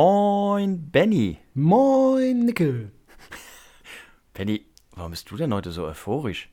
Moin, 0.00 0.92
Benny. 0.92 1.38
Moin, 1.54 2.44
Nickel. 2.44 2.92
Benny, 4.32 4.64
warum 4.94 5.10
bist 5.10 5.28
du 5.28 5.36
denn 5.36 5.52
heute 5.52 5.72
so 5.72 5.86
euphorisch? 5.86 6.50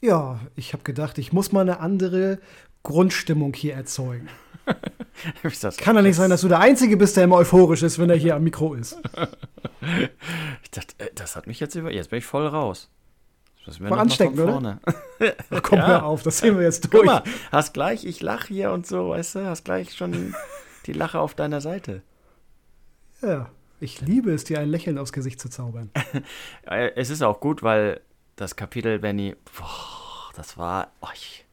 Ja, 0.00 0.40
ich 0.56 0.72
habe 0.72 0.82
gedacht, 0.82 1.18
ich 1.18 1.32
muss 1.32 1.52
mal 1.52 1.60
eine 1.60 1.78
andere 1.78 2.40
Grundstimmung 2.82 3.54
hier 3.54 3.74
erzeugen. 3.74 4.28
das, 5.60 5.76
Kann 5.76 5.94
ja 5.94 6.02
nicht 6.02 6.16
sein, 6.16 6.30
dass 6.30 6.40
du 6.40 6.48
der 6.48 6.58
Einzige 6.58 6.96
bist, 6.96 7.16
der 7.16 7.22
immer 7.22 7.36
euphorisch 7.36 7.84
ist, 7.84 8.00
wenn 8.00 8.10
er 8.10 8.16
hier 8.16 8.34
am 8.34 8.42
Mikro 8.42 8.74
ist. 8.74 9.00
ich 10.64 10.70
dachte, 10.72 10.94
äh, 10.98 11.10
das 11.14 11.36
hat 11.36 11.46
mich 11.46 11.60
jetzt 11.60 11.76
über. 11.76 11.92
Jetzt 11.92 12.10
bin 12.10 12.18
ich 12.18 12.26
voll 12.26 12.48
raus. 12.48 12.90
Das 13.64 13.78
Mal 13.78 13.96
anstecken, 13.96 14.40
oder? 14.40 14.80
Ach, 14.84 15.62
komm, 15.62 15.78
ja. 15.78 15.86
hör 15.86 16.06
auf, 16.06 16.24
das 16.24 16.38
sehen 16.38 16.56
wir 16.56 16.64
jetzt 16.64 16.92
durch. 16.92 17.04
Guck 17.04 17.04
mal, 17.04 17.22
hast 17.52 17.72
gleich, 17.72 18.04
ich 18.04 18.20
lache 18.20 18.48
hier 18.48 18.72
und 18.72 18.84
so, 18.84 19.10
weißt 19.10 19.36
du, 19.36 19.46
hast 19.46 19.64
gleich 19.64 19.94
schon 19.94 20.34
die 20.86 20.92
Lache 20.92 21.20
auf 21.20 21.34
deiner 21.34 21.60
Seite. 21.60 22.02
Ja, 23.24 23.50
ich 23.80 24.00
liebe 24.00 24.32
es, 24.32 24.44
dir 24.44 24.60
ein 24.60 24.68
Lächeln 24.68 24.98
aufs 24.98 25.12
Gesicht 25.12 25.40
zu 25.40 25.48
zaubern. 25.48 25.90
Äh, 26.66 26.92
es 26.96 27.10
ist 27.10 27.22
auch 27.22 27.40
gut, 27.40 27.62
weil 27.62 28.00
das 28.36 28.56
Kapitel, 28.56 28.98
Benny, 28.98 29.36
boah, 29.56 30.32
das 30.34 30.56
war, 30.56 30.92
oh, 31.00 31.08
ich, 31.14 31.44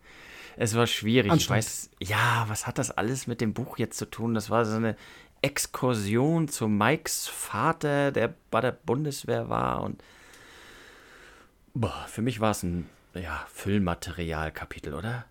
es 0.55 0.75
war 0.75 0.87
schwierig. 0.87 1.31
Ich 1.33 1.49
weiß, 1.49 1.89
ja, 1.99 2.45
was 2.47 2.65
hat 2.67 2.77
das 2.77 2.91
alles 2.91 3.27
mit 3.27 3.41
dem 3.41 3.53
Buch 3.53 3.77
jetzt 3.77 3.97
zu 3.97 4.09
tun? 4.09 4.33
Das 4.33 4.49
war 4.49 4.65
so 4.65 4.77
eine 4.77 4.95
Exkursion 5.41 6.47
zu 6.47 6.67
Mikes 6.67 7.27
Vater, 7.27 8.11
der 8.11 8.33
bei 8.51 8.61
der 8.61 8.71
Bundeswehr 8.71 9.49
war 9.49 9.83
und 9.83 10.01
boah, 11.73 12.05
für 12.07 12.21
mich 12.21 12.39
war 12.39 12.51
es 12.51 12.63
ein 12.63 12.89
ja, 13.13 13.45
Füllmaterial-Kapitel, 13.51 14.93
oder? 14.93 15.25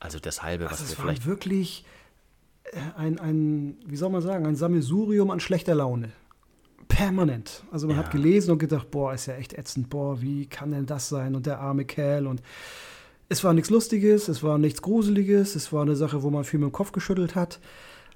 Also 0.00 0.18
das 0.18 0.42
halbe, 0.42 0.68
also 0.68 0.82
was 0.82 0.90
wir 0.90 0.96
vielleicht. 0.96 1.26
wirklich 1.26 1.84
ein, 2.96 3.18
ein, 3.18 3.76
wie 3.86 3.96
soll 3.96 4.10
man 4.10 4.22
sagen, 4.22 4.46
ein 4.46 4.56
Sammelsurium 4.56 5.30
an 5.30 5.40
schlechter 5.40 5.74
Laune. 5.74 6.10
Permanent. 6.88 7.64
Also 7.70 7.86
man 7.86 7.96
ja. 7.96 8.04
hat 8.04 8.12
gelesen 8.12 8.52
und 8.52 8.58
gedacht, 8.58 8.90
boah, 8.90 9.14
ist 9.14 9.26
ja 9.26 9.34
echt 9.34 9.52
ätzend, 9.54 9.90
boah, 9.90 10.20
wie 10.20 10.46
kann 10.46 10.70
denn 10.70 10.86
das 10.86 11.08
sein? 11.08 11.34
Und 11.34 11.46
der 11.46 11.60
arme 11.60 11.84
Kerl 11.84 12.26
und 12.26 12.42
es 13.28 13.42
war 13.42 13.54
nichts 13.54 13.70
Lustiges, 13.70 14.28
es 14.28 14.42
war 14.42 14.58
nichts 14.58 14.82
Gruseliges, 14.82 15.56
es 15.56 15.72
war 15.72 15.82
eine 15.82 15.96
Sache, 15.96 16.22
wo 16.22 16.30
man 16.30 16.44
viel 16.44 16.60
mit 16.60 16.68
dem 16.68 16.72
Kopf 16.72 16.92
geschüttelt 16.92 17.34
hat. 17.34 17.58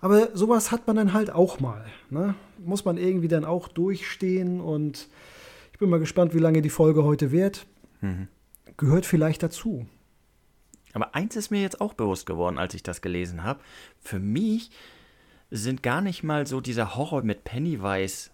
Aber 0.00 0.28
sowas 0.34 0.70
hat 0.70 0.86
man 0.86 0.96
dann 0.96 1.12
halt 1.12 1.30
auch 1.30 1.60
mal. 1.60 1.86
Ne? 2.10 2.34
Muss 2.58 2.84
man 2.84 2.98
irgendwie 2.98 3.28
dann 3.28 3.44
auch 3.44 3.68
durchstehen 3.68 4.60
und 4.60 5.08
ich 5.72 5.78
bin 5.78 5.90
mal 5.90 5.98
gespannt, 5.98 6.34
wie 6.34 6.38
lange 6.38 6.62
die 6.62 6.70
Folge 6.70 7.04
heute 7.04 7.32
wird. 7.32 7.66
Mhm. 8.00 8.28
Gehört 8.76 9.06
vielleicht 9.06 9.42
dazu. 9.42 9.86
Aber 11.02 11.14
eins 11.14 11.36
ist 11.36 11.50
mir 11.50 11.62
jetzt 11.62 11.80
auch 11.80 11.94
bewusst 11.94 12.26
geworden, 12.26 12.58
als 12.58 12.74
ich 12.74 12.82
das 12.82 13.00
gelesen 13.00 13.44
habe. 13.44 13.60
Für 14.00 14.18
mich 14.18 14.70
sind 15.50 15.82
gar 15.82 16.00
nicht 16.00 16.24
mal 16.24 16.46
so 16.46 16.60
dieser 16.60 16.96
Horror 16.96 17.22
mit 17.22 17.44
Pennywise, 17.44 18.30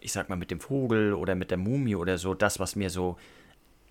ich 0.00 0.12
sag 0.12 0.28
mal 0.28 0.36
mit 0.36 0.50
dem 0.50 0.60
Vogel 0.60 1.12
oder 1.12 1.34
mit 1.34 1.50
der 1.50 1.58
Mumie 1.58 1.96
oder 1.96 2.16
so, 2.18 2.34
das, 2.34 2.60
was 2.60 2.76
mir 2.76 2.90
so, 2.90 3.16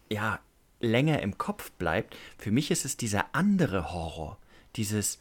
ja, 0.09 0.39
länger 0.79 1.21
im 1.21 1.37
Kopf 1.37 1.71
bleibt. 1.71 2.15
Für 2.37 2.51
mich 2.51 2.71
ist 2.71 2.85
es 2.85 2.97
dieser 2.97 3.25
andere 3.33 3.91
Horror. 3.91 4.37
Dieses, 4.77 5.19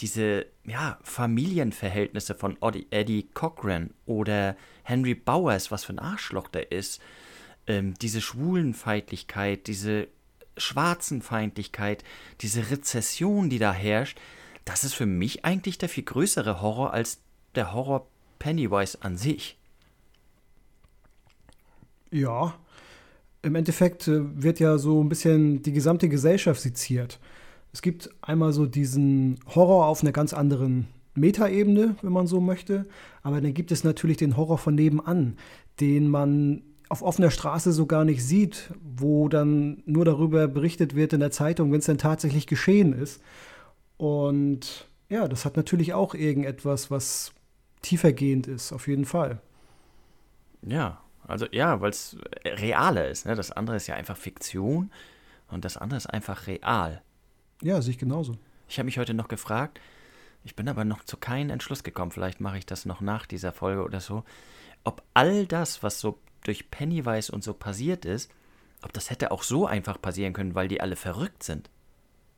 diese, 0.00 0.46
ja, 0.64 0.98
Familienverhältnisse 1.02 2.34
von 2.34 2.58
Eddie 2.90 3.28
Cochran 3.32 3.90
oder 4.04 4.56
Henry 4.82 5.14
Bowers, 5.14 5.70
was 5.70 5.84
für 5.84 5.94
ein 5.94 5.98
Arschloch 5.98 6.48
der 6.48 6.70
ist. 6.70 7.00
Ähm, 7.66 7.94
diese 7.94 8.20
Schwulenfeindlichkeit, 8.20 9.66
diese 9.66 10.08
Schwarzenfeindlichkeit, 10.60 12.04
diese 12.40 12.70
Rezession, 12.70 13.50
die 13.50 13.58
da 13.58 13.72
herrscht, 13.72 14.18
das 14.64 14.84
ist 14.84 14.94
für 14.94 15.06
mich 15.06 15.44
eigentlich 15.44 15.78
der 15.78 15.88
viel 15.88 16.04
größere 16.04 16.60
Horror 16.60 16.92
als 16.92 17.18
der 17.54 17.72
Horror 17.72 18.06
Pennywise 18.38 18.98
an 19.00 19.16
sich. 19.16 19.58
Ja, 22.10 22.54
im 23.42 23.54
Endeffekt 23.54 24.08
äh, 24.08 24.20
wird 24.42 24.60
ja 24.60 24.78
so 24.78 25.02
ein 25.02 25.08
bisschen 25.08 25.62
die 25.62 25.72
gesamte 25.72 26.08
Gesellschaft 26.08 26.60
seziert. 26.60 27.18
Es 27.72 27.82
gibt 27.82 28.10
einmal 28.20 28.52
so 28.52 28.66
diesen 28.66 29.38
Horror 29.54 29.86
auf 29.86 30.02
einer 30.02 30.12
ganz 30.12 30.32
anderen 30.32 30.88
Metaebene, 31.14 31.96
wenn 32.02 32.12
man 32.12 32.26
so 32.26 32.40
möchte, 32.40 32.86
aber 33.22 33.40
dann 33.40 33.54
gibt 33.54 33.72
es 33.72 33.84
natürlich 33.84 34.16
den 34.16 34.36
Horror 34.36 34.58
von 34.58 34.74
nebenan, 34.74 35.36
den 35.80 36.08
man 36.08 36.62
auf 36.90 37.02
offener 37.02 37.30
Straße 37.30 37.72
so 37.72 37.86
gar 37.86 38.04
nicht 38.04 38.22
sieht, 38.22 38.74
wo 38.82 39.28
dann 39.28 39.82
nur 39.86 40.04
darüber 40.04 40.48
berichtet 40.48 40.96
wird 40.96 41.12
in 41.12 41.20
der 41.20 41.30
Zeitung, 41.30 41.70
wenn 41.70 41.78
es 41.78 41.86
dann 41.86 41.98
tatsächlich 41.98 42.48
geschehen 42.48 42.92
ist. 42.92 43.22
Und 43.96 44.88
ja, 45.08 45.28
das 45.28 45.44
hat 45.44 45.56
natürlich 45.56 45.94
auch 45.94 46.14
irgendetwas, 46.14 46.90
was 46.90 47.32
tiefergehend 47.80 48.48
ist, 48.48 48.72
auf 48.72 48.88
jeden 48.88 49.04
Fall. 49.04 49.40
Ja, 50.62 51.00
also 51.28 51.46
ja, 51.52 51.80
weil 51.80 51.90
es 51.90 52.16
realer 52.44 53.08
ist. 53.08 53.24
Ne? 53.24 53.36
Das 53.36 53.52
andere 53.52 53.76
ist 53.76 53.86
ja 53.86 53.94
einfach 53.94 54.16
Fiktion 54.16 54.90
und 55.48 55.64
das 55.64 55.76
andere 55.76 55.96
ist 55.96 56.06
einfach 56.06 56.48
real. 56.48 57.02
Ja, 57.62 57.80
sehe 57.82 57.92
ich 57.92 57.98
genauso. 57.98 58.36
Ich 58.68 58.78
habe 58.78 58.86
mich 58.86 58.98
heute 58.98 59.14
noch 59.14 59.28
gefragt, 59.28 59.80
ich 60.42 60.56
bin 60.56 60.68
aber 60.68 60.84
noch 60.84 61.04
zu 61.04 61.16
keinem 61.16 61.50
Entschluss 61.50 61.84
gekommen, 61.84 62.10
vielleicht 62.10 62.40
mache 62.40 62.58
ich 62.58 62.66
das 62.66 62.84
noch 62.84 63.00
nach 63.00 63.26
dieser 63.26 63.52
Folge 63.52 63.84
oder 63.84 64.00
so, 64.00 64.24
ob 64.82 65.02
all 65.14 65.46
das, 65.46 65.84
was 65.84 66.00
so 66.00 66.18
durch 66.44 66.70
Pennywise 66.70 67.32
und 67.32 67.44
so 67.44 67.54
passiert 67.54 68.04
ist, 68.04 68.30
ob 68.82 68.92
das 68.92 69.10
hätte 69.10 69.30
auch 69.30 69.42
so 69.42 69.66
einfach 69.66 70.00
passieren 70.00 70.32
können, 70.32 70.54
weil 70.54 70.68
die 70.68 70.80
alle 70.80 70.96
verrückt 70.96 71.42
sind. 71.42 71.70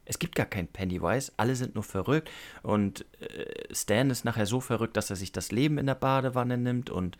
Es 0.04 0.18
gibt 0.18 0.34
gar 0.34 0.46
kein 0.46 0.66
Pennywise, 0.66 1.32
alle 1.36 1.54
sind 1.54 1.74
nur 1.74 1.84
verrückt 1.84 2.30
und 2.62 3.06
äh, 3.20 3.72
Stan 3.72 4.10
ist 4.10 4.24
nachher 4.24 4.46
so 4.46 4.60
verrückt, 4.60 4.96
dass 4.96 5.10
er 5.10 5.16
sich 5.16 5.30
das 5.30 5.52
Leben 5.52 5.78
in 5.78 5.86
der 5.86 5.94
Badewanne 5.94 6.58
nimmt 6.58 6.90
und 6.90 7.16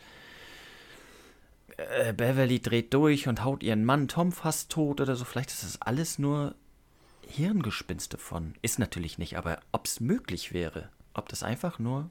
äh, 1.77 2.13
Beverly 2.13 2.61
dreht 2.61 2.93
durch 2.93 3.29
und 3.29 3.45
haut 3.45 3.63
ihren 3.63 3.85
Mann 3.85 4.09
Tom 4.09 4.33
fast 4.33 4.71
tot 4.71 5.01
oder 5.01 5.15
so. 5.15 5.25
Vielleicht 5.25 5.51
ist 5.51 5.63
das 5.63 5.81
alles 5.81 6.19
nur 6.19 6.57
Hirngespinste 7.29 8.19
von. 8.19 8.55
Ist 8.63 8.81
natürlich 8.81 9.17
nicht, 9.17 9.39
aber 9.39 9.61
ob 9.71 9.87
es 9.87 10.01
möglich 10.01 10.53
wäre, 10.53 10.89
ob 11.15 11.29
das 11.29 11.45
einfach 11.45 11.79
nur 11.79 12.11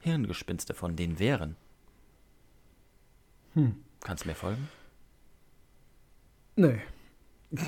Hirngespinste 0.00 0.72
von 0.72 0.96
denen 0.96 1.18
wären. 1.18 1.56
Hm. 3.54 3.84
Kannst 4.02 4.24
du 4.24 4.28
mir 4.28 4.34
folgen? 4.34 4.68
Nee. 6.56 6.80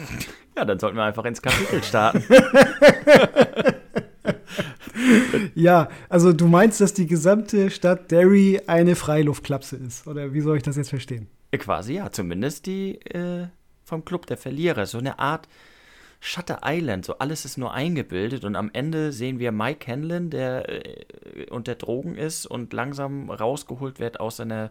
ja, 0.56 0.65
dann 0.65 0.78
sollten 0.78 0.97
wir 0.97 1.04
einfach 1.04 1.25
ins 1.25 1.43
Kapitel 1.43 1.82
starten. 1.84 2.25
ja, 5.54 5.88
also 6.09 6.32
du 6.32 6.47
meinst, 6.47 6.81
dass 6.81 6.94
die 6.94 7.06
gesamte 7.06 7.71
Stadt 7.71 8.10
Derry 8.10 8.60
eine 8.66 8.97
Freiluftklapse 8.97 9.76
ist? 9.76 10.06
Oder 10.06 10.32
wie 10.32 10.41
soll 10.41 10.56
ich 10.56 10.62
das 10.62 10.76
jetzt 10.76 10.91
verstehen? 10.91 11.28
Quasi 11.53 11.94
ja, 11.94 12.10
zumindest 12.10 12.66
die 12.66 12.94
äh, 13.06 13.48
vom 13.84 14.04
Club 14.04 14.26
der 14.26 14.37
Verlierer. 14.37 14.87
So 14.87 14.98
eine 14.98 15.19
Art 15.19 15.48
Shutter 16.25 16.60
Island, 16.65 17.04
so 17.04 17.19
alles 17.19 17.44
ist 17.44 17.59
nur 17.59 17.75
eingebildet 17.75 18.44
und 18.44 18.54
am 18.54 18.71
Ende 18.72 19.10
sehen 19.10 19.41
wir 19.41 19.50
Mike 19.50 19.91
Hanlon, 19.91 20.31
der 20.31 20.69
äh, 20.69 21.04
unter 21.50 21.75
Drogen 21.75 22.15
ist 22.15 22.47
und 22.47 22.72
langsam 22.72 23.28
rausgeholt 23.28 23.98
wird 23.98 24.21
aus 24.21 24.37
seiner 24.37 24.71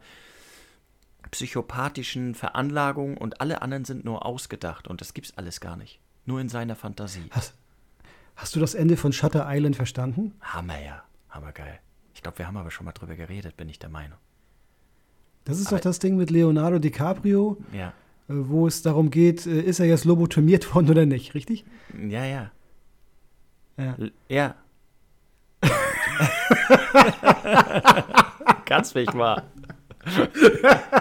psychopathischen 1.29 2.35
Veranlagung 2.35 3.17
und 3.17 3.41
alle 3.41 3.61
anderen 3.61 3.85
sind 3.85 4.05
nur 4.05 4.25
ausgedacht 4.25 4.87
und 4.87 5.01
das 5.01 5.13
gibt's 5.13 5.37
alles 5.37 5.61
gar 5.61 5.77
nicht. 5.77 5.99
Nur 6.25 6.39
in 6.39 6.49
seiner 6.49 6.75
Fantasie. 6.75 7.29
Hast, 7.31 7.53
hast 8.35 8.55
du 8.55 8.59
das 8.59 8.73
Ende 8.73 8.97
von 8.97 9.13
Shutter 9.13 9.45
Island 9.47 9.75
verstanden? 9.75 10.33
Hammer, 10.41 10.79
ja. 10.79 11.03
Hammergeil. 11.29 11.79
Ich 12.13 12.21
glaube, 12.21 12.39
wir 12.39 12.47
haben 12.47 12.57
aber 12.57 12.71
schon 12.71 12.85
mal 12.85 12.91
drüber 12.91 13.15
geredet, 13.15 13.57
bin 13.57 13.69
ich 13.69 13.79
der 13.79 13.89
Meinung. 13.89 14.17
Das 15.45 15.59
ist 15.59 15.67
aber, 15.67 15.77
doch 15.77 15.83
das 15.83 15.99
Ding 15.99 16.17
mit 16.17 16.29
Leonardo 16.29 16.79
DiCaprio. 16.79 17.57
Ja. 17.73 17.93
Äh, 18.29 18.33
wo 18.47 18.67
es 18.67 18.81
darum 18.81 19.09
geht, 19.09 19.45
äh, 19.45 19.61
ist 19.61 19.79
er 19.79 19.87
jetzt 19.87 20.05
lobotomiert 20.05 20.73
worden 20.75 20.89
oder 20.89 21.05
nicht, 21.05 21.33
richtig? 21.33 21.65
Ja, 21.97 22.25
ja. 22.25 22.51
Ja. 23.77 23.95
Ja. 24.27 24.55
Ganz 28.65 28.93
mich 28.93 29.13
mal. 29.13 29.43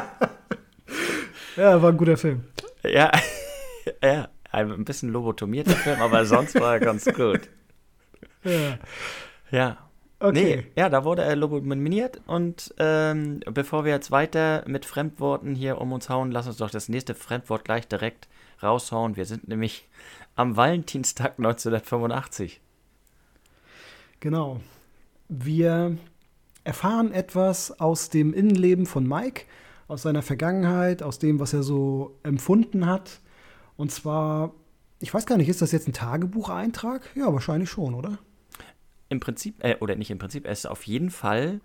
ja, 1.60 1.82
war 1.82 1.90
ein 1.90 1.96
guter 1.96 2.16
Film. 2.16 2.44
Ja, 2.82 3.10
ja, 4.02 4.28
ein 4.50 4.84
bisschen 4.84 5.10
lobotomierter 5.10 5.72
Film, 5.72 6.00
aber 6.00 6.24
sonst 6.24 6.54
war 6.58 6.74
er 6.74 6.80
ganz 6.80 7.04
gut. 7.04 7.48
Ja. 8.44 8.78
Ja. 9.50 9.76
Okay. 10.22 10.56
Nee, 10.56 10.66
ja, 10.76 10.90
da 10.90 11.04
wurde 11.04 11.22
er 11.22 11.34
lobotomiert 11.34 12.20
und 12.26 12.74
ähm, 12.78 13.40
bevor 13.52 13.86
wir 13.86 13.92
jetzt 13.92 14.10
weiter 14.10 14.64
mit 14.66 14.84
Fremdworten 14.84 15.54
hier 15.54 15.80
um 15.80 15.92
uns 15.92 16.10
hauen, 16.10 16.30
lass 16.30 16.46
uns 16.46 16.58
doch 16.58 16.70
das 16.70 16.90
nächste 16.90 17.14
Fremdwort 17.14 17.64
gleich 17.64 17.88
direkt 17.88 18.28
raushauen. 18.62 19.16
Wir 19.16 19.24
sind 19.24 19.48
nämlich 19.48 19.88
am 20.36 20.56
Valentinstag 20.58 21.38
1985. 21.38 22.60
Genau. 24.20 24.60
Wir 25.28 25.96
erfahren 26.64 27.12
etwas 27.12 27.80
aus 27.80 28.10
dem 28.10 28.34
Innenleben 28.34 28.84
von 28.84 29.06
Mike, 29.06 29.46
aus 29.90 30.02
seiner 30.02 30.22
Vergangenheit, 30.22 31.02
aus 31.02 31.19
dem, 31.19 31.40
was 31.40 31.52
er 31.52 31.62
so 31.62 32.19
empfunden 32.22 32.87
hat. 32.87 33.20
Und 33.76 33.90
zwar, 33.90 34.54
ich 35.00 35.12
weiß 35.12 35.26
gar 35.26 35.37
nicht, 35.37 35.48
ist 35.48 35.62
das 35.62 35.72
jetzt 35.72 35.88
ein 35.88 35.92
Tagebucheintrag? 35.92 37.10
Ja, 37.14 37.32
wahrscheinlich 37.32 37.70
schon, 37.70 37.94
oder? 37.94 38.19
Im 39.08 39.20
Prinzip, 39.20 39.62
äh, 39.64 39.76
oder 39.81 39.96
nicht 39.96 40.10
im 40.10 40.19
Prinzip, 40.19 40.46
es 40.46 40.60
ist 40.60 40.66
auf 40.66 40.87
jeden 40.87 41.10
Fall 41.10 41.60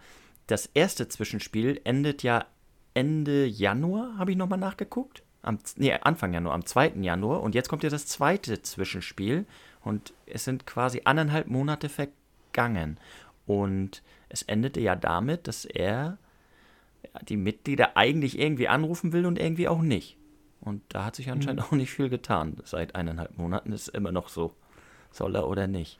das 0.47 0.67
erste 0.73 1.07
Zwischenspiel 1.07 1.81
endet 1.83 2.23
ja 2.23 2.45
Ende 2.93 3.45
Januar, 3.45 4.17
habe 4.17 4.31
ich 4.31 4.37
nochmal 4.37 4.59
nachgeguckt. 4.59 5.23
Am, 5.41 5.59
nee, 5.75 5.93
Anfang 5.93 6.33
Januar, 6.33 6.55
am 6.55 6.65
2. 6.65 6.93
Januar. 7.01 7.43
Und 7.43 7.53
jetzt 7.53 7.69
kommt 7.69 7.83
ja 7.83 7.89
das 7.89 8.07
zweite 8.07 8.61
Zwischenspiel. 8.61 9.45
Und 9.83 10.13
es 10.25 10.45
sind 10.45 10.65
quasi 10.65 11.01
anderthalb 11.03 11.47
Monate 11.47 11.89
vergangen. 11.89 12.99
Und 13.45 14.01
es 14.29 14.41
endete 14.41 14.79
ja 14.79 14.95
damit, 14.95 15.47
dass 15.47 15.65
er 15.65 16.17
die 17.27 17.37
Mitglieder 17.37 17.97
eigentlich 17.97 18.39
irgendwie 18.39 18.67
anrufen 18.67 19.13
will 19.13 19.25
und 19.25 19.39
irgendwie 19.39 19.67
auch 19.67 19.81
nicht. 19.81 20.17
Und 20.61 20.81
da 20.89 21.05
hat 21.05 21.15
sich 21.15 21.29
anscheinend 21.29 21.61
mhm. 21.61 21.67
auch 21.67 21.71
nicht 21.71 21.91
viel 21.91 22.09
getan. 22.09 22.57
Seit 22.63 22.95
eineinhalb 22.95 23.37
Monaten 23.37 23.71
ist 23.71 23.83
es 23.83 23.87
immer 23.89 24.11
noch 24.11 24.29
so. 24.29 24.53
Soll 25.11 25.35
er 25.35 25.47
oder 25.47 25.67
nicht? 25.67 25.99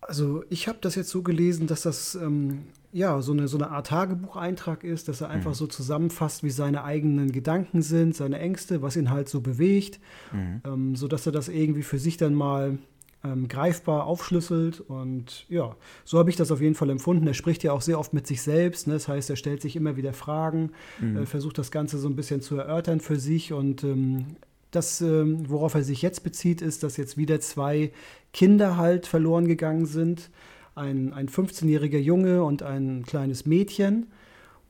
Also 0.00 0.44
ich 0.48 0.66
habe 0.66 0.78
das 0.80 0.94
jetzt 0.94 1.10
so 1.10 1.22
gelesen, 1.22 1.66
dass 1.66 1.82
das 1.82 2.14
ähm, 2.14 2.64
ja 2.92 3.20
so 3.22 3.32
eine, 3.32 3.48
so 3.48 3.58
eine 3.58 3.70
Art 3.70 3.88
Tagebucheintrag 3.88 4.82
ist, 4.82 5.08
dass 5.08 5.20
er 5.20 5.28
einfach 5.28 5.50
mhm. 5.50 5.54
so 5.54 5.66
zusammenfasst, 5.66 6.42
wie 6.42 6.50
seine 6.50 6.84
eigenen 6.84 7.32
Gedanken 7.32 7.82
sind, 7.82 8.16
seine 8.16 8.38
Ängste, 8.38 8.82
was 8.82 8.96
ihn 8.96 9.10
halt 9.10 9.28
so 9.28 9.40
bewegt, 9.40 10.00
mhm. 10.32 10.62
ähm, 10.64 10.96
sodass 10.96 11.26
er 11.26 11.32
das 11.32 11.48
irgendwie 11.48 11.82
für 11.82 11.98
sich 11.98 12.16
dann 12.16 12.34
mal 12.34 12.78
ähm, 13.24 13.48
greifbar 13.48 14.06
aufschlüsselt. 14.06 14.80
Und 14.80 15.46
ja, 15.48 15.76
so 16.04 16.18
habe 16.18 16.30
ich 16.30 16.36
das 16.36 16.50
auf 16.50 16.60
jeden 16.60 16.74
Fall 16.74 16.90
empfunden. 16.90 17.26
Er 17.26 17.34
spricht 17.34 17.62
ja 17.62 17.72
auch 17.72 17.82
sehr 17.82 17.98
oft 17.98 18.12
mit 18.12 18.26
sich 18.26 18.42
selbst. 18.42 18.86
Ne? 18.86 18.94
Das 18.94 19.08
heißt, 19.08 19.30
er 19.30 19.36
stellt 19.36 19.62
sich 19.62 19.76
immer 19.76 19.96
wieder 19.96 20.12
Fragen, 20.12 20.72
mhm. 21.00 21.18
äh, 21.18 21.26
versucht 21.26 21.58
das 21.58 21.70
Ganze 21.70 21.98
so 21.98 22.08
ein 22.08 22.16
bisschen 22.16 22.40
zu 22.40 22.56
erörtern 22.56 23.00
für 23.00 23.18
sich. 23.18 23.52
Und 23.52 23.84
ähm, 23.84 24.36
das, 24.70 25.00
ähm, 25.00 25.48
worauf 25.48 25.74
er 25.74 25.82
sich 25.82 26.02
jetzt 26.02 26.22
bezieht, 26.22 26.62
ist, 26.62 26.82
dass 26.82 26.96
jetzt 26.96 27.16
wieder 27.16 27.40
zwei 27.40 27.92
Kinder 28.32 28.76
halt 28.76 29.06
verloren 29.06 29.46
gegangen 29.46 29.86
sind. 29.86 30.30
Ein, 30.74 31.12
ein 31.12 31.28
15-jähriger 31.28 31.98
Junge 31.98 32.44
und 32.44 32.62
ein 32.62 33.04
kleines 33.04 33.44
Mädchen. 33.44 34.06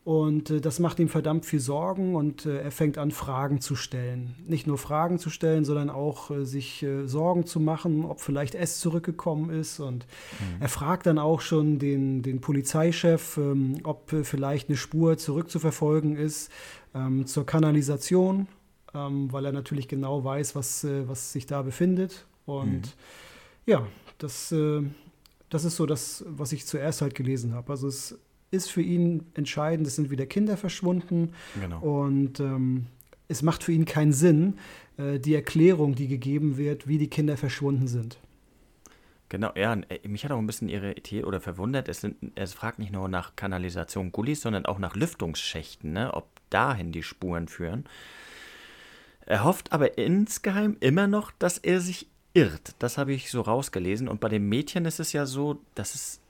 Und 0.02 0.48
äh, 0.48 0.60
das 0.60 0.78
macht 0.78 0.98
ihm 0.98 1.08
verdammt 1.08 1.44
viel 1.44 1.60
Sorgen 1.60 2.14
und 2.14 2.46
äh, 2.46 2.62
er 2.62 2.70
fängt 2.70 2.96
an, 2.96 3.10
Fragen 3.10 3.60
zu 3.60 3.76
stellen. 3.76 4.34
Nicht 4.46 4.66
nur 4.66 4.78
Fragen 4.78 5.18
zu 5.18 5.28
stellen, 5.28 5.64
sondern 5.64 5.90
auch 5.90 6.30
äh, 6.30 6.46
sich 6.46 6.82
äh, 6.82 7.06
Sorgen 7.06 7.44
zu 7.44 7.60
machen, 7.60 8.06
ob 8.06 8.20
vielleicht 8.20 8.54
S 8.54 8.80
zurückgekommen 8.80 9.50
ist. 9.50 9.78
Und 9.78 10.06
mhm. 10.40 10.62
er 10.62 10.68
fragt 10.70 11.06
dann 11.06 11.18
auch 11.18 11.42
schon 11.42 11.78
den, 11.78 12.22
den 12.22 12.40
Polizeichef, 12.40 13.36
ähm, 13.36 13.80
ob 13.84 14.12
äh, 14.14 14.24
vielleicht 14.24 14.68
eine 14.68 14.78
Spur 14.78 15.18
zurückzuverfolgen 15.18 16.16
ist 16.16 16.50
ähm, 16.94 17.26
zur 17.26 17.44
Kanalisation, 17.44 18.48
ähm, 18.94 19.30
weil 19.30 19.44
er 19.44 19.52
natürlich 19.52 19.86
genau 19.86 20.24
weiß, 20.24 20.54
was, 20.54 20.82
äh, 20.82 21.06
was 21.08 21.32
sich 21.32 21.44
da 21.44 21.60
befindet. 21.60 22.24
Und 22.46 22.70
mhm. 22.70 22.82
ja, 23.66 23.86
das, 24.16 24.54
das 25.48 25.64
ist 25.64 25.76
so 25.76 25.86
das, 25.86 26.24
was 26.26 26.52
ich 26.52 26.66
zuerst 26.66 27.00
halt 27.00 27.14
gelesen 27.14 27.54
habe. 27.54 27.70
Also 27.70 27.88
es 27.88 28.18
ist 28.50 28.70
für 28.70 28.82
ihn 28.82 29.26
entscheidend. 29.34 29.86
Es 29.86 29.96
sind 29.96 30.10
wieder 30.10 30.26
Kinder 30.26 30.56
verschwunden. 30.56 31.32
Genau. 31.60 31.80
Und 31.80 32.40
ähm, 32.40 32.86
es 33.28 33.42
macht 33.42 33.62
für 33.62 33.72
ihn 33.72 33.84
keinen 33.84 34.12
Sinn, 34.12 34.58
äh, 34.96 35.18
die 35.18 35.34
Erklärung, 35.34 35.94
die 35.94 36.08
gegeben 36.08 36.56
wird, 36.56 36.88
wie 36.88 36.98
die 36.98 37.08
Kinder 37.08 37.36
verschwunden 37.36 37.86
sind. 37.86 38.18
Genau, 39.28 39.52
ja, 39.54 39.74
äh, 39.88 40.06
mich 40.08 40.24
hat 40.24 40.32
auch 40.32 40.38
ein 40.38 40.46
bisschen 40.46 40.68
irritiert 40.68 41.24
oder 41.24 41.40
verwundert. 41.40 41.88
Es, 41.88 42.00
sind, 42.00 42.16
es 42.34 42.52
fragt 42.52 42.80
nicht 42.80 42.92
nur 42.92 43.08
nach 43.08 43.36
Kanalisation 43.36 44.12
Gullis, 44.12 44.42
sondern 44.42 44.66
auch 44.66 44.78
nach 44.78 44.96
Lüftungsschächten, 44.96 45.92
ne? 45.92 46.12
ob 46.12 46.28
dahin 46.50 46.90
die 46.92 47.04
Spuren 47.04 47.46
führen. 47.46 47.84
Er 49.26 49.44
hofft 49.44 49.72
aber 49.72 49.96
insgeheim 49.96 50.76
immer 50.80 51.06
noch, 51.06 51.30
dass 51.30 51.58
er 51.58 51.80
sich 51.80 52.08
irrt. 52.34 52.74
Das 52.80 52.98
habe 52.98 53.12
ich 53.12 53.30
so 53.30 53.40
rausgelesen. 53.40 54.08
Und 54.08 54.20
bei 54.20 54.28
dem 54.28 54.48
Mädchen 54.48 54.84
ist 54.84 54.98
es 54.98 55.12
ja 55.12 55.24
so, 55.24 55.60
dass 55.76 55.94
es 55.94 56.20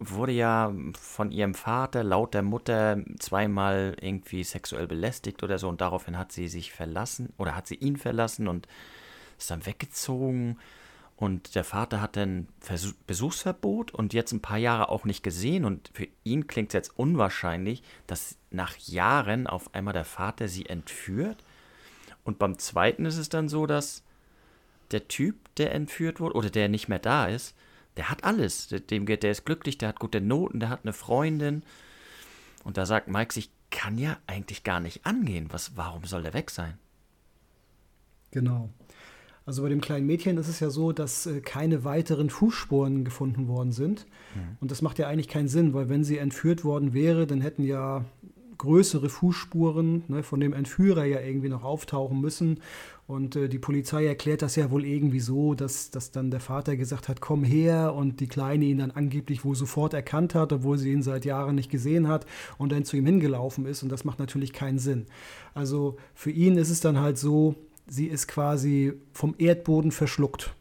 wurde 0.00 0.32
ja 0.32 0.72
von 0.98 1.30
ihrem 1.30 1.54
Vater 1.54 2.02
laut 2.02 2.32
der 2.32 2.42
Mutter 2.42 2.98
zweimal 3.18 3.94
irgendwie 4.00 4.42
sexuell 4.42 4.86
belästigt 4.86 5.42
oder 5.42 5.58
so 5.58 5.68
und 5.68 5.82
daraufhin 5.82 6.16
hat 6.18 6.32
sie 6.32 6.48
sich 6.48 6.72
verlassen 6.72 7.32
oder 7.36 7.54
hat 7.54 7.66
sie 7.66 7.74
ihn 7.76 7.96
verlassen 7.96 8.48
und 8.48 8.66
ist 9.38 9.50
dann 9.50 9.66
weggezogen. 9.66 10.58
Und 11.16 11.54
der 11.54 11.64
Vater 11.64 12.00
hat 12.00 12.16
dann 12.16 12.48
Besuchsverbot 13.06 13.92
und 13.92 14.14
jetzt 14.14 14.32
ein 14.32 14.40
paar 14.40 14.56
Jahre 14.56 14.88
auch 14.88 15.04
nicht 15.04 15.22
gesehen. 15.22 15.66
Und 15.66 15.90
für 15.92 16.08
ihn 16.24 16.46
klingt 16.46 16.70
es 16.70 16.74
jetzt 16.74 16.98
unwahrscheinlich, 16.98 17.82
dass 18.06 18.38
nach 18.50 18.78
Jahren 18.78 19.46
auf 19.46 19.74
einmal 19.74 19.92
der 19.92 20.06
Vater 20.06 20.48
sie 20.48 20.64
entführt. 20.64 21.44
Und 22.24 22.38
beim 22.38 22.58
zweiten 22.58 23.04
ist 23.04 23.18
es 23.18 23.28
dann 23.28 23.50
so, 23.50 23.66
dass 23.66 24.02
der 24.92 25.08
Typ, 25.08 25.36
der 25.56 25.74
entführt 25.74 26.20
wurde 26.20 26.36
oder 26.36 26.48
der 26.48 26.70
nicht 26.70 26.88
mehr 26.88 26.98
da 26.98 27.26
ist, 27.26 27.54
der 28.00 28.08
hat 28.08 28.24
alles. 28.24 28.68
Dem 28.68 29.04
geht, 29.04 29.22
der 29.22 29.30
ist 29.30 29.44
glücklich, 29.44 29.76
der 29.76 29.90
hat 29.90 30.00
gute 30.00 30.22
Noten, 30.22 30.58
der 30.58 30.70
hat 30.70 30.80
eine 30.84 30.94
Freundin. 30.94 31.62
Und 32.64 32.78
da 32.78 32.86
sagt 32.86 33.08
Mike 33.08 33.34
sich, 33.34 33.50
kann 33.70 33.98
ja 33.98 34.16
eigentlich 34.26 34.64
gar 34.64 34.80
nicht 34.80 35.04
angehen. 35.04 35.48
Was, 35.50 35.76
warum 35.76 36.04
soll 36.06 36.22
der 36.22 36.32
weg 36.32 36.48
sein? 36.48 36.78
Genau. 38.30 38.70
Also 39.44 39.62
bei 39.62 39.68
dem 39.68 39.82
kleinen 39.82 40.06
Mädchen 40.06 40.38
ist 40.38 40.48
es 40.48 40.60
ja 40.60 40.70
so, 40.70 40.92
dass 40.92 41.26
äh, 41.26 41.42
keine 41.42 41.84
weiteren 41.84 42.30
Fußspuren 42.30 43.04
gefunden 43.04 43.48
worden 43.48 43.72
sind. 43.72 44.06
Mhm. 44.34 44.56
Und 44.60 44.70
das 44.70 44.80
macht 44.80 44.98
ja 44.98 45.06
eigentlich 45.06 45.28
keinen 45.28 45.48
Sinn, 45.48 45.74
weil 45.74 45.90
wenn 45.90 46.02
sie 46.02 46.16
entführt 46.16 46.64
worden 46.64 46.94
wäre, 46.94 47.26
dann 47.26 47.42
hätten 47.42 47.64
ja 47.64 48.06
größere 48.56 49.10
Fußspuren 49.10 50.04
ne, 50.08 50.22
von 50.22 50.40
dem 50.40 50.54
Entführer 50.54 51.04
ja 51.04 51.20
irgendwie 51.20 51.50
noch 51.50 51.64
auftauchen 51.64 52.18
müssen. 52.18 52.60
Und 53.10 53.34
äh, 53.34 53.48
die 53.48 53.58
Polizei 53.58 54.06
erklärt 54.06 54.40
das 54.40 54.54
ja 54.54 54.70
wohl 54.70 54.84
irgendwie 54.84 55.18
so, 55.18 55.54
dass, 55.54 55.90
dass 55.90 56.12
dann 56.12 56.30
der 56.30 56.38
Vater 56.38 56.76
gesagt 56.76 57.08
hat, 57.08 57.20
komm 57.20 57.42
her 57.42 57.92
und 57.92 58.20
die 58.20 58.28
Kleine 58.28 58.66
ihn 58.66 58.78
dann 58.78 58.92
angeblich 58.92 59.44
wohl 59.44 59.56
sofort 59.56 59.94
erkannt 59.94 60.36
hat, 60.36 60.52
obwohl 60.52 60.78
sie 60.78 60.92
ihn 60.92 61.02
seit 61.02 61.24
Jahren 61.24 61.56
nicht 61.56 61.72
gesehen 61.72 62.06
hat 62.06 62.24
und 62.56 62.70
dann 62.70 62.84
zu 62.84 62.96
ihm 62.96 63.06
hingelaufen 63.06 63.66
ist. 63.66 63.82
Und 63.82 63.88
das 63.88 64.04
macht 64.04 64.20
natürlich 64.20 64.52
keinen 64.52 64.78
Sinn. 64.78 65.06
Also 65.54 65.96
für 66.14 66.30
ihn 66.30 66.56
ist 66.56 66.70
es 66.70 66.78
dann 66.78 67.00
halt 67.00 67.18
so, 67.18 67.56
sie 67.88 68.06
ist 68.06 68.28
quasi 68.28 68.92
vom 69.12 69.34
Erdboden 69.38 69.90
verschluckt. 69.90 70.54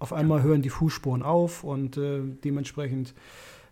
Auf 0.00 0.12
einmal 0.12 0.42
hören 0.42 0.60
die 0.60 0.68
Fußspuren 0.68 1.22
auf 1.22 1.64
und 1.64 1.96
äh, 1.96 2.20
dementsprechend 2.44 3.14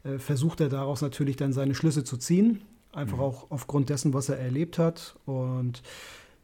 äh, 0.04 0.18
versucht 0.18 0.62
er 0.62 0.70
daraus 0.70 1.02
natürlich 1.02 1.36
dann 1.36 1.52
seine 1.52 1.74
Schlüsse 1.74 2.04
zu 2.04 2.16
ziehen. 2.16 2.62
Einfach 2.90 3.18
mhm. 3.18 3.24
auch 3.24 3.50
aufgrund 3.50 3.90
dessen, 3.90 4.14
was 4.14 4.30
er 4.30 4.38
erlebt 4.38 4.78
hat. 4.78 5.14
Und 5.26 5.82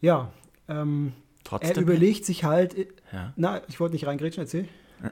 ja, 0.03 0.31
ähm, 0.69 1.15
Trotzdem, 1.45 1.77
er 1.77 1.83
überlegt 1.83 2.25
sich 2.25 2.45
halt, 2.45 2.77
äh, 2.77 2.89
ja. 3.13 3.33
na, 3.37 3.63
ich 3.69 3.79
wollte 3.79 3.95
nicht 3.95 4.07
reingrätschen, 4.07 4.43
erzähl. 4.43 4.69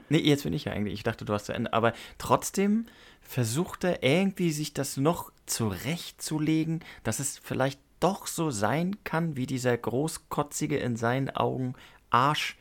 Nee, 0.09 0.19
jetzt 0.19 0.43
bin 0.43 0.53
ich 0.53 0.65
ja 0.65 0.71
eigentlich. 0.73 0.95
Ich 0.95 1.03
dachte, 1.03 1.23
du 1.25 1.33
hast 1.33 1.45
zu 1.45 1.53
Ende. 1.53 1.71
Aber 1.73 1.93
trotzdem 2.17 2.87
versucht 3.21 3.83
er 3.83 4.03
irgendwie 4.03 4.51
sich 4.51 4.73
das 4.73 4.97
noch 4.97 5.31
zurechtzulegen, 5.45 6.83
dass 7.03 7.19
es 7.19 7.37
vielleicht 7.37 7.79
doch 7.99 8.27
so 8.27 8.49
sein 8.49 9.03
kann, 9.03 9.37
wie 9.37 9.45
dieser 9.45 9.77
großkotzige 9.77 10.77
in 10.77 10.95
seinen 10.95 11.29
Augen 11.29 11.75
Arsch 12.09 12.57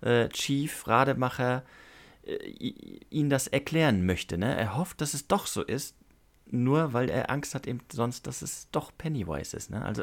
äh, 0.00 0.28
Chief 0.28 0.86
Rademacher 0.86 1.64
äh, 2.26 2.34
ihn 3.10 3.30
das 3.30 3.46
erklären 3.46 4.04
möchte. 4.04 4.36
Ne? 4.36 4.54
Er 4.54 4.76
hofft, 4.76 5.00
dass 5.00 5.14
es 5.14 5.28
doch 5.28 5.46
so 5.46 5.62
ist, 5.62 5.96
nur 6.46 6.92
weil 6.92 7.08
er 7.08 7.30
Angst 7.30 7.54
hat 7.54 7.66
eben 7.66 7.80
sonst, 7.90 8.26
dass 8.26 8.42
es 8.42 8.68
doch 8.70 8.92
Pennywise 8.96 9.56
ist. 9.56 9.70
Ne? 9.70 9.82
Also 9.82 10.02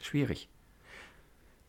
schwierig 0.00 0.48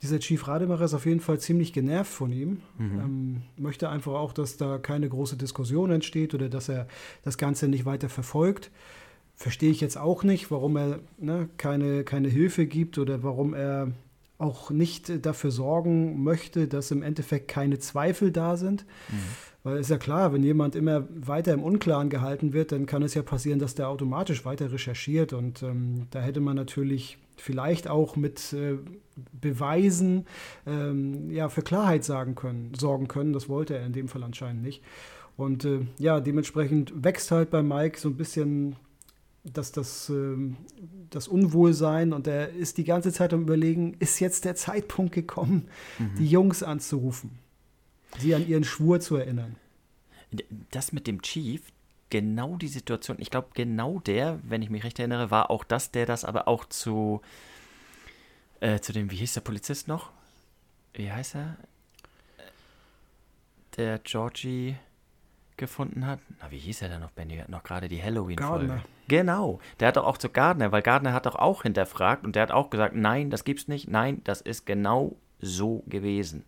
dieser 0.04 0.20
Chief 0.20 0.48
Rademacher 0.48 0.84
ist 0.84 0.94
auf 0.94 1.06
jeden 1.06 1.22
Fall 1.22 1.40
ziemlich 1.40 1.72
genervt 1.72 2.12
von 2.12 2.32
ihm. 2.32 2.62
Mhm. 2.78 3.00
Ähm, 3.00 3.42
möchte 3.58 3.90
einfach 3.90 4.14
auch, 4.14 4.34
dass 4.34 4.58
da 4.58 4.78
keine 4.78 5.08
große 5.08 5.38
Diskussion 5.38 5.90
entsteht 5.92 6.34
oder 6.34 6.50
dass 6.50 6.70
er 6.70 6.88
das 7.24 7.38
Ganze 7.38 7.70
nicht 7.70 7.86
weiter 7.86 8.10
verfolgt. 8.10 8.70
Verstehe 9.34 9.72
ich 9.72 9.82
jetzt 9.82 9.98
auch 9.98 10.24
nicht, 10.24 10.52
warum 10.52 10.76
er 10.76 11.00
ne, 11.18 11.50
keine, 11.58 12.04
keine 12.04 12.28
Hilfe 12.28 12.68
gibt 12.68 12.98
oder 12.98 13.24
warum 13.24 13.54
er 13.54 13.92
auch 14.38 14.72
nicht 14.72 15.26
dafür 15.26 15.52
sorgen 15.52 16.22
möchte, 16.24 16.68
dass 16.68 16.92
im 16.92 17.02
Endeffekt 17.02 17.48
keine 17.48 17.80
Zweifel 17.80 18.32
da 18.32 18.58
sind. 18.58 18.86
Mhm. 19.10 19.16
Weil 19.64 19.78
ist 19.78 19.90
ja 19.90 19.98
klar, 19.98 20.34
wenn 20.34 20.44
jemand 20.44 20.76
immer 20.76 21.08
weiter 21.10 21.54
im 21.54 21.64
Unklaren 21.64 22.10
gehalten 22.10 22.52
wird, 22.52 22.74
dann 22.74 22.86
kann 22.86 23.04
es 23.04 23.14
ja 23.14 23.22
passieren, 23.22 23.60
dass 23.60 23.76
der 23.76 23.88
automatisch 23.88 24.44
weiter 24.44 24.74
recherchiert. 24.74 25.32
Und 25.32 25.64
ähm, 25.64 26.08
da 26.12 26.20
hätte 26.20 26.42
man 26.42 26.58
natürlich 26.58 27.18
vielleicht 27.38 27.88
auch 27.88 28.16
mit 28.16 28.54
äh, 28.54 28.78
Beweisen 29.40 30.26
ähm, 30.66 31.32
ja, 31.32 31.50
für 31.50 31.62
Klarheit 31.62 32.04
sagen 32.04 32.36
können, 32.36 32.74
sorgen 32.78 33.08
können. 33.08 33.34
Das 33.34 33.50
wollte 33.50 33.76
er 33.78 33.86
in 33.86 33.94
dem 33.94 34.08
Fall 34.08 34.24
anscheinend 34.24 34.64
nicht. 34.64 34.82
Und 35.36 35.66
äh, 35.66 35.82
ja, 35.98 36.20
dementsprechend 36.20 36.94
wächst 36.96 37.32
halt 37.32 37.50
bei 37.50 37.64
Mike 37.64 38.00
so 38.00 38.10
ein 38.10 38.18
bisschen 38.18 38.76
das, 39.44 39.72
das, 39.72 40.10
äh, 40.10 40.38
das 41.10 41.28
Unwohlsein 41.28 42.14
und 42.14 42.28
er 42.28 42.50
ist 42.50 42.78
die 42.78 42.84
ganze 42.84 43.12
Zeit 43.12 43.34
am 43.34 43.42
Überlegen, 43.42 43.96
ist 44.00 44.20
jetzt 44.20 44.46
der 44.46 44.56
Zeitpunkt 44.56 45.14
gekommen, 45.14 45.68
mhm. 46.00 46.16
die 46.18 46.28
Jungs 46.28 46.64
anzurufen 46.64 47.44
sie 48.20 48.36
an 48.36 48.48
ihren 48.48 48.64
Schwur 48.64 49.00
zu 49.00 49.16
erinnern. 49.16 49.56
Das 50.72 50.94
mit 50.94 51.08
dem 51.08 51.22
Chief, 51.22 51.62
genau 52.14 52.58
die 52.58 52.68
Situation, 52.68 53.18
ich 53.20 53.32
glaube, 53.32 53.48
genau 53.56 53.98
der, 53.98 54.40
wenn 54.44 54.62
ich 54.62 54.70
mich 54.70 54.84
recht 54.84 55.00
erinnere, 55.00 55.32
war 55.32 55.50
auch 55.50 55.64
das, 55.64 55.90
der 55.90 56.06
das 56.06 56.24
aber 56.24 56.48
auch 56.48 56.66
zu, 56.66 57.24
äh, 58.60 58.80
zu 58.82 58.94
dem, 58.94 59.10
wie 59.10 59.16
hieß 59.16 59.34
der 59.34 59.42
Polizist 59.42 59.88
noch? 59.88 60.12
Wie 60.94 61.12
heißt 61.12 61.34
er? 61.34 61.58
Der 63.78 63.98
Georgie 63.98 64.76
gefunden 65.58 66.06
hat. 66.06 66.20
Na, 66.40 66.52
wie 66.52 66.60
hieß 66.60 66.84
er 66.84 66.90
denn 66.90 67.02
noch, 67.02 67.10
Benny? 67.10 67.38
Hat 67.38 67.50
noch 67.50 67.64
gerade 67.64 67.88
die 67.88 68.04
Halloween-Folge. 68.04 68.84
Genau. 69.08 69.60
Der 69.80 69.88
hat 69.88 69.98
doch 69.98 70.06
auch 70.06 70.20
zu 70.20 70.30
Gardner, 70.30 70.72
weil 70.72 70.84
Gardner 70.84 71.14
hat 71.14 71.26
doch 71.26 71.36
auch 71.36 71.64
hinterfragt 71.64 72.26
und 72.26 72.36
der 72.36 72.44
hat 72.44 72.52
auch 72.52 72.70
gesagt, 72.70 72.96
nein, 72.96 73.32
das 73.32 73.44
gibt's 73.44 73.68
nicht. 73.68 73.90
Nein, 73.90 74.22
das 74.24 74.40
ist 74.40 74.68
genau 74.68 75.16
so 75.40 75.84
gewesen. 75.88 76.46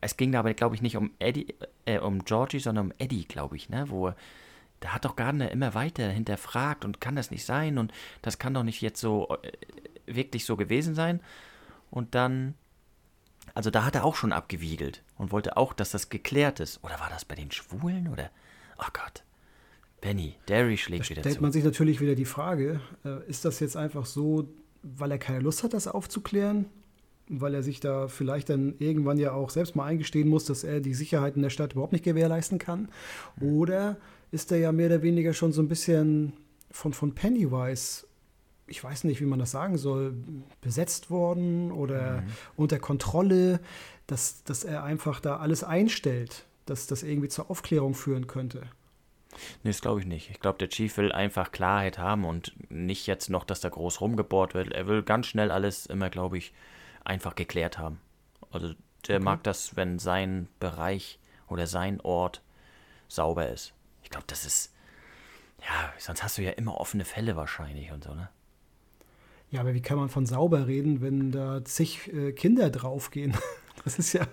Es 0.00 0.16
ging 0.16 0.32
da 0.32 0.40
aber, 0.40 0.54
glaube 0.54 0.74
ich, 0.74 0.82
nicht 0.82 0.96
um 0.96 1.10
Eddie, 1.18 1.54
äh, 1.84 1.98
um 1.98 2.24
Georgie, 2.24 2.60
sondern 2.60 2.86
um 2.86 2.92
Eddie, 2.98 3.24
glaube 3.24 3.56
ich, 3.56 3.68
ne? 3.68 3.90
Wo 3.90 4.12
da 4.80 4.90
hat 4.90 5.04
doch 5.04 5.16
Gardner 5.16 5.50
immer 5.50 5.74
weiter 5.74 6.08
hinterfragt 6.08 6.84
und 6.84 7.00
kann 7.00 7.16
das 7.16 7.30
nicht 7.30 7.44
sein 7.44 7.78
und 7.78 7.92
das 8.22 8.38
kann 8.38 8.54
doch 8.54 8.62
nicht 8.62 8.80
jetzt 8.80 9.00
so 9.00 9.36
äh, 9.42 9.52
wirklich 10.06 10.44
so 10.44 10.56
gewesen 10.56 10.94
sein. 10.94 11.20
Und 11.90 12.14
dann, 12.14 12.54
also 13.54 13.70
da 13.70 13.84
hat 13.84 13.94
er 13.94 14.04
auch 14.04 14.14
schon 14.14 14.32
abgewiegelt 14.32 15.02
und 15.16 15.32
wollte 15.32 15.56
auch, 15.56 15.72
dass 15.72 15.90
das 15.90 16.10
geklärt 16.10 16.60
ist. 16.60 16.82
Oder 16.84 17.00
war 17.00 17.08
das 17.10 17.24
bei 17.24 17.34
den 17.34 17.50
Schwulen 17.50 18.08
oder? 18.08 18.30
Oh 18.78 18.90
Gott. 18.92 19.24
Benny, 20.00 20.36
Derry 20.46 20.76
schlägt 20.76 21.06
da 21.06 21.10
wieder 21.10 21.22
stellt 21.22 21.36
zu. 21.36 21.42
man 21.42 21.50
sich 21.50 21.64
natürlich 21.64 22.00
wieder 22.00 22.14
die 22.14 22.24
Frage, 22.24 22.80
äh, 23.04 23.28
ist 23.28 23.44
das 23.44 23.58
jetzt 23.58 23.76
einfach 23.76 24.06
so, 24.06 24.48
weil 24.82 25.10
er 25.10 25.18
keine 25.18 25.40
Lust 25.40 25.64
hat, 25.64 25.72
das 25.72 25.88
aufzuklären? 25.88 26.66
Weil 27.28 27.54
er 27.54 27.62
sich 27.62 27.80
da 27.80 28.08
vielleicht 28.08 28.48
dann 28.48 28.74
irgendwann 28.78 29.18
ja 29.18 29.32
auch 29.32 29.50
selbst 29.50 29.76
mal 29.76 29.84
eingestehen 29.84 30.28
muss, 30.28 30.44
dass 30.46 30.64
er 30.64 30.80
die 30.80 30.94
Sicherheit 30.94 31.36
in 31.36 31.42
der 31.42 31.50
Stadt 31.50 31.72
überhaupt 31.72 31.92
nicht 31.92 32.04
gewährleisten 32.04 32.58
kann? 32.58 32.88
Oder 33.40 33.96
ist 34.30 34.52
er 34.52 34.58
ja 34.58 34.72
mehr 34.72 34.86
oder 34.86 35.02
weniger 35.02 35.34
schon 35.34 35.52
so 35.52 35.62
ein 35.62 35.68
bisschen 35.68 36.32
von, 36.70 36.92
von 36.92 37.14
Pennywise, 37.14 38.06
ich 38.66 38.84
weiß 38.84 39.04
nicht, 39.04 39.20
wie 39.20 39.26
man 39.26 39.38
das 39.38 39.50
sagen 39.50 39.78
soll, 39.78 40.14
besetzt 40.60 41.10
worden 41.10 41.72
oder 41.72 42.22
unter 42.56 42.78
Kontrolle, 42.78 43.60
dass, 44.06 44.44
dass 44.44 44.64
er 44.64 44.84
einfach 44.84 45.20
da 45.20 45.38
alles 45.38 45.64
einstellt, 45.64 46.44
dass 46.66 46.86
das 46.86 47.02
irgendwie 47.02 47.28
zur 47.28 47.50
Aufklärung 47.50 47.94
führen 47.94 48.26
könnte? 48.26 48.62
Nee, 49.62 49.70
das 49.70 49.80
glaube 49.80 50.00
ich 50.00 50.06
nicht. 50.06 50.30
Ich 50.30 50.40
glaube, 50.40 50.58
der 50.58 50.68
Chief 50.68 50.96
will 50.96 51.12
einfach 51.12 51.52
Klarheit 51.52 51.98
haben 51.98 52.24
und 52.24 52.52
nicht 52.70 53.06
jetzt 53.06 53.30
noch, 53.30 53.44
dass 53.44 53.60
da 53.60 53.68
groß 53.68 54.00
rumgebohrt 54.00 54.54
wird. 54.54 54.72
Er 54.72 54.86
will 54.86 55.02
ganz 55.02 55.26
schnell 55.26 55.50
alles 55.50 55.86
immer, 55.86 56.10
glaube 56.10 56.38
ich, 56.38 56.52
einfach 57.08 57.34
geklärt 57.34 57.78
haben. 57.78 58.00
Also 58.50 58.74
der 59.06 59.20
mag 59.20 59.42
das, 59.42 59.76
wenn 59.76 59.98
sein 59.98 60.48
Bereich 60.60 61.18
oder 61.48 61.66
sein 61.66 62.00
Ort 62.00 62.42
sauber 63.08 63.48
ist. 63.48 63.72
Ich 64.02 64.10
glaube, 64.10 64.26
das 64.26 64.44
ist. 64.44 64.72
Ja, 65.60 65.92
sonst 65.98 66.22
hast 66.22 66.38
du 66.38 66.42
ja 66.42 66.52
immer 66.52 66.80
offene 66.80 67.04
Fälle 67.04 67.34
wahrscheinlich 67.34 67.90
und 67.90 68.04
so, 68.04 68.14
ne? 68.14 68.28
Ja, 69.50 69.60
aber 69.60 69.74
wie 69.74 69.80
kann 69.80 69.96
man 69.96 70.08
von 70.08 70.26
sauber 70.26 70.66
reden, 70.66 71.00
wenn 71.00 71.32
da 71.32 71.64
zig 71.64 72.12
äh, 72.12 72.32
Kinder 72.32 72.70
draufgehen? 72.70 73.36
Das 73.84 73.96
ist 73.96 74.12
ja 74.12 74.26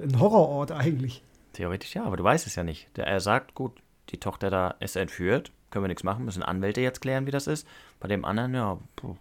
ein 0.00 0.18
Horrorort 0.18 0.72
eigentlich. 0.72 1.22
Theoretisch 1.52 1.94
ja, 1.94 2.02
aber 2.04 2.16
du 2.16 2.24
weißt 2.24 2.48
es 2.48 2.56
ja 2.56 2.64
nicht. 2.64 2.88
Der, 2.96 3.06
er 3.06 3.20
sagt, 3.20 3.54
gut, 3.54 3.80
die 4.10 4.18
Tochter 4.18 4.50
da 4.50 4.72
ist 4.80 4.96
entführt, 4.96 5.52
können 5.70 5.84
wir 5.84 5.88
nichts 5.88 6.02
machen, 6.02 6.24
müssen 6.24 6.42
Anwälte 6.42 6.80
jetzt 6.80 7.00
klären, 7.00 7.24
wie 7.24 7.30
das 7.30 7.46
ist. 7.46 7.66
Bei 8.00 8.08
dem 8.08 8.24
anderen, 8.24 8.54
ja, 8.54 8.78
puh. 8.96 9.16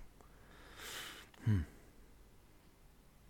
Hm. 1.46 1.66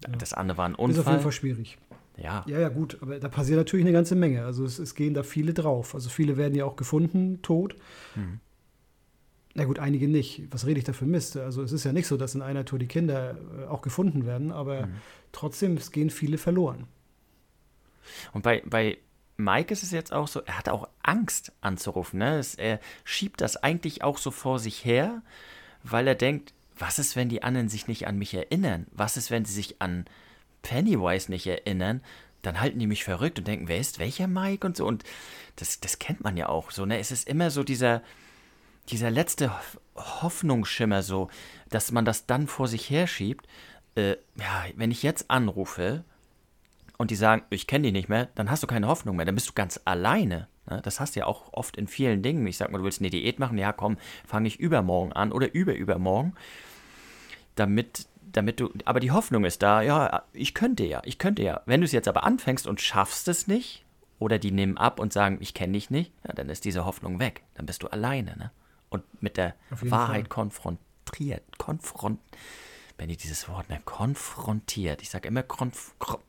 Das 0.02 0.34
andere 0.34 0.58
war 0.58 0.66
ein 0.66 0.72
Ist 0.74 0.78
auf 0.80 0.84
jeden 0.88 0.98
Unfall. 1.00 1.20
Fall 1.20 1.32
schwierig. 1.32 1.78
Ja, 2.18 2.44
Ja, 2.48 2.60
ja, 2.60 2.70
gut, 2.70 2.98
aber 3.02 3.20
da 3.20 3.30
passiert 3.30 3.58
natürlich 3.58 3.86
eine 3.86 3.94
ganze 3.94 4.16
Menge. 4.16 4.44
Also 4.46 4.64
es, 4.66 4.80
es 4.80 4.96
gehen 4.96 5.14
da 5.14 5.24
viele 5.24 5.54
drauf. 5.54 5.94
Also 5.94 6.10
viele 6.10 6.36
werden 6.38 6.56
ja 6.56 6.66
auch 6.66 6.76
gefunden, 6.76 7.42
tot. 7.44 7.76
Mhm. 8.16 8.40
Na 9.54 9.66
gut, 9.66 9.80
einige 9.80 10.08
nicht. 10.08 10.44
Was 10.52 10.66
rede 10.66 10.80
ich 10.80 10.84
da 10.86 10.94
für 10.94 11.06
Mist? 11.06 11.36
Also 11.38 11.64
es 11.64 11.72
ist 11.72 11.84
ja 11.84 11.94
nicht 11.94 12.08
so, 12.08 12.18
dass 12.18 12.36
in 12.36 12.42
einer 12.42 12.66
Tour 12.66 12.80
die 12.80 12.88
Kinder 12.88 13.36
äh, 13.60 13.66
auch 13.66 13.82
gefunden 13.82 14.26
werden, 14.26 14.52
aber 14.52 14.88
Mhm. 14.88 14.96
trotzdem, 15.32 15.78
es 15.78 15.92
gehen 15.92 16.10
viele 16.10 16.38
verloren. 16.38 16.86
Und 18.34 18.44
bei, 18.44 18.62
bei 18.66 18.98
Mike 19.38 19.72
ist 19.74 19.84
es 19.84 19.92
jetzt 19.92 20.14
auch 20.14 20.28
so, 20.28 20.42
er 20.42 20.58
hat 20.58 20.70
auch 20.70 20.88
Angst 21.04 21.52
anzurufen. 21.62 22.20
Ne? 22.20 22.38
Es, 22.40 22.56
er 22.56 22.80
schiebt 23.04 23.42
das 23.42 23.58
eigentlich 23.58 24.04
auch 24.04 24.18
so 24.18 24.32
vor 24.32 24.60
sich 24.60 24.86
her, 24.86 25.22
weil 25.84 26.08
er 26.08 26.16
denkt, 26.16 26.54
was 26.80 27.00
ist, 27.00 27.16
wenn 27.16 27.30
die 27.30 27.44
anderen 27.44 27.70
sich 27.70 27.88
nicht 27.88 28.08
an 28.08 28.18
mich 28.18 28.34
erinnern? 28.34 28.88
Was 28.92 29.18
ist, 29.18 29.32
wenn 29.32 29.46
sie 29.46 29.54
sich 29.54 29.82
an 29.82 30.06
Pennywise 30.62 31.32
nicht 31.32 31.48
erinnern? 31.48 32.02
Dann 32.42 32.60
halten 32.60 32.80
die 32.80 32.88
mich 32.88 33.04
verrückt 33.04 33.40
und 33.40 33.48
denken, 33.48 33.68
wer 33.68 33.80
ist 33.80 34.00
welcher 34.00 34.28
Mike 34.28 34.66
und 34.66 34.78
so. 34.78 34.86
Und 34.86 35.04
das, 35.56 35.80
das 35.80 36.00
kennt 36.00 36.24
man 36.24 36.38
ja 36.38 36.50
auch 36.50 36.72
so. 36.72 36.86
Ne? 36.86 37.00
Es 37.00 37.12
ist 37.12 37.28
immer 37.28 37.50
so 37.52 37.64
dieser, 37.64 38.02
dieser 38.90 39.10
letzte 39.10 39.50
Hoff- 39.50 39.80
Hoffnungsschimmer, 39.96 41.02
so, 41.02 41.30
dass 41.70 41.92
man 41.92 42.06
das 42.06 42.26
dann 42.26 42.48
vor 42.48 42.68
sich 42.68 42.90
herschiebt. 42.90 43.48
Äh, 43.96 44.18
ja, 44.40 44.66
wenn 44.76 44.92
ich 44.92 45.04
jetzt 45.04 45.30
anrufe, 45.30 46.04
und 46.98 47.12
die 47.12 47.16
sagen, 47.16 47.44
ich 47.50 47.68
kenne 47.68 47.88
die 47.88 47.92
nicht 47.92 48.10
mehr, 48.10 48.30
dann 48.36 48.50
hast 48.50 48.64
du 48.64 48.68
keine 48.68 48.88
Hoffnung 48.88 49.16
mehr, 49.16 49.26
dann 49.26 49.36
bist 49.36 49.50
du 49.50 49.54
ganz 49.54 49.80
alleine. 49.86 50.48
Ne? 50.70 50.82
Das 50.84 51.00
hast 51.00 51.16
du 51.16 51.22
ja 51.22 51.26
auch 51.28 51.54
oft 51.54 51.78
in 51.78 51.88
vielen 51.88 52.24
Dingen. 52.24 52.46
Ich 52.48 52.58
sag 52.58 52.72
mal, 52.72 52.80
du 52.80 52.84
willst 52.84 53.02
eine 53.02 53.10
Diät 53.10 53.40
machen, 53.40 53.58
ja 53.58 53.72
komm, 53.72 53.98
fange 54.26 54.48
ich 54.48 54.60
übermorgen 54.60 55.14
an 55.14 55.32
oder 55.32 55.54
überübermorgen, 55.54 56.36
damit, 57.60 58.08
damit 58.32 58.60
du, 58.60 58.72
aber 58.86 59.00
die 59.00 59.12
Hoffnung 59.12 59.44
ist 59.46 59.62
da, 59.64 59.82
ja, 59.82 60.24
ich 60.34 60.54
könnte 60.54 60.86
ja, 60.86 61.02
ich 61.06 61.18
könnte 61.18 61.44
ja. 61.44 61.62
Wenn 61.66 61.82
du 61.82 61.86
es 61.86 61.92
jetzt 61.92 62.08
aber 62.08 62.24
anfängst 62.24 62.66
und 62.68 62.80
schaffst 62.82 63.28
es 63.28 63.48
nicht, 63.48 63.84
oder 64.20 64.40
die 64.40 64.52
nehmen 64.52 64.78
ab 64.78 65.00
und 65.00 65.14
sagen, 65.14 65.38
ich 65.42 65.54
kenne 65.54 65.74
dich 65.74 65.90
nicht, 65.92 66.12
ja, 66.28 66.34
dann 66.34 66.50
ist 66.50 66.66
diese 66.66 66.86
Hoffnung 66.86 67.20
weg, 67.20 67.44
dann 67.54 67.66
bist 67.68 67.84
du 67.84 67.88
alleine. 67.88 68.36
Ne? 68.38 68.52
Und 68.90 69.04
mit 69.22 69.38
der 69.38 69.54
Wahrheit 69.70 70.22
Fall. 70.22 70.30
konfrontiert, 70.30 71.44
konfront, 71.60 72.20
wenn 72.98 73.10
ich 73.12 73.18
dieses 73.18 73.48
Wort, 73.48 73.70
ne, 73.70 73.80
konfrontiert, 73.86 75.02
ich 75.04 75.10
sage 75.12 75.28
immer 75.28 75.44
konf, 75.44 75.94
kro- 76.00 76.20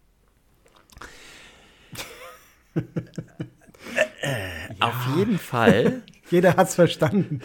Auf 4.81 5.17
jeden 5.17 5.39
Fall. 5.39 6.03
Jeder 6.31 6.57
hat 6.57 6.69
es 6.69 6.75
verstanden. 6.75 7.41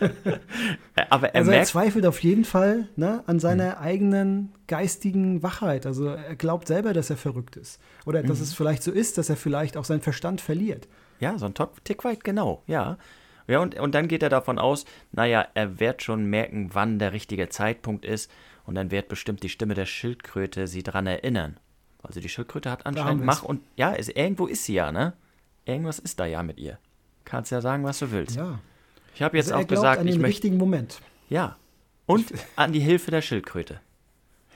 Äh, 0.00 1.02
Aber 1.10 1.34
er 1.34 1.40
Also 1.40 1.50
er 1.50 1.64
zweifelt 1.64 2.06
auf 2.06 2.22
jeden 2.22 2.44
Fall 2.44 2.88
ne, 2.96 3.22
an 3.26 3.40
seiner 3.40 3.80
eigenen 3.80 4.52
geistigen 4.66 5.42
Wachheit. 5.42 5.86
Also 5.86 6.08
er 6.08 6.36
glaubt 6.36 6.68
selber, 6.68 6.92
dass 6.92 7.10
er 7.10 7.16
verrückt 7.16 7.56
ist. 7.56 7.80
Oder 8.04 8.22
dass 8.22 8.40
es 8.40 8.52
vielleicht 8.54 8.82
so 8.82 8.90
ist, 8.90 9.18
dass 9.18 9.30
er 9.30 9.36
vielleicht 9.36 9.76
auch 9.76 9.84
seinen 9.84 10.00
Verstand 10.02 10.40
verliert. 10.40 10.88
ja, 11.20 11.38
so 11.38 11.46
ein 11.46 11.54
Tick 11.84 12.04
weit, 12.04 12.24
genau, 12.24 12.62
ja. 12.66 12.98
Ja, 13.46 13.60
und, 13.60 13.78
und 13.78 13.94
dann 13.94 14.08
geht 14.08 14.22
er 14.22 14.28
davon 14.28 14.58
aus, 14.58 14.84
naja, 15.10 15.46
er 15.54 15.80
wird 15.80 16.02
schon 16.02 16.26
merken, 16.26 16.70
wann 16.74 16.98
der 16.98 17.12
richtige 17.12 17.48
Zeitpunkt 17.48 18.04
ist. 18.04 18.30
Und 18.66 18.74
dann 18.74 18.90
wird 18.90 19.08
bestimmt 19.08 19.42
die 19.42 19.48
Stimme 19.48 19.72
der 19.72 19.86
Schildkröte 19.86 20.66
sie 20.66 20.82
dran 20.82 21.06
erinnern. 21.06 21.56
Also 22.02 22.20
die 22.20 22.28
Schildkröte 22.28 22.70
hat 22.70 22.84
anscheinend. 22.84 23.24
Mach 23.24 23.42
und, 23.42 23.62
ja, 23.76 23.92
ist, 23.92 24.14
irgendwo 24.14 24.46
ist 24.46 24.64
sie 24.64 24.74
ja, 24.74 24.92
ne? 24.92 25.14
Irgendwas 25.64 25.98
ist 25.98 26.20
da 26.20 26.26
ja 26.26 26.42
mit 26.42 26.58
ihr. 26.58 26.78
Kannst 27.28 27.50
ja 27.52 27.60
sagen, 27.60 27.84
was 27.84 27.98
du 27.98 28.10
willst. 28.10 28.36
Ja. 28.36 28.58
Ich 29.14 29.20
habe 29.22 29.36
jetzt 29.36 29.52
Also 29.52 29.58
er 29.58 29.64
auch 29.64 29.68
glaubt 29.68 29.82
gesagt, 29.82 30.00
an 30.00 30.06
ich 30.06 30.14
den 30.14 30.22
möchte, 30.22 30.34
richtigen 30.34 30.56
Moment. 30.56 31.00
ja. 31.28 31.56
Und 32.06 32.32
an 32.56 32.72
die 32.72 32.80
Hilfe 32.80 33.10
der 33.10 33.20
Schildkröte. 33.20 33.80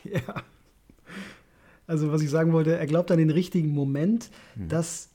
Ja. 0.05 0.21
Also 1.87 2.11
was 2.11 2.23
ich 2.23 2.31
sagen 2.31 2.53
wollte, 2.55 2.77
er 2.79 2.87
glaubt 2.87 3.11
an 3.11 3.19
den 3.19 3.29
richtigen 3.31 3.73
Moment, 3.75 4.31
Hm. 4.55 4.69
dass 4.69 5.11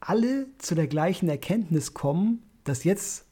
alle 0.00 0.46
zu 0.58 0.74
der 0.74 0.88
gleichen 0.88 1.28
Erkenntnis 1.28 1.94
kommen, 1.94 2.42
dass 2.64 2.82
jetzt 2.84 3.24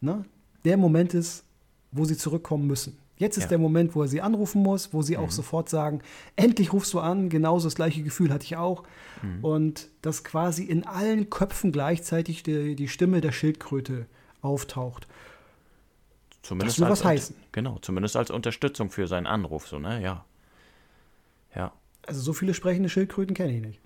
ne, 0.00 0.24
der 0.66 0.76
Moment 0.76 1.14
ist, 1.14 1.44
wo 1.92 2.04
sie 2.04 2.16
zurückkommen 2.18 2.66
müssen. 2.66 2.98
Jetzt 3.18 3.36
ist 3.38 3.44
Ja. 3.44 3.46
Mhm. 3.46 3.50
der 3.50 3.58
Moment, 3.58 3.94
wo 3.94 4.02
er 4.02 4.08
sie 4.08 4.20
anrufen 4.20 4.62
muss, 4.62 4.92
wo 4.92 5.00
sie 5.02 5.16
auch 5.16 5.30
sofort 5.30 5.68
sagen, 5.70 6.02
endlich 6.36 6.72
rufst 6.72 6.92
du 6.92 7.00
an, 7.00 7.28
genauso 7.30 7.66
das 7.66 7.74
gleiche 7.74 8.02
Gefühl 8.02 8.30
hatte 8.32 8.44
ich 8.44 8.56
auch. 8.56 8.82
Mhm. 9.22 9.42
Und 9.44 9.88
dass 10.02 10.22
quasi 10.22 10.64
in 10.64 10.86
allen 10.86 11.30
Köpfen 11.30 11.72
gleichzeitig 11.72 12.42
die, 12.42 12.76
die 12.76 12.88
Stimme 12.88 13.20
der 13.22 13.32
Schildkröte 13.32 14.06
auftaucht. 14.42 15.06
Zumindest 16.42 16.76
Das 16.76 16.80
will 16.80 16.90
als 16.90 17.00
was 17.00 17.04
heißen. 17.06 17.36
Genau, 17.52 17.78
zumindest 17.80 18.16
als 18.16 18.30
Unterstützung 18.30 18.90
für 18.90 19.06
seinen 19.08 19.26
Anruf, 19.26 19.66
so, 19.66 19.78
ne? 19.78 20.00
Ja. 20.02 20.24
Ja. 21.54 21.72
Also 22.06 22.20
so 22.20 22.32
viele 22.34 22.52
sprechende 22.54 22.88
Schildkröten 22.90 23.34
kenne 23.34 23.52
ich 23.56 23.62
nicht. 23.62 23.80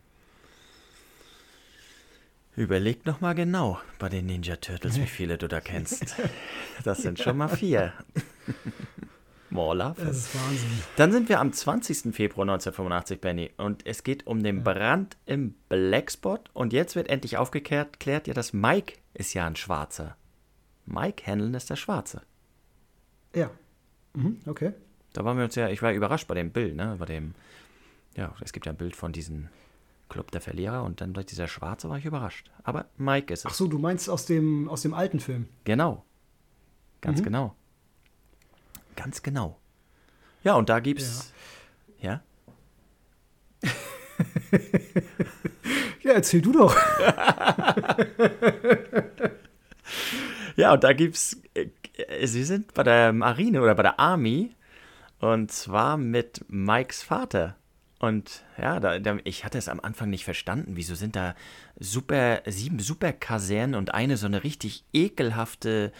Überleg 2.56 3.06
noch 3.06 3.20
mal 3.20 3.34
genau 3.34 3.80
bei 3.98 4.08
den 4.08 4.26
Ninja 4.26 4.56
Turtles, 4.56 4.96
wie 4.98 5.06
viele 5.06 5.38
du 5.38 5.46
da 5.48 5.60
kennst. 5.60 6.16
Das 6.82 6.98
sind 7.02 7.18
schon 7.18 7.36
mal 7.36 7.48
vier. 7.48 7.92
More 9.50 9.76
love. 9.76 10.00
Das 10.04 10.16
ist 10.16 10.34
Wahnsinn. 10.34 10.68
Dann 10.96 11.12
sind 11.12 11.28
wir 11.28 11.40
am 11.40 11.52
20. 11.52 12.14
Februar 12.14 12.44
1985, 12.44 13.20
Benny, 13.20 13.50
und 13.56 13.84
es 13.86 14.04
geht 14.04 14.26
um 14.26 14.42
den 14.42 14.62
Brand 14.62 15.16
im 15.26 15.54
Blackspot. 15.68 16.50
Und 16.52 16.72
jetzt 16.72 16.94
wird 16.96 17.08
endlich 17.08 17.36
aufgeklärt, 17.36 17.98
klärt 18.00 18.26
ja, 18.28 18.34
dass 18.34 18.52
Mike 18.52 18.94
ist 19.14 19.34
ja 19.34 19.46
ein 19.46 19.56
Schwarzer. 19.56 20.16
Mike 20.86 21.26
Hanlon 21.26 21.54
ist 21.54 21.68
der 21.70 21.76
Schwarze. 21.76 22.22
Ja. 23.34 23.50
Mhm, 24.14 24.38
okay. 24.46 24.72
Da 25.12 25.24
waren 25.24 25.36
wir 25.36 25.44
uns 25.44 25.54
ja, 25.56 25.68
ich 25.68 25.82
war 25.82 25.92
überrascht 25.92 26.28
bei 26.28 26.34
dem 26.34 26.50
Bild, 26.52 26.76
ne? 26.76 26.96
Bei 26.98 27.06
dem, 27.06 27.34
ja, 28.16 28.34
es 28.40 28.52
gibt 28.52 28.66
ja 28.66 28.72
ein 28.72 28.78
Bild 28.78 28.94
von 28.96 29.12
diesem 29.12 29.48
Club 30.08 30.30
der 30.32 30.40
Verlierer 30.40 30.82
und 30.84 31.00
dann 31.00 31.12
dieser 31.12 31.48
Schwarze 31.48 31.88
war 31.88 31.98
ich 31.98 32.04
überrascht. 32.04 32.50
Aber 32.64 32.86
Mike 32.96 33.32
ist 33.32 33.40
es. 33.40 33.46
Ach 33.46 33.54
so, 33.54 33.66
du 33.68 33.78
meinst 33.78 34.08
aus 34.10 34.26
dem, 34.26 34.68
aus 34.68 34.82
dem 34.82 34.94
alten 34.94 35.20
Film. 35.20 35.48
Genau. 35.64 36.04
Ganz 37.00 37.20
Mhm. 37.20 37.24
genau. 37.24 37.56
Ganz 39.02 39.22
genau. 39.22 39.58
Ja, 40.44 40.54
und 40.54 40.68
da 40.68 40.78
gibt's. 40.78 41.32
Ja. 42.00 42.20
Ja, 46.02 46.12
erzähl 46.14 46.42
du 46.42 46.52
doch. 46.52 46.76
Ja, 50.56 50.74
und 50.74 50.84
da 50.84 50.92
gibt's, 50.92 51.40
äh, 51.54 52.26
sie 52.26 52.44
sind 52.44 52.74
bei 52.74 52.82
der 52.82 53.14
Marine 53.14 53.62
oder 53.62 53.74
bei 53.74 53.82
der 53.82 53.98
Army 53.98 54.50
und 55.18 55.50
zwar 55.50 55.96
mit 55.96 56.44
Mikes 56.48 57.02
Vater. 57.02 57.56
Und 57.98 58.44
ja, 58.58 58.78
da, 58.80 58.98
da, 58.98 59.16
ich 59.24 59.44
hatte 59.46 59.56
es 59.56 59.70
am 59.70 59.80
Anfang 59.80 60.10
nicht 60.10 60.24
verstanden. 60.24 60.76
Wieso 60.76 60.94
sind 60.94 61.16
da 61.16 61.34
super, 61.78 62.42
sieben 62.46 62.78
Superkasernen 62.78 63.74
und 63.74 63.94
eine 63.94 64.18
so 64.18 64.26
eine 64.26 64.44
richtig 64.44 64.84
ekelhafte, 64.92 65.92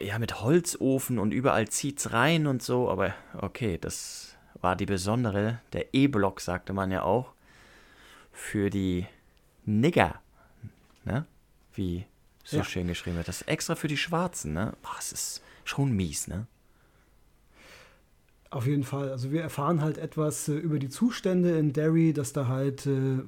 ja, 0.00 0.18
mit 0.18 0.40
Holzofen 0.40 1.18
und 1.18 1.32
überall 1.32 1.68
zieht's 1.68 2.12
rein 2.12 2.46
und 2.46 2.62
so. 2.62 2.90
Aber 2.90 3.14
okay, 3.38 3.78
das 3.78 4.36
war 4.60 4.76
die 4.76 4.86
besondere, 4.86 5.60
der 5.72 5.94
E-Block, 5.94 6.40
sagte 6.40 6.72
man 6.72 6.90
ja 6.90 7.02
auch, 7.02 7.32
für 8.32 8.70
die 8.70 9.06
Nigger. 9.64 10.20
Ne? 11.04 11.26
Wie 11.74 12.06
so 12.44 12.58
ja. 12.58 12.64
schön 12.64 12.86
geschrieben 12.86 13.16
wird. 13.16 13.28
Das 13.28 13.42
ist 13.42 13.48
extra 13.48 13.74
für 13.74 13.88
die 13.88 13.96
Schwarzen, 13.96 14.52
ne? 14.52 14.74
Boah, 14.82 14.92
das 14.96 15.12
ist 15.12 15.42
schon 15.64 15.92
mies, 15.92 16.28
ne? 16.28 16.46
Auf 18.50 18.66
jeden 18.66 18.84
Fall. 18.84 19.10
Also 19.10 19.32
wir 19.32 19.42
erfahren 19.42 19.80
halt 19.80 19.98
etwas 19.98 20.48
äh, 20.48 20.54
über 20.54 20.78
die 20.78 20.88
Zustände 20.88 21.58
in 21.58 21.72
Derry, 21.72 22.12
dass 22.12 22.32
da 22.32 22.46
halt 22.46 22.86
äh, 22.86 23.18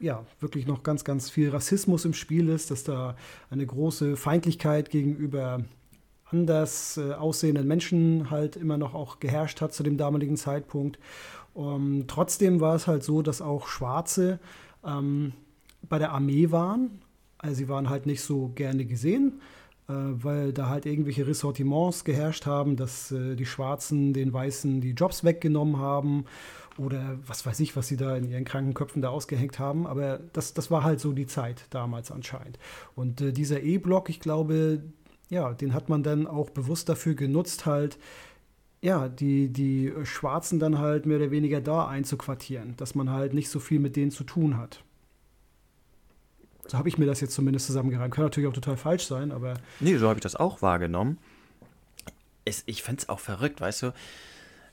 ja 0.00 0.24
wirklich 0.40 0.66
noch 0.66 0.84
ganz, 0.84 1.04
ganz 1.04 1.28
viel 1.28 1.50
Rassismus 1.50 2.04
im 2.04 2.14
Spiel 2.14 2.48
ist, 2.48 2.70
dass 2.70 2.84
da 2.84 3.16
eine 3.50 3.66
große 3.66 4.16
Feindlichkeit 4.16 4.90
gegenüber 4.90 5.64
anders 6.30 6.96
äh, 6.96 7.12
aussehenden 7.12 7.66
Menschen 7.66 8.30
halt 8.30 8.56
immer 8.56 8.78
noch 8.78 8.94
auch 8.94 9.20
geherrscht 9.20 9.60
hat 9.60 9.72
zu 9.72 9.82
dem 9.82 9.96
damaligen 9.96 10.36
Zeitpunkt. 10.36 10.98
Um, 11.54 12.04
trotzdem 12.06 12.60
war 12.60 12.76
es 12.76 12.86
halt 12.86 13.02
so, 13.02 13.20
dass 13.22 13.42
auch 13.42 13.66
Schwarze 13.66 14.38
ähm, 14.84 15.32
bei 15.88 15.98
der 15.98 16.12
Armee 16.12 16.50
waren. 16.50 17.00
Also 17.38 17.56
sie 17.56 17.68
waren 17.68 17.88
halt 17.88 18.06
nicht 18.06 18.20
so 18.20 18.52
gerne 18.54 18.84
gesehen. 18.84 19.40
Äh, 19.88 19.94
weil 19.94 20.52
da 20.52 20.68
halt 20.68 20.84
irgendwelche 20.84 21.26
Ressortiments 21.26 22.04
geherrscht 22.04 22.44
haben, 22.44 22.76
dass 22.76 23.10
äh, 23.10 23.36
die 23.36 23.46
Schwarzen 23.46 24.12
den 24.12 24.32
Weißen 24.32 24.82
die 24.82 24.90
Jobs 24.90 25.24
weggenommen 25.24 25.78
haben 25.78 26.26
oder 26.76 27.18
was 27.26 27.46
weiß 27.46 27.58
ich, 27.60 27.74
was 27.74 27.88
sie 27.88 27.96
da 27.96 28.14
in 28.16 28.30
ihren 28.30 28.44
kranken 28.44 28.74
Köpfen 28.74 29.00
da 29.00 29.08
ausgehängt 29.08 29.58
haben. 29.58 29.86
Aber 29.86 30.20
das, 30.34 30.52
das 30.52 30.70
war 30.70 30.84
halt 30.84 31.00
so 31.00 31.12
die 31.12 31.26
Zeit 31.26 31.64
damals 31.70 32.10
anscheinend. 32.10 32.58
Und 32.94 33.22
äh, 33.22 33.32
dieser 33.32 33.62
E-Block, 33.62 34.10
ich 34.10 34.20
glaube, 34.20 34.82
ja, 35.28 35.52
den 35.52 35.74
hat 35.74 35.88
man 35.88 36.02
dann 36.02 36.26
auch 36.26 36.50
bewusst 36.50 36.88
dafür 36.88 37.14
genutzt, 37.14 37.66
halt, 37.66 37.98
ja, 38.80 39.08
die, 39.08 39.48
die 39.48 39.92
Schwarzen 40.04 40.58
dann 40.58 40.78
halt 40.78 41.06
mehr 41.06 41.18
oder 41.18 41.30
weniger 41.30 41.60
da 41.60 41.86
einzuquartieren, 41.86 42.76
dass 42.76 42.94
man 42.94 43.10
halt 43.10 43.34
nicht 43.34 43.50
so 43.50 43.60
viel 43.60 43.80
mit 43.80 43.96
denen 43.96 44.10
zu 44.10 44.24
tun 44.24 44.56
hat. 44.56 44.82
So 46.68 46.76
habe 46.76 46.88
ich 46.88 46.98
mir 46.98 47.06
das 47.06 47.20
jetzt 47.20 47.34
zumindest 47.34 47.66
zusammengereimt. 47.66 48.14
Kann 48.14 48.24
natürlich 48.24 48.48
auch 48.48 48.54
total 48.54 48.76
falsch 48.76 49.06
sein, 49.06 49.32
aber. 49.32 49.54
Nee, 49.80 49.96
so 49.96 50.06
habe 50.06 50.18
ich 50.18 50.22
das 50.22 50.36
auch 50.36 50.60
wahrgenommen. 50.60 51.18
Es, 52.44 52.62
ich 52.66 52.82
finde 52.82 53.00
es 53.02 53.08
auch 53.08 53.20
verrückt, 53.20 53.60
weißt 53.60 53.82
du. 53.82 53.94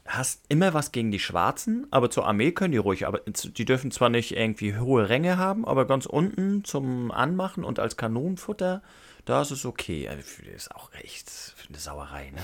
Hast 0.05 0.43
immer 0.50 0.74
was 0.75 0.91
gegen 0.91 1.09
die 1.09 1.19
Schwarzen, 1.19 1.88
aber 1.89 2.12
zur 2.12 2.27
Armee 2.27 2.51
können 2.51 2.74
die 2.74 2.77
ruhig. 2.77 3.07
Aber 3.07 3.21
die 3.25 3.65
dürfen 3.65 3.89
zwar 3.89 4.09
nicht 4.09 4.35
irgendwie 4.35 4.77
hohe 4.77 5.09
Ränge 5.09 5.38
haben, 5.38 5.65
aber 5.65 5.85
ganz 5.88 6.05
unten 6.05 6.63
zum 6.63 7.12
Anmachen 7.12 7.63
und 7.63 7.79
als 7.79 7.97
Kanonenfutter, 7.97 8.83
da 9.25 9.41
ist 9.41 9.65
okay. 9.65 10.08
Also, 10.08 10.22
das 10.22 10.55
ist 10.55 10.75
auch 10.75 10.91
echt 10.94 11.32
eine 11.67 11.77
Sauerei, 11.77 12.32
ne? 12.32 12.41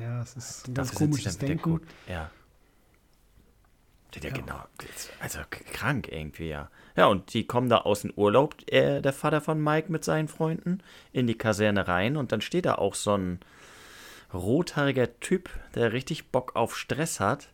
Ja, 0.00 0.22
es 0.22 0.36
ist 0.36 0.68
ein 0.68 0.74
ganz 0.74 0.94
komisches 0.94 1.38
Denken. 1.38 1.80
Ja. 2.06 2.30
Ja, 4.22 4.30
genau. 4.30 4.64
Also 5.20 5.40
krank 5.72 6.08
irgendwie, 6.10 6.48
ja. 6.48 6.70
Ja, 6.96 7.06
und 7.06 7.32
die 7.34 7.46
kommen 7.46 7.68
da 7.68 7.78
aus 7.78 8.02
dem 8.02 8.12
Urlaub, 8.16 8.56
äh, 8.66 9.00
der 9.00 9.12
Vater 9.12 9.40
von 9.40 9.62
Mike 9.62 9.92
mit 9.92 10.02
seinen 10.02 10.28
Freunden, 10.28 10.82
in 11.12 11.26
die 11.26 11.36
Kaserne 11.36 11.86
rein 11.86 12.16
und 12.16 12.32
dann 12.32 12.40
steht 12.40 12.66
da 12.66 12.76
auch 12.76 12.94
so 12.94 13.16
ein 13.16 13.38
rothaariger 14.32 15.20
Typ, 15.20 15.50
der 15.74 15.92
richtig 15.92 16.28
Bock 16.30 16.56
auf 16.56 16.76
Stress 16.76 17.20
hat. 17.20 17.50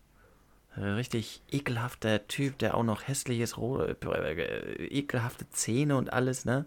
Richtig 0.77 1.43
ekelhafter 1.51 2.27
Typ, 2.27 2.59
der 2.59 2.77
auch 2.77 2.83
noch 2.83 3.07
hässliches, 3.07 3.57
äh, 3.59 4.87
ekelhafte 4.87 5.49
Zähne 5.51 5.97
und 5.97 6.13
alles, 6.13 6.45
ne? 6.45 6.67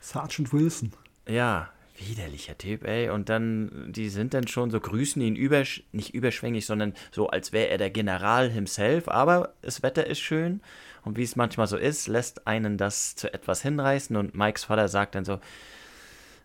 Sergeant 0.00 0.52
Wilson. 0.52 0.92
Ja, 1.28 1.70
Widerlicher 1.98 2.58
Typ, 2.58 2.84
ey. 2.84 3.08
Und 3.08 3.28
dann, 3.28 3.92
die 3.92 4.08
sind 4.08 4.34
dann 4.34 4.46
schon 4.46 4.70
so, 4.70 4.80
grüßen 4.80 5.22
ihn 5.22 5.36
übersch 5.36 5.82
nicht 5.92 6.14
überschwänglich, 6.14 6.66
sondern 6.66 6.94
so, 7.10 7.28
als 7.28 7.52
wäre 7.52 7.68
er 7.68 7.78
der 7.78 7.90
General 7.90 8.50
himself. 8.50 9.08
Aber 9.08 9.54
das 9.62 9.82
Wetter 9.82 10.06
ist 10.06 10.20
schön. 10.20 10.60
Und 11.04 11.16
wie 11.16 11.22
es 11.22 11.36
manchmal 11.36 11.66
so 11.66 11.76
ist, 11.76 12.08
lässt 12.08 12.46
einen 12.46 12.76
das 12.76 13.14
zu 13.16 13.32
etwas 13.32 13.62
hinreißen. 13.62 14.16
Und 14.16 14.34
Mikes 14.34 14.64
Vater 14.64 14.88
sagt 14.88 15.14
dann 15.14 15.24
so, 15.24 15.40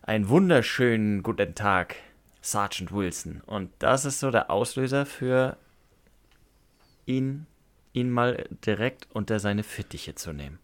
einen 0.02 0.28
wunderschönen 0.28 1.22
guten 1.22 1.54
Tag, 1.54 1.96
Sergeant 2.40 2.92
Wilson. 2.92 3.42
Und 3.46 3.70
das 3.78 4.04
ist 4.04 4.20
so 4.20 4.30
der 4.30 4.50
Auslöser 4.50 5.04
für 5.04 5.56
ihn, 7.04 7.46
ihn 7.92 8.10
mal 8.10 8.46
direkt 8.64 9.06
unter 9.12 9.38
seine 9.38 9.62
Fittiche 9.64 10.14
zu 10.14 10.32
nehmen. 10.32 10.58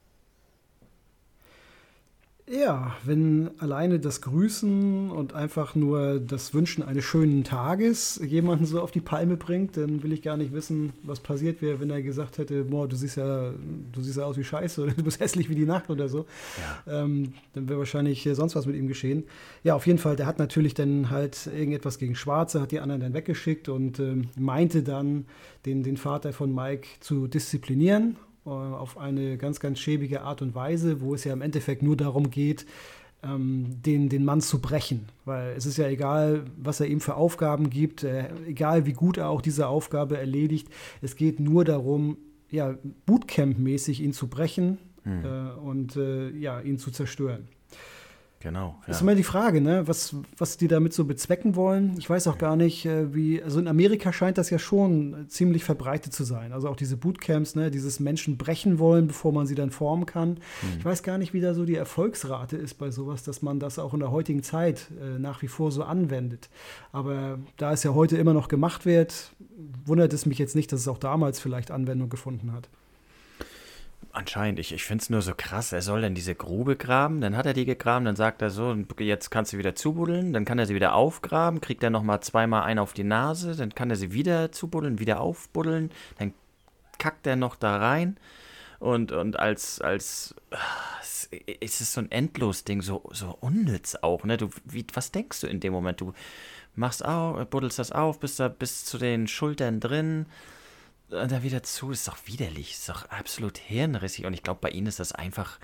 Ja, 2.50 2.96
wenn 3.04 3.50
alleine 3.58 4.00
das 4.00 4.22
Grüßen 4.22 5.10
und 5.10 5.34
einfach 5.34 5.74
nur 5.74 6.18
das 6.18 6.54
Wünschen 6.54 6.82
eines 6.82 7.04
schönen 7.04 7.44
Tages 7.44 8.20
jemanden 8.24 8.64
so 8.64 8.80
auf 8.80 8.90
die 8.90 9.00
Palme 9.00 9.36
bringt, 9.36 9.76
dann 9.76 10.02
will 10.02 10.12
ich 10.12 10.22
gar 10.22 10.38
nicht 10.38 10.52
wissen, 10.54 10.94
was 11.02 11.20
passiert 11.20 11.60
wäre, 11.60 11.78
wenn 11.80 11.90
er 11.90 12.00
gesagt 12.00 12.38
hätte, 12.38 12.64
boah, 12.64 12.88
du 12.88 12.96
siehst 12.96 13.16
ja, 13.16 13.52
du 13.92 14.00
siehst 14.00 14.16
ja 14.16 14.24
aus 14.24 14.38
wie 14.38 14.44
Scheiße 14.44 14.82
oder 14.82 14.92
du 14.96 15.02
bist 15.02 15.20
hässlich 15.20 15.50
wie 15.50 15.54
die 15.54 15.66
Nacht 15.66 15.90
oder 15.90 16.08
so. 16.08 16.24
Ja. 16.86 17.02
Ähm, 17.04 17.34
dann 17.52 17.68
wäre 17.68 17.80
wahrscheinlich 17.80 18.26
sonst 18.32 18.56
was 18.56 18.64
mit 18.64 18.76
ihm 18.76 18.88
geschehen. 18.88 19.24
Ja, 19.62 19.74
auf 19.74 19.86
jeden 19.86 19.98
Fall, 19.98 20.16
der 20.16 20.26
hat 20.26 20.38
natürlich 20.38 20.72
dann 20.72 21.10
halt 21.10 21.46
irgendetwas 21.46 21.98
gegen 21.98 22.14
Schwarze, 22.14 22.62
hat 22.62 22.72
die 22.72 22.80
anderen 22.80 23.02
dann 23.02 23.14
weggeschickt 23.14 23.68
und 23.68 24.00
ähm, 24.00 24.28
meinte 24.38 24.82
dann, 24.82 25.26
den, 25.66 25.82
den 25.82 25.98
Vater 25.98 26.32
von 26.32 26.54
Mike 26.54 26.86
zu 27.00 27.26
disziplinieren 27.26 28.12
äh, 28.12 28.27
auf 28.50 28.98
eine 28.98 29.36
ganz, 29.36 29.60
ganz 29.60 29.78
schäbige 29.78 30.22
Art 30.22 30.42
und 30.42 30.54
Weise, 30.54 31.00
wo 31.00 31.14
es 31.14 31.24
ja 31.24 31.32
im 31.32 31.42
Endeffekt 31.42 31.82
nur 31.82 31.96
darum 31.96 32.30
geht, 32.30 32.66
ähm, 33.22 33.82
den, 33.82 34.08
den 34.08 34.24
Mann 34.24 34.40
zu 34.40 34.60
brechen. 34.60 35.06
Weil 35.24 35.54
es 35.56 35.66
ist 35.66 35.76
ja 35.76 35.88
egal, 35.88 36.44
was 36.56 36.80
er 36.80 36.86
ihm 36.86 37.00
für 37.00 37.14
Aufgaben 37.14 37.70
gibt, 37.70 38.04
äh, 38.04 38.28
egal 38.46 38.86
wie 38.86 38.92
gut 38.92 39.18
er 39.18 39.28
auch 39.28 39.42
diese 39.42 39.68
Aufgabe 39.68 40.18
erledigt. 40.18 40.68
Es 41.02 41.16
geht 41.16 41.40
nur 41.40 41.64
darum, 41.64 42.16
ja, 42.50 42.76
Bootcamp-mäßig 43.06 44.00
ihn 44.00 44.12
zu 44.12 44.28
brechen 44.28 44.78
hm. 45.02 45.24
äh, 45.24 45.50
und 45.60 45.96
äh, 45.96 46.30
ja, 46.30 46.60
ihn 46.60 46.78
zu 46.78 46.90
zerstören. 46.90 47.48
Genau. 48.40 48.76
Ja. 48.86 48.92
ist 48.92 49.02
immer 49.02 49.16
die 49.16 49.24
Frage, 49.24 49.60
ne? 49.60 49.88
was, 49.88 50.14
was 50.36 50.56
die 50.56 50.68
damit 50.68 50.92
so 50.92 51.04
bezwecken 51.04 51.56
wollen. 51.56 51.96
Ich 51.98 52.08
weiß 52.08 52.28
auch 52.28 52.38
gar 52.38 52.54
nicht, 52.54 52.86
äh, 52.86 53.12
wie. 53.12 53.42
Also 53.42 53.58
in 53.58 53.66
Amerika 53.66 54.12
scheint 54.12 54.38
das 54.38 54.50
ja 54.50 54.60
schon 54.60 55.26
ziemlich 55.28 55.64
verbreitet 55.64 56.12
zu 56.12 56.22
sein. 56.22 56.52
Also 56.52 56.68
auch 56.68 56.76
diese 56.76 56.96
Bootcamps, 56.96 57.56
ne? 57.56 57.72
dieses 57.72 57.98
Menschen 57.98 58.38
brechen 58.38 58.78
wollen, 58.78 59.08
bevor 59.08 59.32
man 59.32 59.48
sie 59.48 59.56
dann 59.56 59.72
formen 59.72 60.06
kann. 60.06 60.30
Mhm. 60.62 60.78
Ich 60.78 60.84
weiß 60.84 61.02
gar 61.02 61.18
nicht, 61.18 61.34
wie 61.34 61.40
da 61.40 61.52
so 61.52 61.64
die 61.64 61.74
Erfolgsrate 61.74 62.56
ist 62.56 62.74
bei 62.74 62.92
sowas, 62.92 63.24
dass 63.24 63.42
man 63.42 63.58
das 63.58 63.80
auch 63.80 63.92
in 63.92 64.00
der 64.00 64.12
heutigen 64.12 64.44
Zeit 64.44 64.86
äh, 65.00 65.18
nach 65.18 65.42
wie 65.42 65.48
vor 65.48 65.72
so 65.72 65.82
anwendet. 65.82 66.48
Aber 66.92 67.40
da 67.56 67.72
es 67.72 67.82
ja 67.82 67.92
heute 67.92 68.16
immer 68.18 68.34
noch 68.34 68.46
gemacht 68.46 68.86
wird, 68.86 69.32
wundert 69.84 70.12
es 70.12 70.26
mich 70.26 70.38
jetzt 70.38 70.54
nicht, 70.54 70.70
dass 70.70 70.80
es 70.80 70.88
auch 70.88 70.98
damals 70.98 71.40
vielleicht 71.40 71.72
Anwendung 71.72 72.08
gefunden 72.08 72.52
hat. 72.52 72.68
Anscheinend, 74.18 74.58
ich, 74.58 74.72
ich 74.72 74.82
finde 74.82 75.02
es 75.02 75.10
nur 75.10 75.22
so 75.22 75.32
krass. 75.32 75.72
Er 75.72 75.80
soll 75.80 76.02
dann 76.02 76.12
diese 76.12 76.34
Grube 76.34 76.74
graben, 76.74 77.20
dann 77.20 77.36
hat 77.36 77.46
er 77.46 77.52
die 77.52 77.64
gegraben, 77.64 78.04
dann 78.04 78.16
sagt 78.16 78.42
er 78.42 78.50
so, 78.50 78.76
jetzt 78.98 79.30
kannst 79.30 79.52
du 79.52 79.58
wieder 79.58 79.76
zubuddeln, 79.76 80.32
dann 80.32 80.44
kann 80.44 80.58
er 80.58 80.66
sie 80.66 80.74
wieder 80.74 80.94
aufgraben, 80.94 81.60
kriegt 81.60 81.84
er 81.84 81.90
nochmal 81.90 82.18
zweimal 82.20 82.64
einen 82.64 82.80
auf 82.80 82.92
die 82.94 83.04
Nase, 83.04 83.54
dann 83.54 83.76
kann 83.76 83.90
er 83.90 83.96
sie 83.96 84.12
wieder 84.12 84.50
zubuddeln, 84.50 84.98
wieder 84.98 85.20
aufbuddeln, 85.20 85.92
dann 86.18 86.34
kackt 86.98 87.28
er 87.28 87.36
noch 87.36 87.54
da 87.54 87.76
rein 87.76 88.16
und, 88.80 89.12
und 89.12 89.38
als, 89.38 89.80
als 89.80 90.34
ist 91.60 91.80
es 91.80 91.92
so 91.92 92.00
ein 92.00 92.10
Endlos-Ding, 92.10 92.82
so, 92.82 93.08
so 93.12 93.38
unnütz 93.40 93.94
auch, 94.02 94.24
ne? 94.24 94.36
Du, 94.36 94.50
wie, 94.64 94.84
was 94.94 95.12
denkst 95.12 95.42
du 95.42 95.46
in 95.46 95.60
dem 95.60 95.72
Moment? 95.72 96.00
Du 96.00 96.12
machst 96.74 97.04
auf, 97.04 97.46
buddelst 97.50 97.78
das 97.78 97.92
auf, 97.92 98.18
bist 98.18 98.40
da 98.40 98.48
bis 98.48 98.84
zu 98.84 98.98
den 98.98 99.28
Schultern 99.28 99.78
drin, 99.78 100.26
und 101.10 101.32
dann 101.32 101.42
wieder 101.42 101.62
zu, 101.62 101.90
ist 101.90 102.08
doch 102.08 102.18
widerlich, 102.26 102.72
ist 102.72 102.88
doch 102.88 103.08
absolut 103.10 103.58
hirnrissig. 103.58 104.26
Und 104.26 104.34
ich 104.34 104.42
glaube, 104.42 104.60
bei 104.60 104.70
ihnen 104.70 104.86
ist 104.86 105.00
das 105.00 105.12
einfach, 105.12 105.58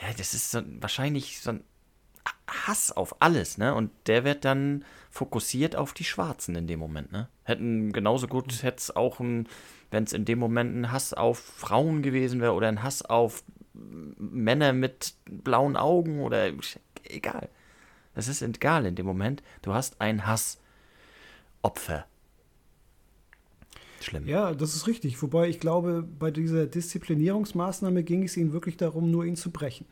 ja, 0.00 0.12
das 0.16 0.34
ist 0.34 0.50
so, 0.50 0.62
wahrscheinlich 0.80 1.40
so 1.40 1.50
ein 1.50 1.64
Hass 2.46 2.92
auf 2.92 3.20
alles, 3.20 3.58
ne? 3.58 3.74
Und 3.74 3.90
der 4.06 4.24
wird 4.24 4.44
dann 4.44 4.84
fokussiert 5.10 5.76
auf 5.76 5.92
die 5.92 6.04
Schwarzen 6.04 6.54
in 6.56 6.66
dem 6.66 6.78
Moment, 6.80 7.12
ne? 7.12 7.28
Hätten 7.44 7.92
genauso 7.92 8.26
gut, 8.26 8.62
hätte 8.62 8.78
es 8.78 8.94
auch 8.94 9.20
ein, 9.20 9.48
wenn 9.90 10.04
es 10.04 10.12
in 10.12 10.24
dem 10.24 10.38
Moment 10.38 10.76
ein 10.76 10.92
Hass 10.92 11.14
auf 11.14 11.38
Frauen 11.38 12.02
gewesen 12.02 12.40
wäre 12.40 12.54
oder 12.54 12.68
ein 12.68 12.82
Hass 12.82 13.02
auf 13.02 13.44
Männer 13.72 14.72
mit 14.72 15.14
blauen 15.26 15.76
Augen 15.76 16.20
oder 16.20 16.52
egal. 17.04 17.48
Das 18.14 18.28
ist 18.28 18.42
egal 18.42 18.86
in 18.86 18.96
dem 18.96 19.06
Moment. 19.06 19.42
Du 19.62 19.72
hast 19.72 20.00
ein 20.00 20.26
Hassopfer 20.26 22.06
schlimm. 24.04 24.26
Ja, 24.26 24.52
das 24.54 24.74
ist 24.74 24.86
richtig. 24.86 25.20
Wobei 25.22 25.48
ich 25.48 25.60
glaube, 25.60 26.02
bei 26.18 26.30
dieser 26.30 26.66
Disziplinierungsmaßnahme 26.66 28.02
ging 28.02 28.22
es 28.24 28.36
ihnen 28.36 28.52
wirklich 28.52 28.76
darum, 28.76 29.10
nur 29.10 29.24
ihn 29.24 29.36
zu 29.36 29.50
brechen. 29.50 29.86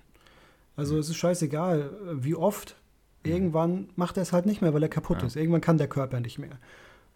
Also 0.77 0.95
mhm. 0.95 1.01
es 1.01 1.09
ist 1.09 1.17
scheißegal, 1.17 1.91
wie 2.15 2.35
oft 2.35 2.77
Irgendwann 3.25 3.89
macht 3.97 4.17
er 4.17 4.23
es 4.23 4.33
halt 4.33 4.47
nicht 4.47 4.63
mehr, 4.63 4.73
weil 4.73 4.83
er 4.83 4.89
kaputt 4.89 5.21
Ja. 5.21 5.27
ist. 5.27 5.35
Irgendwann 5.37 5.61
kann 5.61 5.77
der 5.77 5.89
Körper 5.89 6.21
nicht 6.21 6.39
mehr. 6.39 6.57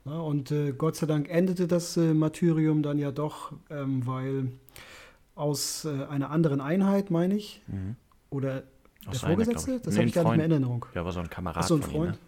Ja, 0.05 0.19
und 0.19 0.51
äh, 0.51 0.73
Gott 0.73 0.97
sei 0.97 1.07
Dank 1.07 1.31
endete 1.31 1.69
das 1.69 1.97
äh, 1.97 2.13
Martyrium 2.13 2.83
dann 2.83 2.99
ja 2.99 3.13
doch, 3.13 3.53
ähm, 3.71 4.05
weil 4.05 4.49
aus 5.37 5.85
äh, 5.85 6.05
einer 6.07 6.31
anderen 6.31 6.61
Einheit, 6.61 7.11
meine 7.11 7.37
ich, 7.37 7.63
Mhm. 7.69 7.95
oder 8.31 8.65
der 9.07 9.15
Vorgesetzte, 9.15 9.79
das 9.81 9.95
Nee, 9.95 10.01
habe 10.01 10.09
ich 10.09 10.15
gar 10.15 10.23
nicht 10.25 10.37
mehr 10.37 10.45
in 10.47 10.51
Freund. 10.51 10.53
Erinnerung. 10.53 10.87
Ja, 10.95 11.05
war 11.05 11.13
so 11.13 11.21
ein 11.21 11.31
Kamerad 11.31 11.63
Ach 11.63 11.69
so, 11.69 11.77
ein 11.77 11.83
von 11.83 11.91
ihm, 11.91 11.97
Freund? 11.97 12.11
ne? 12.13 12.19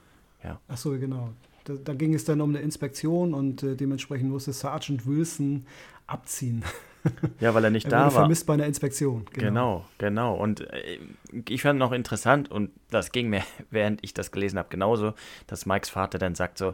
Ja. 0.49 0.61
Ach 0.69 0.77
so, 0.77 0.91
genau. 0.93 1.31
Da, 1.65 1.75
da 1.75 1.95
ging 1.95 2.15
es 2.15 2.25
dann 2.25 2.41
um 2.41 2.51
eine 2.51 2.61
Inspektion 2.61 3.35
und 3.35 3.63
äh, 3.63 3.75
dementsprechend 3.77 4.31
musste 4.31 4.53
Sergeant 4.53 5.07
Wilson 5.07 5.67
abziehen. 6.07 6.65
Ja, 7.39 7.53
weil 7.53 7.63
er 7.65 7.69
nicht 7.71 7.85
Er 7.85 7.91
da 7.91 7.99
wurde 7.99 8.15
war. 8.15 8.21
vermisst 8.23 8.47
bei 8.47 8.55
einer 8.55 8.65
Inspektion. 8.65 9.27
Genau, 9.35 9.85
genau. 9.99 10.35
Und 10.37 10.63
äh, 10.63 10.99
ich 11.51 11.61
fand 11.61 11.79
noch 11.79 11.93
interessant, 11.93 12.51
und 12.51 12.71
das 12.89 13.13
ging 13.13 13.29
mir, 13.29 13.43
während 13.71 14.03
ich 14.03 14.15
das 14.15 14.33
gelesen 14.33 14.59
habe, 14.59 14.71
genauso, 14.71 15.13
dass 15.47 15.67
Mikes 15.67 15.91
Vater 15.91 16.17
dann 16.19 16.35
sagt 16.35 16.57
so, 16.57 16.73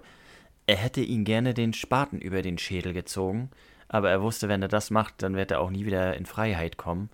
er 0.68 0.76
hätte 0.76 1.00
ihn 1.00 1.24
gerne 1.24 1.53
den 1.53 1.72
Spaten 1.72 2.20
über 2.20 2.42
den 2.42 2.59
Schädel 2.59 2.92
gezogen, 2.92 3.50
aber 3.88 4.09
er 4.11 4.22
wusste, 4.22 4.48
wenn 4.48 4.62
er 4.62 4.68
das 4.68 4.90
macht, 4.92 5.20
dann 5.24 5.35
wird 5.35 5.50
er 5.50 5.61
auch 5.61 5.70
nie 5.70 5.85
wieder 5.85 6.16
in 6.16 6.26
Freiheit 6.26 6.76
kommen. 6.76 7.11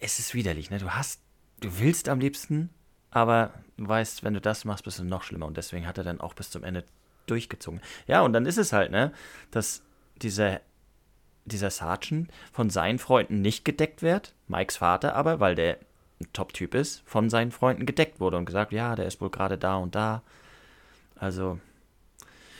Es 0.00 0.18
ist 0.18 0.34
widerlich, 0.34 0.70
ne? 0.70 0.78
Du 0.78 0.90
hast, 0.90 1.20
du 1.60 1.68
willst 1.78 2.08
am 2.08 2.18
liebsten, 2.18 2.70
aber 3.10 3.52
du 3.76 3.88
weißt, 3.88 4.22
wenn 4.24 4.34
du 4.34 4.40
das 4.40 4.64
machst, 4.64 4.84
bist 4.84 4.98
du 4.98 5.04
noch 5.04 5.22
schlimmer. 5.22 5.46
Und 5.46 5.56
deswegen 5.56 5.86
hat 5.86 5.98
er 5.98 6.04
dann 6.04 6.20
auch 6.20 6.34
bis 6.34 6.50
zum 6.50 6.64
Ende 6.64 6.84
durchgezogen. 7.26 7.80
Ja, 8.06 8.22
und 8.22 8.32
dann 8.32 8.46
ist 8.46 8.58
es 8.58 8.72
halt, 8.72 8.90
ne, 8.90 9.12
dass 9.50 9.82
dieser 10.22 10.60
dieser 11.44 11.70
Sergeant 11.70 12.30
von 12.52 12.68
seinen 12.68 12.98
Freunden 12.98 13.40
nicht 13.40 13.64
gedeckt 13.64 14.02
wird, 14.02 14.34
Mikes 14.48 14.76
Vater 14.76 15.14
aber, 15.16 15.40
weil 15.40 15.54
der 15.54 15.78
ein 16.20 16.26
Top-Typ 16.34 16.74
ist, 16.74 17.02
von 17.06 17.30
seinen 17.30 17.52
Freunden 17.52 17.86
gedeckt 17.86 18.20
wurde 18.20 18.36
und 18.36 18.44
gesagt, 18.44 18.72
ja, 18.72 18.94
der 18.94 19.06
ist 19.06 19.20
wohl 19.20 19.30
gerade 19.30 19.56
da 19.56 19.76
und 19.76 19.94
da. 19.94 20.22
Also, 21.16 21.58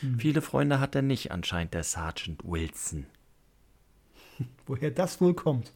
Hm. 0.01 0.19
viele 0.21 0.43
Freunde 0.43 0.81
hat 0.81 0.95
er 0.95 1.03
nicht 1.03 1.33
anscheinend, 1.33 1.75
der 1.75 1.83
Sergeant 1.83 2.41
Wilson. 2.45 3.07
Woher 4.67 4.91
das 4.91 5.21
wohl 5.21 5.35
kommt. 5.35 5.73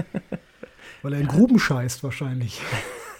Weil 1.02 1.12
er 1.14 1.20
in 1.20 1.28
Gruben 1.28 1.58
scheißt 1.58 2.02
wahrscheinlich. 2.02 2.60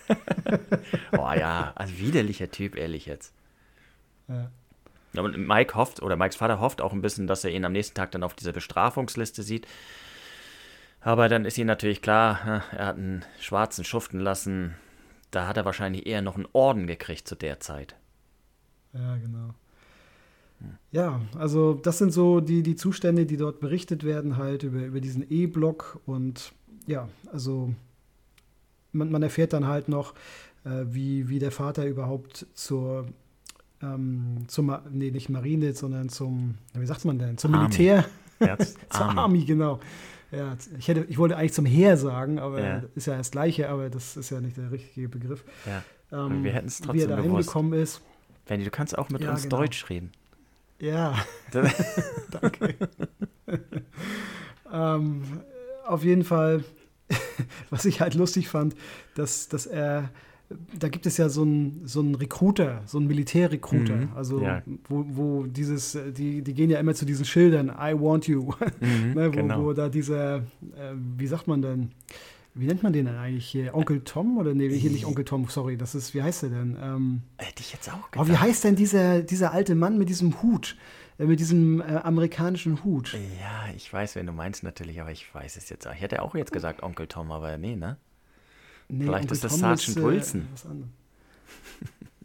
Oh 1.13 1.33
ja, 1.33 1.73
also 1.75 1.99
widerlicher 1.99 2.51
Typ, 2.51 2.77
ehrlich 2.77 3.07
jetzt. 3.07 3.35
Ja. 4.29 4.51
Ja, 5.13 5.23
Und 5.23 5.37
Mike 5.39 5.75
hofft, 5.75 6.03
oder 6.03 6.17
Mikes 6.17 6.37
Vater 6.37 6.61
hofft 6.61 6.81
auch 6.81 6.93
ein 6.93 7.01
bisschen, 7.01 7.27
dass 7.27 7.45
er 7.45 7.51
ihn 7.51 7.65
am 7.65 7.73
nächsten 7.73 7.95
Tag 7.95 8.11
dann 8.13 8.23
auf 8.23 8.35
dieser 8.35 8.53
Bestrafungsliste 8.53 9.43
sieht. 9.43 9.67
Aber 11.01 11.29
dann 11.29 11.45
ist 11.45 11.57
ihm 11.59 11.67
natürlich 11.67 12.03
klar, 12.03 12.65
er 12.73 12.87
hat 12.87 12.97
einen 12.97 13.25
Schwarzen 13.41 13.85
schuften 13.85 14.21
lassen. 14.21 14.75
Da 15.31 15.47
hat 15.47 15.57
er 15.57 15.65
wahrscheinlich 15.65 16.07
eher 16.07 16.23
noch 16.23 16.35
einen 16.35 16.49
Orden 16.53 16.87
gekriegt 16.87 17.27
zu 17.29 17.35
der 17.35 17.61
Zeit. 17.61 17.97
Ja, 18.93 19.17
genau. 19.17 19.55
Ja, 20.91 21.21
also 21.39 21.75
das 21.75 21.99
sind 21.99 22.13
so 22.13 22.41
die, 22.41 22.63
die 22.63 22.77
Zustände, 22.77 23.27
die 23.27 23.37
dort 23.37 23.61
berichtet 23.61 24.05
werden, 24.05 24.37
halt 24.37 24.63
über, 24.63 24.85
über 24.85 25.01
diesen 25.01 25.31
E-Block. 25.31 26.01
Und 26.07 26.53
ja, 26.87 27.09
also 27.31 27.75
man, 28.97 29.11
man 29.11 29.23
erfährt 29.23 29.53
dann 29.53 29.67
halt 29.67 29.89
noch, 29.89 30.15
äh, 30.65 30.85
wie, 30.87 31.29
wie 31.29 31.39
der 31.39 31.51
Vater 31.53 31.87
überhaupt 31.87 32.47
zur, 32.55 33.07
ähm, 33.83 34.45
zum, 34.49 34.77
nee, 34.91 35.11
nicht 35.11 35.29
Marine, 35.29 35.73
sondern 35.75 36.09
zum, 36.09 36.57
wie 36.75 36.87
sagt 36.87 37.05
man 37.05 37.19
denn, 37.19 37.39
zum 37.39 37.55
Army. 37.55 37.65
Militär, 37.69 38.05
Herz, 38.39 38.75
zur 38.91 39.07
Army. 39.07 39.21
Army, 39.21 39.45
genau. 39.45 39.81
Ja, 40.33 40.57
ich, 40.79 40.89
hätte, 40.89 41.07
ich 41.09 41.19
wollte 41.19 41.37
eigentlich 41.37 41.53
zum 41.53 41.67
Heer 41.67 41.97
sagen, 41.97 42.39
aber 42.41 42.61
Ja. 42.61 42.83
ist 42.97 43.07
ja 43.07 43.17
das 43.17 43.31
Gleiche, 43.31 43.69
aber 43.69 43.89
das 43.91 44.17
ist 44.17 44.31
ja 44.31 44.41
nicht 44.41 44.57
der 44.57 44.73
richtige 44.73 45.09
Begriff. 45.09 45.45
Ja. 45.67 46.27
Ähm, 46.27 46.43
wir 46.43 46.53
hätten's 46.53 46.81
Wie 46.83 46.85
er 47.01 47.09
trotzdem 47.09 47.11
da 47.11 47.23
hingekommen 47.23 47.73
ist. 47.81 48.01
Wendy, 48.47 48.65
du 48.65 48.71
kannst 48.71 48.99
auch 48.99 49.09
mit 49.09 49.23
Ja, 49.23 49.31
uns 49.31 49.45
genau. 49.45 49.59
Deutsch 49.59 49.89
reden. 49.89 50.11
Ja, 50.81 51.15
danke. 52.31 52.75
ähm, 54.73 55.23
auf 55.87 56.05
jeden 56.05 56.25
Fall, 56.25 56.65
was 57.71 57.85
ich 57.85 58.01
halt 58.01 58.15
lustig 58.15 58.49
fand, 58.49 58.75
dass, 59.15 59.49
dass 59.49 59.67
er, 59.67 60.11
da 60.79 60.89
gibt 60.89 61.07
es 61.07 61.17
ja 61.17 61.29
so 61.29 61.43
einen 61.43 61.83
so 61.87 62.01
einen 62.01 62.15
Recruiter, 62.15 62.83
so 62.87 62.99
einen 62.99 63.07
Militärrecruiter, 63.07 63.97
Mhm, 63.97 64.09
also 64.15 64.41
ja. 64.43 64.63
wo, 64.89 65.05
wo 65.09 65.47
dieses, 65.47 65.97
die, 66.17 66.43
die 66.43 66.55
gehen 66.55 66.71
ja 66.71 66.79
immer 66.81 66.95
zu 66.95 67.05
diesen 67.05 67.25
Schildern, 67.25 67.69
I 67.69 67.95
want 67.99 68.27
you, 68.29 68.53
Mhm, 68.81 69.13
ne, 69.15 69.29
wo, 69.29 69.37
genau. 69.37 69.65
wo 69.65 69.73
da 69.73 69.89
dieser, 69.89 70.37
äh, 70.39 70.43
wie 71.17 71.27
sagt 71.27 71.47
man 71.49 71.63
denn, 71.63 71.91
wie 72.59 72.67
nennt 72.67 72.83
man 72.83 72.93
den 72.93 73.05
denn 73.07 73.17
eigentlich 73.17 73.47
hier? 73.47 73.75
Onkel 73.75 74.03
Tom 74.03 74.39
oder 74.39 74.55
nee, 74.55 74.69
hier 74.77 74.91
nicht 74.91 75.05
Onkel 75.07 75.25
Tom, 75.25 75.47
sorry, 75.49 75.77
das 75.77 75.95
ist, 75.95 76.15
wie 76.15 76.23
heißt 76.23 76.43
der 76.45 76.51
denn? 76.51 76.77
Ähm, 76.81 77.23
Hätte 77.39 77.61
ich 77.61 77.73
jetzt 77.73 77.89
auch 77.93 78.09
Oh, 78.17 78.23
wie 78.25 78.29
gedacht. 78.29 78.41
heißt 78.43 78.65
denn 78.65 78.77
dieser, 78.77 79.23
dieser 79.23 79.53
alte 79.53 79.75
Mann 79.75 79.99
mit 79.99 80.09
diesem 80.09 80.43
Hut? 80.43 80.77
Äh, 81.19 81.25
mit 81.27 81.39
diesem 81.41 81.81
äh, 81.81 81.85
amerikanischen 82.03 82.83
Hut? 82.85 83.13
ja, 83.41 83.73
ich 83.77 83.93
weiß, 83.93 84.17
wen 84.17 84.27
du 84.27 84.33
meinst 84.33 84.63
natürlich, 84.63 85.01
aber 85.01 85.13
ich 85.13 85.33
weiß 85.35 85.57
es 85.57 85.69
jetzt 85.69 85.87
auch. 85.87 85.95
Ich 85.95 86.01
hätte 86.01 86.23
auch 86.23 86.35
jetzt 86.35 86.53
gesagt 86.53 86.83
Onkel 86.83 87.07
Tom, 87.07 87.31
aber 87.31 87.57
nee, 87.59 87.77
ne? 87.77 87.97
Nee, 88.89 89.05
Vielleicht 89.05 89.23
Onkel 89.25 89.35
ist 89.35 89.45
das 89.45 89.53
Tom 89.59 89.77
Sergeant 89.77 90.07
Wilson. 90.07 90.49
was 90.53 90.67
anderes. 90.67 90.91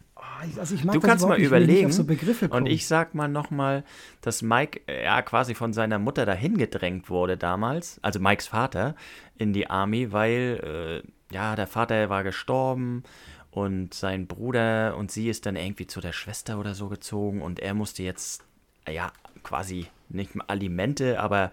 Ich- 0.50 0.60
also 0.60 0.76
Du 0.76 1.00
kannst 1.00 1.26
mal 1.28 1.40
überlegen. 1.40 1.92
so 1.92 2.04
Und 2.52 2.66
ich 2.68 2.88
sag 2.88 3.14
mal 3.16 3.28
nochmal, 3.28 3.84
dass 4.22 4.42
Mike 4.42 4.82
äh, 4.88 5.04
ja 5.04 5.22
quasi 5.22 5.54
von 5.56 5.74
seiner 5.74 6.00
Mutter 6.00 6.26
dahin 6.26 6.58
gedrängt 6.58 7.10
wurde 7.10 7.38
damals, 7.38 8.00
also 8.02 8.20
Mikes 8.20 8.48
Vater, 8.48 8.96
in 9.38 9.54
die 9.54 9.70
Army, 9.70 10.12
weil 10.12 11.04
äh, 11.04 11.34
ja, 11.34 11.56
der 11.56 11.68
Vater 11.68 12.10
war 12.10 12.24
gestorben 12.24 13.04
und 13.52 13.94
sein 13.94 14.28
Bruder 14.28 14.96
und 14.98 15.12
sie 15.12 15.30
ist 15.30 15.46
dann 15.46 15.56
irgendwie 15.56 15.88
zu 15.88 16.02
der 16.02 16.12
Schwester 16.14 16.60
oder 16.60 16.74
so 16.74 16.88
gezogen 16.90 17.42
und 17.42 17.60
er 17.60 17.74
musste 17.74 18.02
jetzt, 18.04 18.44
ja, 18.90 19.12
quasi 19.44 19.88
nicht 20.10 20.36
mal 20.36 20.46
Alimente, 20.48 21.20
aber 21.20 21.52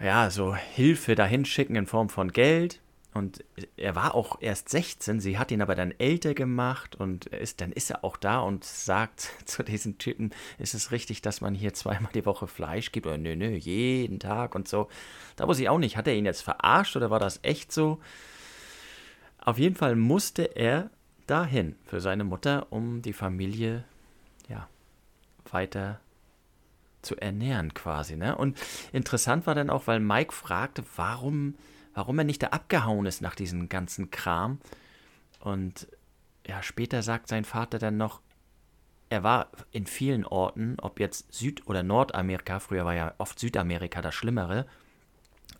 ja, 0.00 0.30
so 0.30 0.54
Hilfe 0.54 1.14
dahin 1.14 1.44
schicken 1.44 1.76
in 1.76 1.86
Form 1.86 2.08
von 2.08 2.32
Geld. 2.32 2.80
Und 3.16 3.42
er 3.78 3.94
war 3.94 4.14
auch 4.14 4.42
erst 4.42 4.68
16, 4.68 5.20
sie 5.20 5.38
hat 5.38 5.50
ihn 5.50 5.62
aber 5.62 5.74
dann 5.74 5.94
älter 5.98 6.34
gemacht 6.34 6.96
und 6.96 7.24
ist, 7.26 7.62
dann 7.62 7.72
ist 7.72 7.90
er 7.90 8.04
auch 8.04 8.18
da 8.18 8.40
und 8.40 8.62
sagt 8.62 9.30
zu 9.46 9.62
diesen 9.62 9.96
Typen, 9.96 10.30
ist 10.58 10.74
es 10.74 10.90
richtig, 10.90 11.22
dass 11.22 11.40
man 11.40 11.54
hier 11.54 11.72
zweimal 11.72 12.12
die 12.12 12.26
Woche 12.26 12.46
Fleisch 12.46 12.92
gibt? 12.92 13.06
Oder 13.06 13.16
nö, 13.16 13.34
nö, 13.34 13.48
jeden 13.48 14.20
Tag 14.20 14.54
und 14.54 14.68
so. 14.68 14.88
Da 15.36 15.48
wusste 15.48 15.62
ich 15.62 15.68
auch 15.70 15.78
nicht, 15.78 15.96
hat 15.96 16.06
er 16.06 16.14
ihn 16.14 16.26
jetzt 16.26 16.42
verarscht 16.42 16.94
oder 16.94 17.10
war 17.10 17.18
das 17.18 17.40
echt 17.42 17.72
so? 17.72 18.00
Auf 19.38 19.58
jeden 19.58 19.76
Fall 19.76 19.96
musste 19.96 20.42
er 20.42 20.90
dahin 21.26 21.74
für 21.86 22.02
seine 22.02 22.24
Mutter, 22.24 22.66
um 22.70 23.00
die 23.00 23.14
Familie, 23.14 23.84
ja, 24.48 24.68
weiter 25.50 26.00
zu 27.00 27.16
ernähren 27.16 27.72
quasi, 27.72 28.16
ne? 28.16 28.36
Und 28.36 28.58
interessant 28.92 29.46
war 29.46 29.54
dann 29.54 29.70
auch, 29.70 29.86
weil 29.86 30.00
Mike 30.00 30.32
fragte, 30.32 30.84
warum, 30.96 31.54
warum 31.96 32.18
er 32.18 32.24
nicht 32.24 32.42
da 32.42 32.48
abgehauen 32.48 33.06
ist 33.06 33.22
nach 33.22 33.34
diesem 33.34 33.68
ganzen 33.68 34.10
Kram. 34.10 34.60
Und 35.40 35.88
ja, 36.46 36.62
später 36.62 37.02
sagt 37.02 37.26
sein 37.26 37.44
Vater 37.44 37.78
dann 37.78 37.96
noch, 37.96 38.20
er 39.08 39.22
war 39.22 39.48
in 39.72 39.86
vielen 39.86 40.26
Orten, 40.26 40.76
ob 40.80 41.00
jetzt 41.00 41.32
Süd- 41.32 41.66
oder 41.66 41.82
Nordamerika, 41.82 42.60
früher 42.60 42.84
war 42.84 42.94
ja 42.94 43.14
oft 43.18 43.38
Südamerika 43.38 44.02
das 44.02 44.14
Schlimmere, 44.14 44.66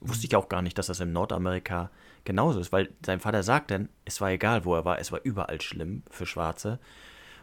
wusste 0.01 0.27
ich 0.27 0.37
auch 0.37 0.51
gar 0.51 0.61
nicht, 0.61 0.77
dass 0.77 0.89
das 0.89 1.01
in 1.01 1.13
Nordamerika 1.13 1.91
genauso 2.25 2.61
ist, 2.61 2.71
weil 2.71 2.93
sein 3.05 3.21
Vater 3.21 3.43
sagt 3.43 3.71
dann, 3.71 3.89
es 4.05 4.21
war 4.21 4.31
egal, 4.31 4.67
wo 4.67 4.75
er 4.75 4.85
war, 4.85 4.99
es 4.99 5.13
war 5.13 5.21
überall 5.23 5.61
schlimm 5.63 6.03
für 6.11 6.27
Schwarze. 6.27 6.79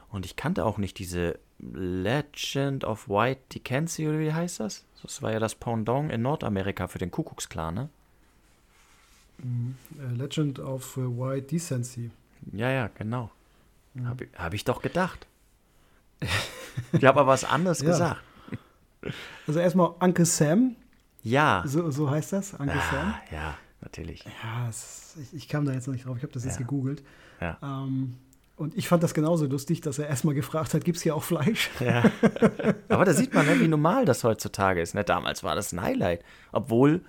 Und 0.10 0.27
ich 0.27 0.36
kannte 0.36 0.65
auch 0.65 0.77
nicht 0.77 0.99
diese 0.99 1.39
Legend 1.58 2.84
of 2.84 3.10
White 3.10 3.60
oder 4.08 4.19
wie 4.19 4.34
heißt 4.34 4.60
das? 4.60 4.86
Das 5.01 5.23
war 5.23 5.32
ja 5.32 5.39
das 5.39 5.56
Pendant 5.56 6.12
in 6.12 6.21
Nordamerika 6.21 6.88
für 6.88 6.99
den 6.99 7.10
Kuckucksklan, 7.10 7.73
ne? 7.73 7.89
Äh, 9.39 10.13
Legend 10.15 10.60
of 10.60 10.96
White 10.98 11.48
Decency. 11.48 12.12
Ja, 12.52 12.69
ja, 12.69 12.89
genau. 12.96 13.32
Mhm. 13.93 14.08
Habe 14.08 14.28
hab 14.38 14.54
ich 14.54 14.63
doch 14.63 14.82
gedacht. 14.82 15.28
ich 16.93 17.06
habe 17.06 17.19
aber 17.19 17.28
was 17.28 17.43
anderes 17.43 17.80
Ja. 17.82 17.88
gesagt. 17.88 18.22
Also 19.48 19.60
erstmal 19.60 19.91
Uncle 20.00 20.26
Sam, 20.26 20.76
Ja. 21.24 21.63
so, 21.65 21.91
so 21.91 22.10
heißt 22.10 22.34
das, 22.34 22.54
Uncle 22.54 22.80
Sam. 22.89 23.10
Ah, 23.13 23.22
ja, 23.32 23.58
natürlich. 23.82 24.24
Ja, 24.24 24.69
es, 24.69 25.15
ich, 25.22 25.34
ich 25.34 25.48
kam 25.50 25.65
da 25.65 25.74
jetzt 25.74 25.88
noch 25.88 25.93
nicht 25.93 26.06
drauf, 26.06 26.15
ich 26.17 26.24
habe 26.24 26.32
das 26.34 26.46
jetzt 26.46 26.56
Ja. 26.56 26.62
gegoogelt. 26.62 27.04
Ja. 27.41 27.58
Ähm, 27.62 28.15
und 28.56 28.78
ich 28.78 28.88
fand 28.88 29.04
das 29.04 29.13
genauso 29.13 29.46
lustig, 29.48 29.82
dass 29.82 30.00
er 30.00 30.08
erstmal 30.08 30.36
gefragt 30.36 30.74
hat, 30.74 30.86
gibt 30.86 30.98
es 30.98 31.04
hier 31.04 31.15
auch 31.15 31.24
Fleisch? 31.24 31.69
Ja. 31.82 32.04
Aber 32.88 33.04
da 33.04 33.13
sieht 33.13 33.34
man, 33.34 33.46
ne, 33.46 33.60
wie 33.60 33.67
normal 33.67 34.06
das 34.06 34.24
heutzutage 34.24 34.80
ist. 34.80 34.93
Ne? 34.96 35.04
Damals 35.04 35.43
war 35.43 35.56
das 35.56 35.74
ein 35.74 35.82
Highlight. 35.82 36.24
Obwohl 36.52 37.02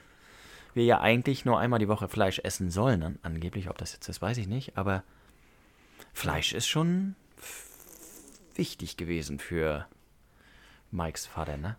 wir 0.74 0.84
ja 0.84 1.00
eigentlich 1.00 1.44
nur 1.44 1.58
einmal 1.58 1.78
die 1.78 1.88
Woche 1.88 2.08
Fleisch 2.08 2.40
essen 2.40 2.70
sollen. 2.70 3.02
An 3.02 3.18
angeblich, 3.22 3.68
ob 3.68 3.78
das 3.78 3.92
jetzt 3.92 4.08
ist, 4.08 4.22
weiß 4.22 4.38
ich 4.38 4.46
nicht. 4.46 4.76
Aber 4.76 5.02
Fleisch 6.12 6.52
ist 6.52 6.66
schon 6.66 7.14
wichtig 8.54 8.96
gewesen 8.96 9.38
für 9.38 9.86
Mikes 10.90 11.26
Vater, 11.26 11.56
ne? 11.56 11.76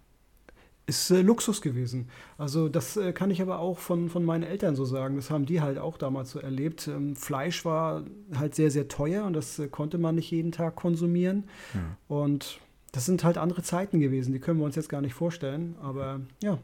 ist 0.87 1.09
äh, 1.09 1.21
Luxus 1.21 1.61
gewesen. 1.61 2.09
Also 2.37 2.69
das 2.69 2.97
äh, 2.97 3.11
kann 3.11 3.31
ich 3.31 3.41
aber 3.41 3.59
auch 3.59 3.79
von, 3.79 4.09
von 4.09 4.23
meinen 4.23 4.43
Eltern 4.43 4.75
so 4.75 4.85
sagen. 4.85 5.15
Das 5.15 5.29
haben 5.29 5.45
die 5.45 5.61
halt 5.61 5.77
auch 5.77 5.97
damals 5.97 6.31
so 6.31 6.39
erlebt. 6.39 6.87
Ähm, 6.87 7.15
Fleisch 7.15 7.65
war 7.65 8.03
halt 8.35 8.55
sehr, 8.55 8.71
sehr 8.71 8.87
teuer 8.87 9.25
und 9.25 9.33
das 9.33 9.57
äh, 9.59 9.67
konnte 9.67 9.97
man 9.97 10.15
nicht 10.15 10.31
jeden 10.31 10.51
Tag 10.51 10.75
konsumieren. 10.75 11.45
Hm. 11.71 11.81
Und 12.07 12.59
das 12.91 13.05
sind 13.05 13.23
halt 13.23 13.37
andere 13.37 13.63
Zeiten 13.63 13.99
gewesen. 13.99 14.31
Die 14.31 14.39
können 14.39 14.59
wir 14.59 14.65
uns 14.65 14.75
jetzt 14.75 14.89
gar 14.89 15.01
nicht 15.01 15.15
vorstellen. 15.15 15.75
Aber 15.81 16.21
ja, 16.41 16.59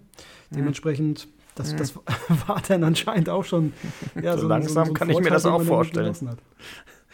dementsprechend, 0.52 1.28
das, 1.56 1.76
das 1.76 1.96
war 2.48 2.62
dann 2.68 2.84
anscheinend 2.84 3.30
auch 3.30 3.44
schon. 3.44 3.74
Ja, 4.22 4.36
so, 4.36 4.44
so 4.44 4.48
langsam 4.48 4.88
so, 4.88 4.94
kann 4.94 5.10
Vorteil, 5.10 5.26
ich 5.26 5.30
mir 5.30 5.34
das 5.34 5.46
auch 5.46 5.62
vorstellen. 5.62 6.16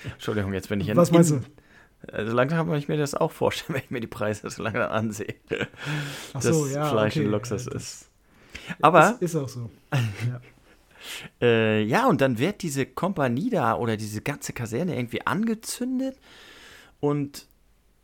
Entschuldigung, 0.03 0.53
jetzt 0.53 0.69
bin 0.69 0.79
ich 0.81 0.89
in 0.89 0.97
Was 0.97 1.11
meinst 1.11 1.31
du? 1.31 1.41
Also 2.11 2.33
langsam 2.33 2.67
kann 2.67 2.77
ich 2.77 2.87
mir 2.87 2.97
das 2.97 3.15
auch 3.15 3.31
vorstellen, 3.31 3.69
wenn 3.75 3.83
ich 3.83 3.91
mir 3.91 3.99
die 3.99 4.07
Preise 4.07 4.49
so 4.49 4.61
lange 4.61 4.89
ansehe. 4.89 5.35
Ach 6.33 6.41
so, 6.41 6.65
dass 6.65 6.73
ja, 6.73 6.85
Fleisch 6.85 7.17
okay. 7.17 7.25
ein 7.25 7.31
Luxus 7.31 7.67
ist. 7.67 8.09
Aber. 8.81 9.11
Ist, 9.19 9.21
ist 9.21 9.35
auch 9.35 9.49
so. 9.49 9.69
ja. 9.91 10.41
Äh, 11.41 11.83
ja, 11.83 12.07
und 12.07 12.19
dann 12.19 12.37
wird 12.37 12.63
diese 12.63 12.85
Kompanie 12.85 13.49
da 13.49 13.75
oder 13.75 13.95
diese 13.95 14.21
ganze 14.21 14.51
Kaserne 14.51 14.97
irgendwie 14.97 15.25
angezündet. 15.25 16.17
Und 16.99 17.47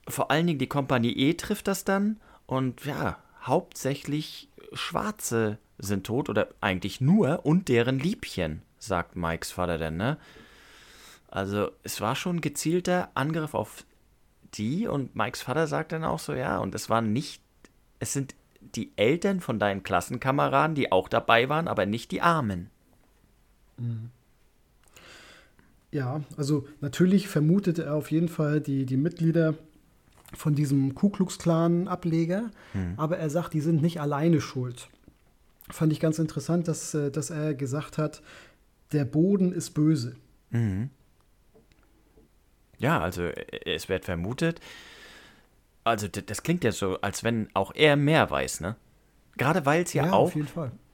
vor 0.07 0.31
allen 0.31 0.47
Dingen 0.47 0.59
die 0.59 0.67
Kompanie 0.67 1.11
E 1.11 1.33
trifft 1.33 1.67
das 1.67 1.83
dann. 1.83 2.21
Und 2.45 2.85
ja, 2.85 3.17
hauptsächlich 3.41 4.47
Schwarze 4.71 5.57
sind 5.85 6.05
tot 6.05 6.29
oder 6.29 6.49
eigentlich 6.61 7.01
nur 7.01 7.45
und 7.45 7.67
deren 7.67 7.99
Liebchen, 7.99 8.61
sagt 8.79 9.15
Mikes 9.15 9.51
Vater 9.51 9.77
dann, 9.77 9.97
ne? 9.97 10.17
Also 11.29 11.71
es 11.81 11.99
war 11.99 12.15
schon 12.15 12.37
ein 12.37 12.41
gezielter 12.41 13.09
Angriff 13.15 13.53
auf 13.55 13.85
die 14.53 14.87
und 14.87 15.15
Mikes 15.15 15.41
Vater 15.41 15.67
sagt 15.67 15.91
dann 15.91 16.03
auch 16.03 16.19
so, 16.19 16.33
ja, 16.33 16.59
und 16.59 16.75
es 16.75 16.89
waren 16.89 17.11
nicht, 17.11 17.41
es 17.99 18.13
sind 18.13 18.35
die 18.61 18.91
Eltern 18.95 19.39
von 19.39 19.59
deinen 19.59 19.83
Klassenkameraden, 19.83 20.75
die 20.75 20.91
auch 20.91 21.09
dabei 21.09 21.49
waren, 21.49 21.67
aber 21.67 21.85
nicht 21.85 22.11
die 22.11 22.21
Armen. 22.21 22.69
Mhm. 23.77 24.09
Ja, 25.91 26.21
also 26.37 26.67
natürlich 26.81 27.27
vermutet 27.27 27.77
er 27.77 27.93
auf 27.93 28.09
jeden 28.09 28.29
Fall 28.29 28.61
die, 28.61 28.85
die 28.85 28.97
Mitglieder 28.97 29.53
von 30.35 30.55
diesem 30.55 30.95
Ku 30.95 31.09
Klux 31.09 31.37
Klan 31.37 31.87
Ableger, 31.87 32.49
hm. 32.71 32.93
aber 32.97 33.19
er 33.19 33.29
sagt, 33.29 33.53
die 33.53 33.61
sind 33.61 33.83
nicht 33.83 34.01
alleine 34.01 34.41
schuld. 34.41 34.89
Fand 35.73 35.91
ich 35.91 35.99
ganz 35.99 36.19
interessant, 36.19 36.67
dass, 36.67 36.93
äh, 36.93 37.09
dass 37.09 37.31
er 37.31 37.55
gesagt 37.55 37.97
hat, 37.97 38.21
der 38.91 39.05
Boden 39.05 39.51
ist 39.51 39.71
böse. 39.71 40.15
Mhm. 40.51 40.91
Ja, 42.77 42.99
also 42.99 43.23
äh, 43.23 43.45
es 43.65 43.89
wird 43.89 44.05
vermutet, 44.05 44.59
also 45.83 46.07
das 46.07 46.43
klingt 46.43 46.63
ja 46.63 46.71
so, 46.71 47.01
als 47.01 47.23
wenn 47.23 47.49
auch 47.55 47.73
er 47.73 47.95
mehr 47.95 48.29
weiß, 48.29 48.61
ne? 48.61 48.75
Gerade 49.35 49.65
weil 49.65 49.81
es 49.81 49.93
ja, 49.93 50.05
ja, 50.05 50.13
auch 50.13 50.31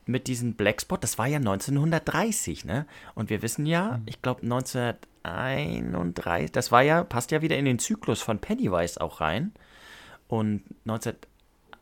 mit 0.05 0.27
diesem 0.27 0.53
Blackspot, 0.53 1.03
das 1.03 1.17
war 1.17 1.27
ja 1.27 1.39
1930, 1.39 2.63
ne? 2.63 2.85
Und 3.15 3.29
wir 3.29 3.41
wissen 3.41 3.65
ja, 3.65 3.97
mhm. 3.97 4.03
ich 4.05 4.21
glaube 4.21 4.43
1931, 4.43 6.53
das 6.53 6.71
war 6.71 6.83
ja, 6.83 7.03
passt 7.03 7.31
ja 7.31 7.41
wieder 7.41 7.57
in 7.57 7.65
den 7.65 7.79
Zyklus 7.79 8.21
von 8.21 8.39
Pennywise 8.39 9.01
auch 9.01 9.19
rein. 9.19 9.51
Und 10.29 10.63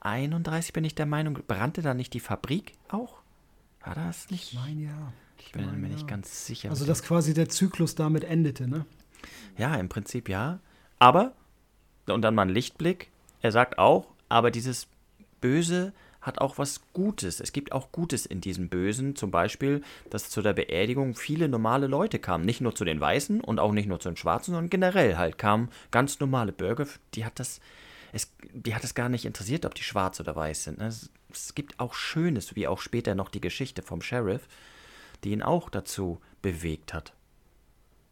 1931 0.07 0.73
bin 0.73 0.83
ich 0.83 0.95
der 0.95 1.05
Meinung, 1.05 1.39
brannte 1.47 1.81
da 1.81 1.93
nicht 1.93 2.13
die 2.13 2.19
Fabrik 2.19 2.73
auch? 2.89 3.21
War 3.81 3.95
das 3.95 4.29
nicht? 4.29 4.53
Ich 4.53 4.59
meine 4.59 4.83
ja. 4.83 5.13
Ich 5.39 5.51
bin 5.51 5.65
mein, 5.65 5.81
mir 5.81 5.87
ja. 5.87 5.93
nicht 5.93 6.07
ganz 6.07 6.45
sicher. 6.45 6.69
Also 6.69 6.85
dass 6.85 7.03
quasi 7.03 7.33
der 7.33 7.49
Zyklus 7.49 7.95
damit 7.95 8.23
endete, 8.23 8.67
ne? 8.67 8.85
Ja, 9.57 9.75
im 9.75 9.89
Prinzip 9.89 10.29
ja. 10.29 10.59
Aber, 10.99 11.33
und 12.07 12.21
dann 12.21 12.35
mal 12.35 12.43
ein 12.43 12.49
Lichtblick, 12.49 13.09
er 13.41 13.51
sagt 13.51 13.77
auch, 13.77 14.07
aber 14.29 14.51
dieses 14.51 14.87
Böse 15.41 15.93
hat 16.21 16.39
auch 16.39 16.57
was 16.57 16.81
Gutes. 16.93 17.39
Es 17.39 17.53
gibt 17.53 17.71
auch 17.71 17.91
Gutes 17.91 18.25
in 18.25 18.41
diesem 18.41 18.67
Bösen. 18.67 19.15
Zum 19.15 19.31
Beispiel, 19.31 19.81
dass 20.09 20.29
zu 20.29 20.41
der 20.41 20.53
Beerdigung 20.53 21.15
viele 21.15 21.47
normale 21.47 21.87
Leute 21.87 22.19
kamen. 22.19 22.45
Nicht 22.45 22.59
nur 22.59 22.75
zu 22.75 22.83
den 22.83 22.99
Weißen 22.99 23.39
und 23.39 23.59
auch 23.59 23.71
nicht 23.71 23.87
nur 23.87 23.99
zu 23.99 24.09
den 24.09 24.17
Schwarzen, 24.17 24.51
sondern 24.51 24.69
generell 24.69 25.17
halt 25.17 25.37
kamen 25.37 25.69
ganz 25.89 26.19
normale 26.19 26.51
Bürger. 26.51 26.85
Die 27.13 27.23
hat 27.23 27.39
das, 27.39 27.61
es, 28.17 28.33
die 28.51 28.75
hat 28.75 28.83
es 28.83 28.93
gar 28.93 29.09
nicht 29.09 29.25
interessiert, 29.25 29.65
ob 29.65 29.75
die 29.75 29.83
schwarz 29.83 30.19
oder 30.19 30.35
weiß 30.35 30.65
sind. 30.65 30.79
Ne? 30.79 30.87
Es, 30.87 31.09
es 31.31 31.55
gibt 31.55 31.79
auch 31.79 31.93
Schönes, 31.93 32.55
wie 32.55 32.67
auch 32.67 32.81
später 32.81 33.15
noch 33.15 33.29
die 33.29 33.41
Geschichte 33.41 33.81
vom 33.81 34.01
Sheriff, 34.01 34.47
die 35.23 35.31
ihn 35.31 35.41
auch 35.41 35.69
dazu 35.69 36.19
bewegt 36.41 36.93
hat. 36.93 37.13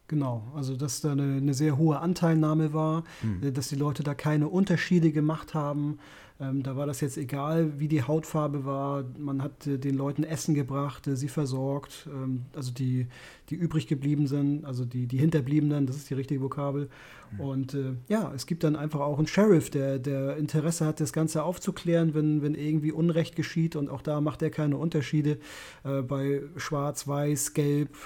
Genau, 0.08 0.44
also 0.54 0.76
dass 0.76 1.00
da 1.00 1.12
eine, 1.12 1.36
eine 1.36 1.54
sehr 1.54 1.76
hohe 1.76 1.98
Anteilnahme 1.98 2.72
war, 2.72 3.02
hm. 3.22 3.52
dass 3.52 3.68
die 3.68 3.76
Leute 3.76 4.04
da 4.04 4.14
keine 4.14 4.48
Unterschiede 4.48 5.10
gemacht 5.10 5.54
haben. 5.54 5.98
Ähm, 6.38 6.62
da 6.62 6.76
war 6.76 6.86
das 6.86 7.00
jetzt 7.00 7.16
egal, 7.16 7.80
wie 7.80 7.88
die 7.88 8.02
Hautfarbe 8.02 8.66
war. 8.66 9.04
Man 9.18 9.42
hat 9.42 9.66
äh, 9.66 9.78
den 9.78 9.96
Leuten 9.96 10.22
Essen 10.22 10.54
gebracht, 10.54 11.06
äh, 11.06 11.16
sie 11.16 11.28
versorgt. 11.28 12.08
Ähm, 12.12 12.44
also 12.54 12.72
die, 12.72 13.06
die 13.48 13.54
übrig 13.54 13.86
geblieben 13.86 14.26
sind, 14.26 14.64
also 14.66 14.84
die, 14.84 15.06
die 15.06 15.16
Hinterbliebenen, 15.16 15.86
das 15.86 15.96
ist 15.96 16.10
die 16.10 16.14
richtige 16.14 16.42
Vokabel. 16.42 16.90
Hm. 17.30 17.40
Und 17.40 17.74
äh, 17.74 17.94
ja, 18.08 18.30
es 18.34 18.46
gibt 18.46 18.64
dann 18.64 18.76
einfach 18.76 19.00
auch 19.00 19.16
einen 19.16 19.26
Sheriff, 19.26 19.70
der, 19.70 19.98
der 19.98 20.36
Interesse 20.36 20.84
hat, 20.84 21.00
das 21.00 21.14
Ganze 21.14 21.42
aufzuklären, 21.42 22.12
wenn, 22.12 22.42
wenn 22.42 22.54
irgendwie 22.54 22.92
Unrecht 22.92 23.34
geschieht. 23.34 23.74
Und 23.74 23.88
auch 23.88 24.02
da 24.02 24.20
macht 24.20 24.42
er 24.42 24.50
keine 24.50 24.76
Unterschiede 24.76 25.38
äh, 25.84 26.02
bei 26.02 26.42
Schwarz, 26.56 27.08
Weiß, 27.08 27.54
Gelb, 27.54 27.96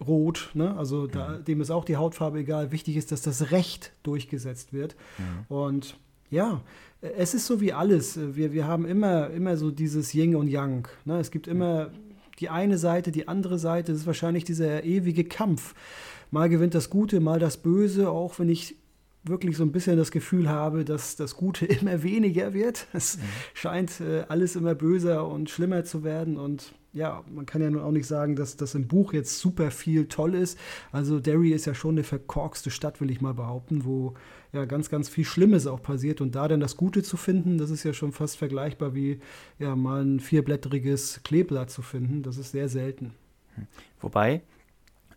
rot, 0.00 0.50
ne? 0.54 0.76
also 0.76 1.06
da, 1.06 1.38
mhm. 1.38 1.44
dem 1.44 1.60
ist 1.60 1.70
auch 1.70 1.84
die 1.84 1.96
Hautfarbe 1.96 2.40
egal. 2.40 2.72
Wichtig 2.72 2.96
ist, 2.96 3.12
dass 3.12 3.22
das 3.22 3.50
Recht 3.50 3.92
durchgesetzt 4.02 4.72
wird. 4.72 4.96
Mhm. 5.18 5.54
Und 5.54 5.96
ja, 6.30 6.60
es 7.00 7.34
ist 7.34 7.46
so 7.46 7.60
wie 7.60 7.72
alles. 7.72 8.18
Wir, 8.36 8.52
wir 8.52 8.66
haben 8.66 8.84
immer, 8.84 9.30
immer 9.30 9.56
so 9.56 9.70
dieses 9.70 10.14
Yin 10.14 10.36
und 10.36 10.48
Yang. 10.48 10.88
Ne? 11.04 11.18
Es 11.18 11.30
gibt 11.30 11.46
immer 11.46 11.90
die 12.40 12.48
eine 12.48 12.78
Seite, 12.78 13.12
die 13.12 13.28
andere 13.28 13.58
Seite. 13.58 13.92
Das 13.92 14.02
ist 14.02 14.06
wahrscheinlich 14.06 14.44
dieser 14.44 14.84
ewige 14.84 15.24
Kampf. 15.24 15.74
Mal 16.30 16.48
gewinnt 16.48 16.74
das 16.74 16.90
Gute, 16.90 17.20
mal 17.20 17.38
das 17.38 17.56
Böse, 17.56 18.10
auch 18.10 18.38
wenn 18.38 18.48
ich 18.48 18.76
wirklich 19.28 19.56
so 19.56 19.64
ein 19.64 19.72
bisschen 19.72 19.96
das 19.96 20.10
Gefühl 20.10 20.48
habe, 20.48 20.84
dass 20.84 21.16
das 21.16 21.36
Gute 21.36 21.66
immer 21.66 22.02
weniger 22.02 22.54
wird. 22.54 22.86
Es 22.92 23.16
mhm. 23.16 23.22
scheint 23.54 24.00
äh, 24.00 24.24
alles 24.28 24.56
immer 24.56 24.74
böser 24.74 25.26
und 25.26 25.50
schlimmer 25.50 25.84
zu 25.84 26.04
werden 26.04 26.36
und 26.36 26.72
ja, 26.96 27.22
man 27.30 27.44
kann 27.44 27.60
ja 27.60 27.68
nun 27.68 27.82
auch 27.82 27.90
nicht 27.90 28.06
sagen, 28.06 28.36
dass 28.36 28.56
das 28.56 28.74
im 28.74 28.88
Buch 28.88 29.12
jetzt 29.12 29.38
super 29.38 29.70
viel 29.70 30.08
toll 30.08 30.34
ist. 30.34 30.58
Also 30.92 31.20
Derry 31.20 31.50
ist 31.50 31.66
ja 31.66 31.74
schon 31.74 31.96
eine 31.96 32.04
verkorkste 32.04 32.70
Stadt, 32.70 33.02
will 33.02 33.10
ich 33.10 33.20
mal 33.20 33.34
behaupten, 33.34 33.84
wo 33.84 34.14
ja 34.54 34.64
ganz, 34.64 34.88
ganz 34.88 35.10
viel 35.10 35.26
Schlimmes 35.26 35.66
auch 35.66 35.82
passiert. 35.82 36.22
Und 36.22 36.34
da 36.34 36.48
dann 36.48 36.58
das 36.58 36.78
Gute 36.78 37.02
zu 37.02 37.18
finden, 37.18 37.58
das 37.58 37.68
ist 37.68 37.84
ja 37.84 37.92
schon 37.92 38.12
fast 38.12 38.38
vergleichbar 38.38 38.94
wie 38.94 39.20
ja 39.58 39.76
mal 39.76 40.02
ein 40.02 40.20
vierblättriges 40.20 41.20
Kleeblatt 41.22 41.70
zu 41.70 41.82
finden. 41.82 42.22
Das 42.22 42.38
ist 42.38 42.52
sehr 42.52 42.70
selten. 42.70 43.12
Wobei, 44.00 44.40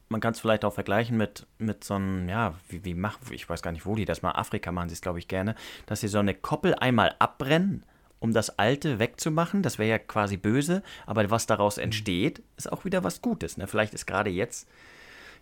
man 0.10 0.22
kann 0.22 0.34
es 0.34 0.39
vielleicht 0.39 0.65
auch 0.65 0.74
vergleichen 0.74 1.17
mit, 1.17 1.48
mit 1.60 1.84
so 1.84 1.93
einem, 1.93 2.28
ja, 2.28 2.56
wie, 2.67 2.84
wie 2.84 2.95
machen, 2.95 3.19
ich 3.32 3.48
weiß 3.48 3.62
gar 3.62 3.72
nicht, 3.72 3.86
wo 3.86 3.95
die 3.95 4.06
das 4.06 4.22
mal, 4.22 4.32
Afrika 4.32 4.72
machen 4.72 4.89
sie 4.89 4.93
es, 4.93 5.02
glaube 5.02 5.19
ich, 5.19 5.28
gerne, 5.28 5.56
dass 5.86 6.02
sie 6.02 6.08
so 6.08 6.19
eine 6.19 6.34
Koppel 6.34 6.76
einmal 6.76 7.15
abbrennen, 7.19 7.84
um 8.19 8.34
das 8.34 8.58
Alte 8.58 9.00
wegzumachen. 9.00 9.62
Das 9.62 9.78
wäre 9.78 9.89
ja 9.89 10.00
quasi 10.00 10.36
böse, 10.36 10.84
aber 11.06 11.30
was 11.30 11.45
daraus 11.45 11.78
mhm. 11.78 11.84
entsteht, 11.84 12.41
ist 12.58 12.72
auch 12.72 12.86
wieder 12.86 13.04
was 13.04 13.22
Gutes. 13.22 13.58
Ne? 13.58 13.67
Vielleicht 13.67 13.93
ist 13.93 14.08
gerade 14.08 14.32
jetzt, 14.32 14.67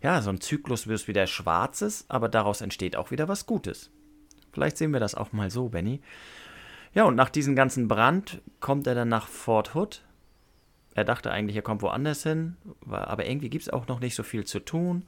ja, 0.02 0.22
so 0.22 0.30
ein 0.30 0.42
Zyklus 0.42 0.88
wird 0.88 1.08
wieder 1.08 1.26
Schwarzes, 1.28 2.06
aber 2.10 2.30
daraus 2.30 2.62
entsteht 2.62 2.96
auch 2.96 3.10
wieder 3.10 3.28
was 3.28 3.46
Gutes. 3.46 3.90
Vielleicht 4.52 4.78
sehen 4.78 4.92
wir 4.92 5.00
das 5.00 5.16
auch 5.16 5.32
mal 5.32 5.50
so, 5.50 5.70
Benny. 5.70 6.02
Ja, 6.94 7.04
und 7.04 7.16
nach 7.16 7.30
diesem 7.30 7.56
ganzen 7.56 7.88
Brand 7.88 8.42
kommt 8.60 8.88
er 8.88 8.96
dann 8.96 9.10
nach 9.10 9.28
Fort 9.28 9.76
Hood. 9.76 10.02
Er 10.98 11.06
dachte 11.06 11.30
eigentlich, 11.30 11.56
er 11.56 11.62
kommt 11.62 11.84
woanders 11.84 12.24
hin, 12.24 12.58
aber 12.90 13.28
irgendwie 13.28 13.52
gibt 13.52 13.62
es 13.62 13.70
auch 13.70 13.88
noch 13.88 14.00
nicht 14.00 14.16
so 14.16 14.24
viel 14.24 14.46
zu 14.46 14.60
tun. 14.60 15.04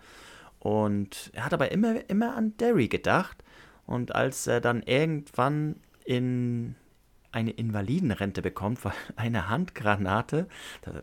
Und 0.60 1.32
er 1.34 1.45
hat 1.45 1.54
aber 1.54 1.71
immer, 1.71 2.08
immer 2.12 2.36
an 2.36 2.56
Derry 2.58 2.88
gedacht. 2.88 3.43
Und 3.88 4.13
als 4.13 4.45
er 4.45 4.62
dann 4.62 4.84
irgendwann 4.84 5.78
in 6.06 6.75
eine 7.32 7.49
Invalidenrente 7.49 8.43
bekommt, 8.43 8.86
weil 8.86 8.93
eine 9.15 9.49
Handgranate, 9.49 10.47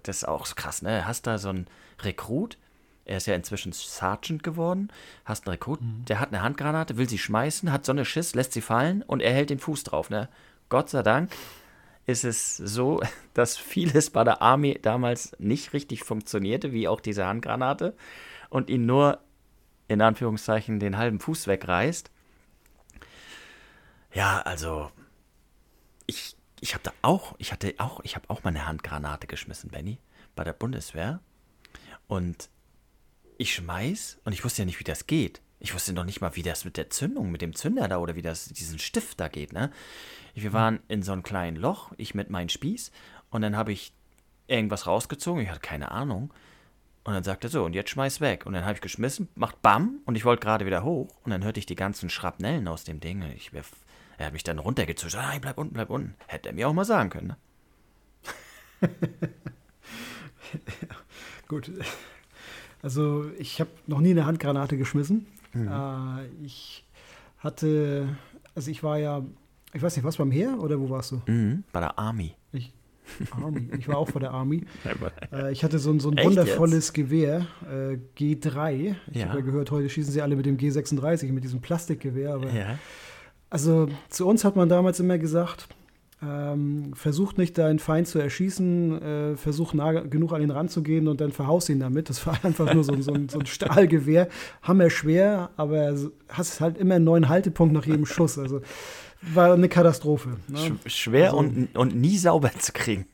das 0.05 0.19
ist 0.19 0.29
auch 0.29 0.47
krass, 0.55 0.83
ne? 0.83 1.05
Hast 1.05 1.27
da 1.27 1.39
so 1.39 1.49
einen 1.49 1.67
Rekrut, 2.03 2.57
er 3.07 3.17
ist 3.17 3.27
ja 3.27 3.35
inzwischen 3.35 3.73
Sergeant 3.73 4.45
geworden, 4.45 4.93
hast 5.25 5.49
einen 5.49 5.55
Rekrut, 5.55 5.81
mhm. 5.81 6.05
der 6.05 6.21
hat 6.21 6.29
eine 6.29 6.43
Handgranate, 6.43 6.97
will 6.97 7.09
sie 7.09 7.19
schmeißen, 7.19 7.73
hat 7.73 7.85
so 7.85 7.91
eine 7.91 8.05
Schiss, 8.05 8.37
lässt 8.37 8.53
sie 8.53 8.61
fallen 8.61 9.03
und 9.03 9.21
er 9.21 9.33
hält 9.33 9.51
den 9.51 9.59
Fuß 9.59 9.83
drauf, 9.83 10.11
ne? 10.11 10.29
Gott 10.69 10.91
sei 10.91 11.03
Dank 11.03 11.33
ist 12.07 12.25
es 12.25 12.57
so, 12.57 13.01
dass 13.35 13.57
vieles 13.57 14.11
bei 14.11 14.25
der 14.25 14.43
Armee 14.43 14.79
damals 14.81 15.37
nicht 15.39 15.73
richtig 15.73 16.05
funktionierte, 16.05 16.73
wie 16.73 16.89
auch 16.89 17.01
diese 17.01 17.27
Handgranate, 17.27 17.95
und 18.49 18.71
ihn 18.71 18.87
nur 18.87 19.21
in 19.89 20.01
Anführungszeichen 20.01 20.81
den 20.81 20.97
halben 20.97 21.21
Fuß 21.21 21.47
wegreißt. 21.47 22.11
Ja, 24.13 24.41
also 24.43 24.91
ich, 26.07 26.37
ich 26.61 26.75
habe 26.75 26.85
da 26.85 26.93
auch, 27.03 27.35
ich 27.39 27.53
hatte 27.53 27.75
auch, 27.79 28.01
ich 28.03 28.17
habe 28.17 28.31
auch 28.31 28.43
mal 28.45 28.67
Handgranate 28.67 29.27
geschmissen, 29.27 29.71
Benny, 29.71 29.99
bei 30.35 30.45
der 30.45 30.55
Bundeswehr. 30.55 31.21
Und 32.07 32.49
ich 33.39 33.55
schmeiß 33.55 34.19
und 34.25 34.33
ich 34.33 34.45
wusste 34.45 34.63
ja 34.63 34.67
nicht, 34.67 34.81
wie 34.81 34.85
das 34.85 35.07
geht. 35.07 35.43
Ich 35.59 35.75
wusste 35.75 35.93
noch 35.93 36.05
nicht 36.05 36.21
mal, 36.21 36.37
wie 36.37 36.43
das 36.43 36.65
mit 36.65 36.77
der 36.77 36.91
Zündung, 36.91 37.31
mit 37.31 37.43
dem 37.43 37.55
Zünder 37.55 37.89
da 37.89 37.99
oder 37.99 38.15
wie 38.15 38.23
das 38.23 38.47
diesen 38.47 38.79
Stift 38.79 39.21
da 39.21 39.29
geht, 39.29 39.53
ne? 39.53 39.73
Wir 40.43 40.53
waren 40.53 40.81
in 40.89 41.03
so 41.03 41.13
einem 41.13 41.23
kleinen 41.23 41.57
Loch, 41.57 41.93
ich 41.97 42.15
mit 42.15 42.29
meinem 42.31 42.51
Spieß, 42.51 42.93
und 43.31 43.43
dann 43.43 43.57
habe 43.57 43.73
ich 43.73 43.93
irgendwas 44.49 44.87
rausgezogen, 44.87 45.43
ich 45.43 45.49
hatte 45.49 45.61
keine 45.61 45.91
Ahnung. 45.91 46.33
Und 47.05 47.15
dann 47.15 47.25
sagt 47.25 47.45
er 47.45 47.51
so, 47.51 47.65
und 47.65 47.73
jetzt 47.73 47.91
schmeiß 47.91 48.21
weg. 48.21 48.47
Und 48.47 48.53
dann 48.53 48.65
habe 48.65 48.75
ich 48.75 48.81
geschmissen, 48.81 49.29
macht 49.35 49.63
Bam, 49.63 50.01
und 50.05 50.17
ich 50.17 50.25
wollte 50.25 50.45
gerade 50.45 50.67
wieder 50.67 50.83
hoch. 50.83 51.09
Und 51.25 51.31
dann 51.31 51.45
hörte 51.45 51.59
ich 51.59 51.67
die 51.67 51.77
ganzen 51.77 52.11
Schrapnellen 52.11 52.69
aus 52.69 52.85
dem 52.85 53.01
Ding. 53.01 53.23
Ich, 53.37 53.53
er 54.19 54.27
hat 54.27 54.33
mich 54.33 54.45
dann 54.45 54.59
runtergezischt. 54.59 55.17
Nein, 55.17 55.41
bleib 55.41 55.57
unten, 55.57 55.75
bleib 55.75 55.89
unten. 55.89 56.15
Hätte 56.27 56.49
er 56.51 56.55
mir 56.55 56.69
auch 56.69 56.73
mal 56.73 56.85
sagen 56.85 57.11
können, 57.11 57.29
ne? 57.29 57.37
Gut. 61.49 61.71
Also 62.83 63.31
ich 63.39 63.61
habe 63.61 63.71
noch 63.87 64.01
nie 64.01 64.11
eine 64.11 64.27
Handgranate 64.27 64.77
geschmissen. 64.77 65.27
Mhm. 65.53 65.69
Äh, 65.69 66.27
ich 66.45 66.85
hatte, 67.39 68.17
also 68.55 68.71
ich 68.71 68.83
war 68.83 68.99
ja, 68.99 69.23
ich 69.77 69.83
weiß 69.83 69.95
nicht, 69.97 70.05
was 70.05 70.17
beim 70.17 70.31
Heer 70.31 70.59
oder 70.59 70.81
wo 70.81 70.89
warst 70.89 71.13
du? 71.13 71.23
Mhm, 71.27 71.65
bei 71.71 71.81
der 71.81 71.99
Army. 71.99 72.35
Ich, 72.53 72.73
Army. 73.31 73.69
Ich 73.79 73.87
war 73.89 73.99
auch 73.99 74.11
bei 74.11 74.21
der 74.21 74.31
Army. 74.31 74.65
äh, 75.33 75.53
ich 75.53 75.63
hatte 75.63 75.79
so 75.79 75.91
ein, 75.91 76.01
so 76.01 76.11
ein 76.11 76.19
wundervolles 76.19 76.87
jetzt? 76.87 76.95
Gewehr, 76.95 77.47
äh, 77.71 77.99
G3. 78.19 78.97
Ich 79.11 79.17
ja. 79.17 79.29
habe 79.29 79.39
ja 79.39 79.45
gehört, 79.45 79.71
heute 79.71 79.89
schießen 79.91 80.13
sie 80.13 80.23
alle 80.23 80.35
mit 80.35 80.47
dem 80.47 80.57
G36, 80.57 81.31
mit 81.31 81.45
diesem 81.45 81.61
Plastikgewehr. 81.61 82.41
Ja. 82.55 82.79
Also 83.51 83.89
zu 84.09 84.27
uns 84.27 84.45
hat 84.45 84.57
man 84.57 84.69
damals 84.69 84.99
immer 84.99 85.19
gesagt, 85.19 85.69
ähm, 86.23 86.93
versucht 86.95 87.37
nicht 87.37 87.59
deinen 87.59 87.79
Feind 87.79 88.09
zu 88.09 88.19
erschießen, 88.19 89.03
äh, 89.03 89.37
versuch 89.37 89.75
nah 89.75 89.93
genug 89.93 90.33
an 90.33 90.41
ihn 90.41 90.51
ranzugehen 90.51 91.09
und 91.09 91.21
dann 91.21 91.33
verhaust 91.33 91.69
ihn 91.69 91.81
damit. 91.81 92.09
Das 92.09 92.27
war 92.27 92.39
einfach 92.43 92.73
nur 92.73 92.83
so, 92.83 92.99
so, 93.03 93.13
ein, 93.13 93.29
so 93.29 93.39
ein 93.39 93.47
Stahlgewehr. 93.47 94.29
Hammer 94.63 94.89
aber 95.59 95.95
hast 96.31 96.61
halt 96.63 96.79
immer 96.79 96.95
einen 96.95 97.05
neuen 97.05 97.29
Haltepunkt 97.29 97.75
nach 97.75 97.85
jedem 97.85 98.07
Schuss. 98.07 98.39
Also 98.39 98.63
war 99.35 99.55
eine 99.55 99.69
Katastrophe. 99.69 100.37
Ne? 100.49 100.79
Schwer 100.87 101.27
also, 101.27 101.39
und, 101.39 101.77
und 101.77 101.97
nie 101.97 102.19
sauber 102.19 102.53
zu 102.59 102.73
kriegen. 102.73 103.07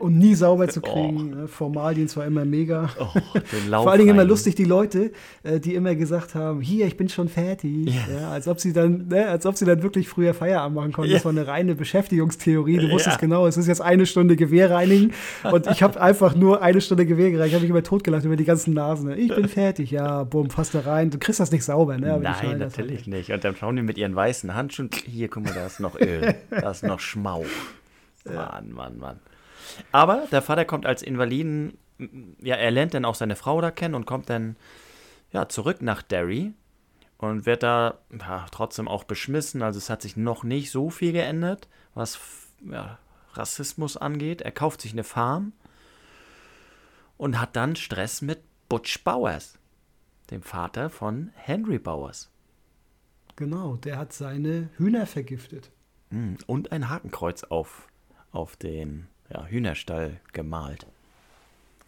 Und 0.00 0.18
nie 0.18 0.34
sauber 0.34 0.66
zu 0.68 0.80
oh. 0.84 0.92
kriegen. 0.92 1.42
Oh. 1.44 1.46
Formalien 1.46 2.08
zwar 2.08 2.26
immer 2.26 2.44
mega. 2.44 2.88
Oh, 2.98 3.06
Vor 3.70 3.90
allen 3.90 3.98
Dingen 3.98 4.14
immer 4.14 4.24
lustig, 4.24 4.54
die 4.54 4.64
Leute, 4.64 5.12
äh, 5.42 5.60
die 5.60 5.74
immer 5.74 5.94
gesagt 5.94 6.34
haben, 6.34 6.60
hier, 6.60 6.86
ich 6.86 6.96
bin 6.96 7.08
schon 7.08 7.28
fertig. 7.28 7.88
Ja. 7.88 8.20
Ja, 8.20 8.30
als, 8.30 8.48
ob 8.48 8.58
sie 8.58 8.72
dann, 8.72 9.08
ne, 9.08 9.28
als 9.28 9.44
ob 9.46 9.56
sie 9.56 9.66
dann 9.66 9.82
wirklich 9.82 10.08
früher 10.08 10.32
Feierabend 10.32 10.74
machen 10.74 10.92
konnten. 10.92 11.10
Ja. 11.10 11.18
Das 11.18 11.24
war 11.24 11.32
eine 11.32 11.46
reine 11.46 11.74
Beschäftigungstheorie. 11.74 12.78
Du 12.78 12.90
wusstest 12.90 13.18
genau, 13.18 13.46
es 13.46 13.56
ist 13.56 13.66
jetzt 13.66 13.82
eine 13.82 14.06
Stunde 14.06 14.36
Gewehr 14.36 14.70
reinigen. 14.70 15.12
Und 15.50 15.66
ich 15.66 15.82
habe 15.82 16.00
einfach 16.00 16.34
nur 16.34 16.62
eine 16.62 16.80
Stunde 16.80 17.04
Gewehr 17.04 17.30
gereicht. 17.30 17.48
Ich 17.48 17.54
habe 17.54 17.62
mich 17.62 17.70
immer 17.70 17.82
totgelacht 17.82 18.24
über 18.24 18.36
die 18.36 18.44
ganzen 18.44 18.74
Nasen. 18.74 19.10
Ne? 19.10 19.16
Ich 19.16 19.34
bin 19.34 19.48
fertig. 19.48 19.90
Ja, 19.90 20.24
bumm, 20.24 20.48
fass 20.50 20.70
da 20.70 20.80
rein. 20.80 21.10
Du 21.10 21.18
kriegst 21.18 21.40
das 21.40 21.52
nicht 21.52 21.64
sauber. 21.64 21.98
Ne? 21.98 22.18
Nein, 22.20 22.58
natürlich 22.58 23.06
nicht. 23.06 23.30
Und 23.30 23.44
dann 23.44 23.54
schauen 23.54 23.76
die 23.76 23.82
mit 23.82 23.98
ihren 23.98 24.16
weißen 24.16 24.54
Handschuhen, 24.54 24.90
hier, 25.04 25.28
guck 25.28 25.44
mal, 25.44 25.52
da 25.52 25.66
ist 25.66 25.80
noch 25.80 26.00
Öl. 26.00 26.34
da 26.50 26.70
ist 26.70 26.82
noch 26.82 27.00
Schmau. 27.00 27.44
Mann, 28.24 28.72
Mann, 28.72 28.98
Mann. 28.98 29.16
Aber 29.92 30.26
der 30.30 30.42
Vater 30.42 30.64
kommt 30.64 30.86
als 30.86 31.02
Invaliden, 31.02 31.78
ja, 32.40 32.56
er 32.56 32.70
lernt 32.70 32.94
dann 32.94 33.04
auch 33.04 33.14
seine 33.14 33.36
Frau 33.36 33.60
da 33.60 33.70
kennen 33.70 33.94
und 33.94 34.06
kommt 34.06 34.30
dann 34.30 34.56
ja, 35.32 35.48
zurück 35.48 35.82
nach 35.82 36.02
Derry 36.02 36.52
und 37.18 37.46
wird 37.46 37.62
da 37.62 37.98
ja, 38.18 38.46
trotzdem 38.50 38.88
auch 38.88 39.04
beschmissen. 39.04 39.62
Also 39.62 39.78
es 39.78 39.90
hat 39.90 40.02
sich 40.02 40.16
noch 40.16 40.42
nicht 40.42 40.70
so 40.70 40.90
viel 40.90 41.12
geändert, 41.12 41.68
was 41.94 42.18
ja, 42.64 42.98
Rassismus 43.34 43.96
angeht. 43.96 44.40
Er 44.40 44.52
kauft 44.52 44.80
sich 44.80 44.92
eine 44.92 45.04
Farm 45.04 45.52
und 47.16 47.38
hat 47.38 47.56
dann 47.56 47.76
Stress 47.76 48.22
mit 48.22 48.40
Butch 48.68 49.04
Bowers, 49.04 49.58
dem 50.30 50.42
Vater 50.42 50.88
von 50.88 51.30
Henry 51.34 51.78
Bowers. 51.78 52.30
Genau, 53.36 53.76
der 53.76 53.98
hat 53.98 54.12
seine 54.12 54.70
Hühner 54.76 55.06
vergiftet. 55.06 55.70
Hm, 56.10 56.38
und 56.46 56.72
ein 56.72 56.88
Hakenkreuz 56.88 57.44
auf, 57.44 57.88
auf 58.32 58.56
den 58.56 59.09
ja, 59.32 59.46
Hühnerstall 59.46 60.20
gemalt. 60.32 60.86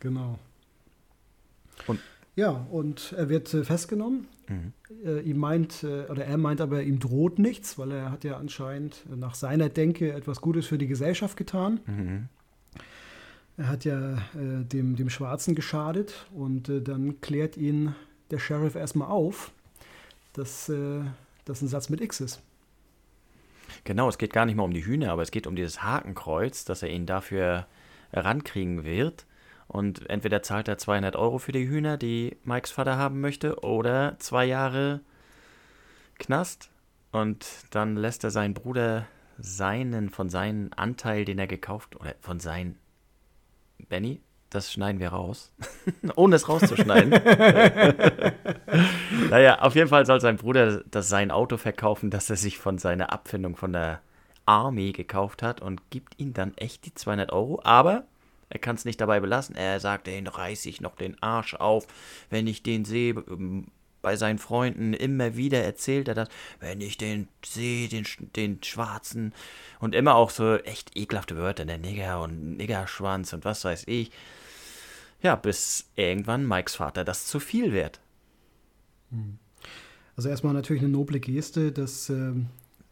Genau. 0.00 0.38
Und 1.86 2.00
ja, 2.34 2.66
und 2.70 3.12
er 3.16 3.28
wird 3.28 3.52
äh, 3.52 3.64
festgenommen. 3.64 4.26
Mhm. 4.48 4.72
Äh, 5.04 5.20
ihm 5.20 5.38
meint, 5.38 5.82
äh, 5.82 6.06
oder 6.06 6.24
er 6.24 6.38
meint 6.38 6.60
aber, 6.60 6.82
ihm 6.82 6.98
droht 6.98 7.38
nichts, 7.38 7.78
weil 7.78 7.92
er 7.92 8.10
hat 8.10 8.24
ja 8.24 8.38
anscheinend 8.38 9.04
nach 9.14 9.34
seiner 9.34 9.68
Denke 9.68 10.12
etwas 10.12 10.40
Gutes 10.40 10.66
für 10.66 10.78
die 10.78 10.86
Gesellschaft 10.86 11.36
getan. 11.36 11.80
Mhm. 11.86 12.28
Er 13.58 13.68
hat 13.68 13.84
ja 13.84 14.14
äh, 14.14 14.64
dem, 14.64 14.96
dem 14.96 15.10
Schwarzen 15.10 15.54
geschadet 15.54 16.26
und 16.34 16.70
äh, 16.70 16.80
dann 16.80 17.20
klärt 17.20 17.58
ihn 17.58 17.94
der 18.30 18.38
Sheriff 18.38 18.76
erstmal 18.76 19.08
auf, 19.08 19.52
dass 20.32 20.70
äh, 20.70 21.02
das 21.44 21.60
ein 21.60 21.68
Satz 21.68 21.90
mit 21.90 22.00
X 22.00 22.20
ist. 22.20 22.42
Genau, 23.84 24.08
es 24.08 24.18
geht 24.18 24.32
gar 24.32 24.46
nicht 24.46 24.54
mal 24.54 24.64
um 24.64 24.72
die 24.72 24.86
Hühner, 24.86 25.10
aber 25.10 25.22
es 25.22 25.30
geht 25.30 25.46
um 25.46 25.56
dieses 25.56 25.82
Hakenkreuz, 25.82 26.64
dass 26.64 26.82
er 26.82 26.90
ihn 26.90 27.06
dafür 27.06 27.66
rankriegen 28.12 28.84
wird. 28.84 29.26
Und 29.66 30.08
entweder 30.10 30.42
zahlt 30.42 30.68
er 30.68 30.78
200 30.78 31.16
Euro 31.16 31.38
für 31.38 31.52
die 31.52 31.68
Hühner, 31.68 31.96
die 31.96 32.36
Mikes 32.44 32.70
Vater 32.70 32.96
haben 32.96 33.20
möchte, 33.20 33.60
oder 33.60 34.16
zwei 34.18 34.44
Jahre 34.44 35.00
Knast. 36.18 36.70
Und 37.10 37.46
dann 37.70 37.96
lässt 37.96 38.22
er 38.24 38.30
seinen 38.30 38.54
Bruder 38.54 39.06
seinen, 39.38 40.10
von 40.10 40.28
seinem 40.28 40.70
Anteil, 40.76 41.24
den 41.24 41.38
er 41.38 41.46
gekauft, 41.46 41.96
oder 41.96 42.14
von 42.20 42.38
seinem, 42.38 42.76
Benny, 43.88 44.20
das 44.54 44.72
schneiden 44.72 45.00
wir 45.00 45.08
raus. 45.08 45.52
Ohne 46.16 46.36
es 46.36 46.48
rauszuschneiden. 46.48 47.10
naja, 49.30 49.60
auf 49.60 49.74
jeden 49.74 49.88
Fall 49.88 50.06
soll 50.06 50.20
sein 50.20 50.36
Bruder 50.36 50.82
das 50.90 51.08
sein 51.08 51.30
Auto 51.30 51.56
verkaufen, 51.56 52.10
das 52.10 52.28
er 52.30 52.36
sich 52.36 52.58
von 52.58 52.78
seiner 52.78 53.12
Abfindung 53.12 53.56
von 53.56 53.72
der 53.72 54.00
Army 54.46 54.92
gekauft 54.92 55.42
hat 55.42 55.60
und 55.60 55.90
gibt 55.90 56.18
ihm 56.18 56.34
dann 56.34 56.56
echt 56.56 56.84
die 56.84 56.94
200 56.94 57.32
Euro. 57.32 57.60
Aber 57.64 58.04
er 58.50 58.58
kann 58.58 58.76
es 58.76 58.84
nicht 58.84 59.00
dabei 59.00 59.20
belassen. 59.20 59.54
Er 59.54 59.80
sagt, 59.80 60.06
den 60.06 60.26
reiß 60.26 60.66
ich 60.66 60.80
noch 60.80 60.96
den 60.96 61.20
Arsch 61.22 61.54
auf, 61.54 61.86
wenn 62.28 62.46
ich 62.46 62.62
den 62.62 62.84
sehe. 62.84 63.14
Ähm, 63.28 63.68
bei 64.02 64.16
seinen 64.16 64.38
Freunden 64.38 64.94
immer 64.94 65.36
wieder 65.36 65.62
erzählt 65.62 66.08
er 66.08 66.14
das, 66.14 66.28
wenn 66.58 66.80
ich 66.80 66.98
den 66.98 67.28
sehe, 67.44 67.88
den, 67.88 68.04
den 68.36 68.62
Schwarzen. 68.62 69.32
Und 69.78 69.94
immer 69.94 70.16
auch 70.16 70.30
so 70.30 70.56
echt 70.56 70.96
ekelhafte 70.96 71.36
Wörter, 71.36 71.64
der 71.64 71.78
Nigger 71.78 72.20
und 72.20 72.56
Niggerschwanz 72.56 73.32
und 73.32 73.44
was 73.44 73.64
weiß 73.64 73.84
ich. 73.86 74.10
Ja, 75.22 75.36
bis 75.36 75.86
irgendwann 75.96 76.46
Mikes 76.46 76.74
Vater 76.74 77.04
das 77.04 77.26
zu 77.26 77.40
viel 77.40 77.72
wird. 77.72 78.00
Hm. 79.10 79.38
Also 80.16 80.28
erstmal 80.28 80.52
natürlich 80.52 80.82
eine 80.82 80.92
noble 80.92 81.20
Geste, 81.20 81.72
dass, 81.72 82.10
äh, 82.10 82.32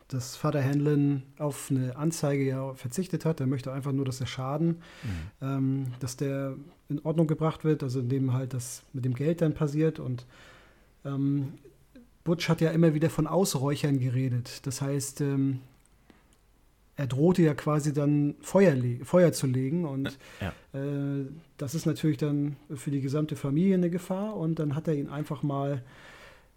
dass 0.09 0.37
Vater 0.37 0.63
Hanlon 0.65 1.23
auf 1.39 1.71
eine 1.71 1.97
Anzeige 1.97 2.45
ja 2.45 2.73
verzichtet 2.75 3.25
hat. 3.25 3.41
Er 3.41 3.47
möchte 3.47 3.73
einfach 3.73 3.93
nur, 3.93 4.05
dass 4.05 4.19
der 4.19 4.27
Schaden, 4.27 4.69
mhm. 4.69 5.11
ähm, 5.43 5.87
dass 6.01 6.17
der 6.17 6.57
in 6.89 7.01
Ordnung 7.05 7.27
gebracht 7.27 7.65
wird, 7.65 7.83
also 7.83 8.01
indem 8.01 8.33
halt 8.33 8.55
das 8.55 8.83
mit 8.93 9.05
dem 9.05 9.15
Geld 9.15 9.43
dann 9.43 9.55
passiert. 9.55 9.99
Und 9.99 10.25
ähm, 11.05 11.55
Butch 12.25 12.49
hat 12.49 12.61
ja 12.61 12.71
immer 12.71 12.95
wieder 12.95 13.11
von 13.11 13.27
Ausräuchern 13.27 14.01
geredet. 14.01 14.67
Das 14.67 14.81
heißt, 14.81 15.21
ähm, 15.21 15.61
er 17.01 17.07
drohte 17.07 17.41
ja 17.43 17.55
quasi 17.55 17.95
dann 17.95 18.35
Feuer, 18.43 18.77
Feuer 19.05 19.33
zu 19.33 19.47
legen 19.47 19.87
und 19.87 20.19
ja. 20.39 20.53
äh, 20.79 21.25
das 21.57 21.75
ist 21.75 21.87
natürlich 21.87 22.19
dann 22.19 22.57
für 22.75 22.91
die 22.91 23.01
gesamte 23.01 23.37
Familie 23.37 23.75
eine 23.75 23.89
Gefahr 23.89 24.37
und 24.37 24.59
dann 24.59 24.75
hat 24.75 24.87
er 24.87 24.95
ihn 24.95 25.09
einfach 25.09 25.43
mal, 25.43 25.83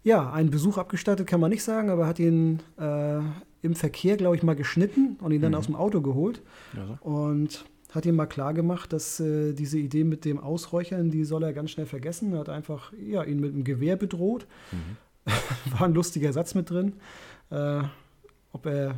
ja, 0.02 0.30
einen 0.30 0.50
Besuch 0.50 0.76
abgestattet, 0.76 1.26
kann 1.26 1.40
man 1.40 1.50
nicht 1.50 1.64
sagen, 1.64 1.88
aber 1.88 2.06
hat 2.06 2.18
ihn 2.18 2.60
äh, 2.78 3.20
im 3.62 3.74
Verkehr, 3.74 4.18
glaube 4.18 4.36
ich, 4.36 4.42
mal 4.42 4.54
geschnitten 4.54 5.16
und 5.18 5.32
ihn 5.32 5.40
dann 5.40 5.52
mhm. 5.52 5.58
aus 5.58 5.66
dem 5.66 5.76
Auto 5.76 6.02
geholt 6.02 6.42
ja. 6.76 6.98
und 7.00 7.64
hat 7.92 8.04
ihm 8.04 8.16
mal 8.16 8.26
klar 8.26 8.52
gemacht, 8.52 8.92
dass 8.92 9.20
äh, 9.20 9.54
diese 9.54 9.78
Idee 9.78 10.04
mit 10.04 10.26
dem 10.26 10.38
Ausräuchern, 10.38 11.10
die 11.10 11.24
soll 11.24 11.42
er 11.42 11.54
ganz 11.54 11.70
schnell 11.70 11.86
vergessen. 11.86 12.34
Er 12.34 12.40
hat 12.40 12.50
einfach 12.50 12.92
ja, 13.00 13.22
ihn 13.22 13.40
mit 13.40 13.54
einem 13.54 13.64
Gewehr 13.64 13.96
bedroht. 13.96 14.46
Mhm. 14.72 15.32
War 15.72 15.86
ein 15.86 15.94
lustiger 15.94 16.34
Satz 16.34 16.54
mit 16.54 16.68
drin. 16.68 16.96
Äh, 17.48 17.84
ob 18.52 18.66
er 18.66 18.96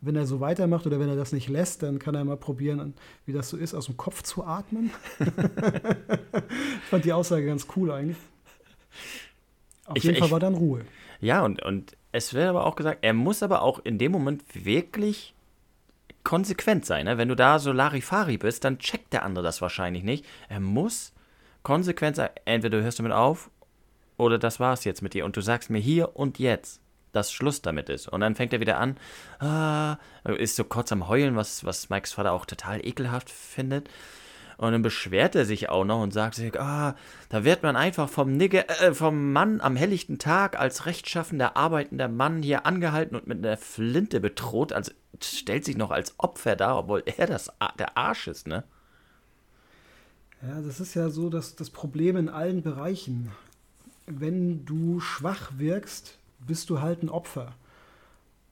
wenn 0.00 0.16
er 0.16 0.26
so 0.26 0.40
weitermacht 0.40 0.86
oder 0.86 1.00
wenn 1.00 1.08
er 1.08 1.16
das 1.16 1.32
nicht 1.32 1.48
lässt, 1.48 1.82
dann 1.82 1.98
kann 1.98 2.14
er 2.14 2.24
mal 2.24 2.36
probieren, 2.36 2.94
wie 3.26 3.32
das 3.32 3.48
so 3.48 3.56
ist, 3.56 3.74
aus 3.74 3.86
dem 3.86 3.96
Kopf 3.96 4.22
zu 4.22 4.44
atmen. 4.44 4.90
ich 5.18 6.88
fand 6.88 7.04
die 7.04 7.12
Aussage 7.12 7.46
ganz 7.46 7.66
cool 7.76 7.90
eigentlich. 7.90 8.16
Auf 9.86 9.96
ich, 9.96 10.04
jeden 10.04 10.18
Fall 10.18 10.26
ich, 10.26 10.32
war 10.32 10.40
dann 10.40 10.54
Ruhe. 10.54 10.82
Ja, 11.20 11.44
und, 11.44 11.62
und 11.62 11.96
es 12.12 12.32
wird 12.32 12.48
aber 12.48 12.64
auch 12.66 12.76
gesagt, 12.76 12.98
er 13.02 13.12
muss 13.12 13.42
aber 13.42 13.62
auch 13.62 13.80
in 13.80 13.98
dem 13.98 14.12
Moment 14.12 14.42
wirklich 14.54 15.34
konsequent 16.22 16.84
sein. 16.84 17.06
Ne? 17.06 17.18
Wenn 17.18 17.28
du 17.28 17.34
da 17.34 17.58
so 17.58 17.72
Larifari 17.72 18.38
bist, 18.38 18.64
dann 18.64 18.78
checkt 18.78 19.12
der 19.12 19.24
andere 19.24 19.42
das 19.42 19.60
wahrscheinlich 19.60 20.04
nicht. 20.04 20.24
Er 20.48 20.60
muss 20.60 21.12
konsequent 21.62 22.16
sein. 22.16 22.30
Entweder 22.44 22.78
du 22.78 22.84
hörst 22.84 22.98
damit 22.98 23.12
auf 23.12 23.50
oder 24.16 24.38
das 24.38 24.60
war's 24.60 24.84
jetzt 24.84 25.02
mit 25.02 25.14
dir 25.14 25.24
und 25.24 25.36
du 25.36 25.40
sagst 25.40 25.70
mir 25.70 25.78
hier 25.78 26.16
und 26.16 26.38
jetzt 26.38 26.80
dass 27.12 27.32
Schluss 27.32 27.62
damit 27.62 27.88
ist. 27.88 28.08
Und 28.08 28.20
dann 28.20 28.34
fängt 28.34 28.52
er 28.52 28.60
wieder 28.60 28.78
an, 28.78 28.96
ah, 29.40 29.96
ist 30.24 30.56
so 30.56 30.64
kurz 30.64 30.92
am 30.92 31.08
Heulen, 31.08 31.36
was, 31.36 31.64
was 31.64 31.90
Mikes 31.90 32.12
Vater 32.12 32.32
auch 32.32 32.46
total 32.46 32.84
ekelhaft 32.84 33.30
findet. 33.30 33.88
Und 34.58 34.72
dann 34.72 34.82
beschwert 34.82 35.36
er 35.36 35.44
sich 35.44 35.68
auch 35.68 35.84
noch 35.84 36.02
und 36.02 36.12
sagt 36.12 36.34
sich, 36.34 36.60
ah, 36.60 36.96
da 37.28 37.44
wird 37.44 37.62
man 37.62 37.76
einfach 37.76 38.08
vom, 38.08 38.36
Nigger, 38.36 38.68
äh, 38.82 38.92
vom 38.92 39.32
Mann 39.32 39.60
am 39.60 39.76
helllichten 39.76 40.18
Tag 40.18 40.58
als 40.58 40.84
rechtschaffender, 40.84 41.56
arbeitender 41.56 42.08
Mann 42.08 42.42
hier 42.42 42.66
angehalten 42.66 43.14
und 43.14 43.28
mit 43.28 43.38
einer 43.38 43.56
Flinte 43.56 44.18
bedroht. 44.18 44.72
Also 44.72 44.90
stellt 45.22 45.64
sich 45.64 45.76
noch 45.76 45.92
als 45.92 46.18
Opfer 46.18 46.56
dar, 46.56 46.76
obwohl 46.76 47.04
er 47.06 47.28
das, 47.28 47.52
der 47.78 47.96
Arsch 47.96 48.26
ist, 48.26 48.48
ne? 48.48 48.64
Ja, 50.42 50.60
das 50.60 50.80
ist 50.80 50.94
ja 50.94 51.08
so 51.08 51.30
dass 51.30 51.56
das 51.56 51.70
Problem 51.70 52.16
in 52.16 52.28
allen 52.28 52.62
Bereichen. 52.62 53.30
Wenn 54.06 54.64
du 54.64 54.98
schwach 54.98 55.52
wirkst, 55.56 56.17
bist 56.38 56.70
du 56.70 56.80
halt 56.80 57.02
ein 57.02 57.08
Opfer. 57.08 57.54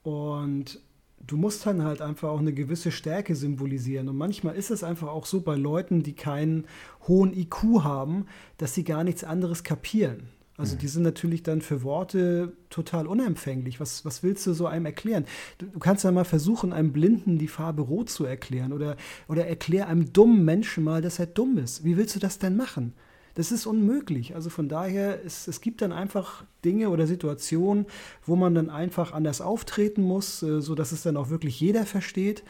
Und 0.02 0.80
du 1.26 1.36
musst 1.36 1.66
dann 1.66 1.82
halt 1.82 2.00
einfach 2.00 2.28
auch 2.28 2.38
eine 2.38 2.52
gewisse 2.52 2.90
Stärke 2.90 3.34
symbolisieren. 3.34 4.08
Und 4.08 4.16
manchmal 4.16 4.54
ist 4.56 4.70
es 4.70 4.84
einfach 4.84 5.08
auch 5.08 5.26
so 5.26 5.40
bei 5.40 5.56
Leuten, 5.56 6.02
die 6.02 6.14
keinen 6.14 6.66
hohen 7.08 7.36
IQ 7.36 7.82
haben, 7.82 8.26
dass 8.58 8.74
sie 8.74 8.84
gar 8.84 9.04
nichts 9.04 9.24
anderes 9.24 9.64
kapieren. 9.64 10.28
Also 10.58 10.74
mhm. 10.74 10.78
die 10.78 10.88
sind 10.88 11.02
natürlich 11.02 11.42
dann 11.42 11.60
für 11.60 11.82
Worte 11.82 12.52
total 12.70 13.06
unempfänglich. 13.06 13.78
Was, 13.78 14.04
was 14.04 14.22
willst 14.22 14.46
du 14.46 14.54
so 14.54 14.66
einem 14.66 14.86
erklären? 14.86 15.26
Du, 15.58 15.66
du, 15.66 15.78
kannst 15.78 16.04
ja 16.04 16.12
mal 16.12 16.24
versuchen, 16.24 16.72
einem 16.72 16.92
Blinden 16.92 17.38
die 17.38 17.48
Farbe 17.48 17.82
Rot 17.82 18.08
zu 18.08 18.24
erklären 18.24 18.72
oder, 18.72 18.96
oder 19.28 19.46
erklär 19.46 19.88
einem 19.88 20.12
dummen 20.12 20.44
Menschen 20.44 20.84
mal, 20.84 21.02
dass 21.02 21.18
er 21.18 21.26
dumm 21.26 21.58
ist. 21.58 21.84
Wie 21.84 21.96
willst 21.96 22.16
du 22.16 22.20
das 22.20 22.38
denn 22.38 22.56
machen? 22.56 22.94
Das 23.36 23.52
ist 23.52 23.66
unmöglich. 23.66 24.34
Also 24.34 24.48
von 24.48 24.66
daher, 24.66 25.22
es, 25.22 25.46
es 25.46 25.60
gibt 25.60 25.82
dann 25.82 25.92
einfach 25.92 26.44
Dinge 26.64 26.88
oder 26.88 27.06
Situationen, 27.06 27.84
wo 28.24 28.34
man 28.34 28.54
dann 28.54 28.70
einfach 28.70 29.12
anders 29.12 29.42
auftreten 29.42 30.02
muss, 30.02 30.42
äh, 30.42 30.62
sodass 30.62 30.90
es 30.90 31.02
dann 31.02 31.18
auch 31.18 31.28
wirklich 31.28 31.60
jeder 31.60 31.84
versteht. 31.84 32.42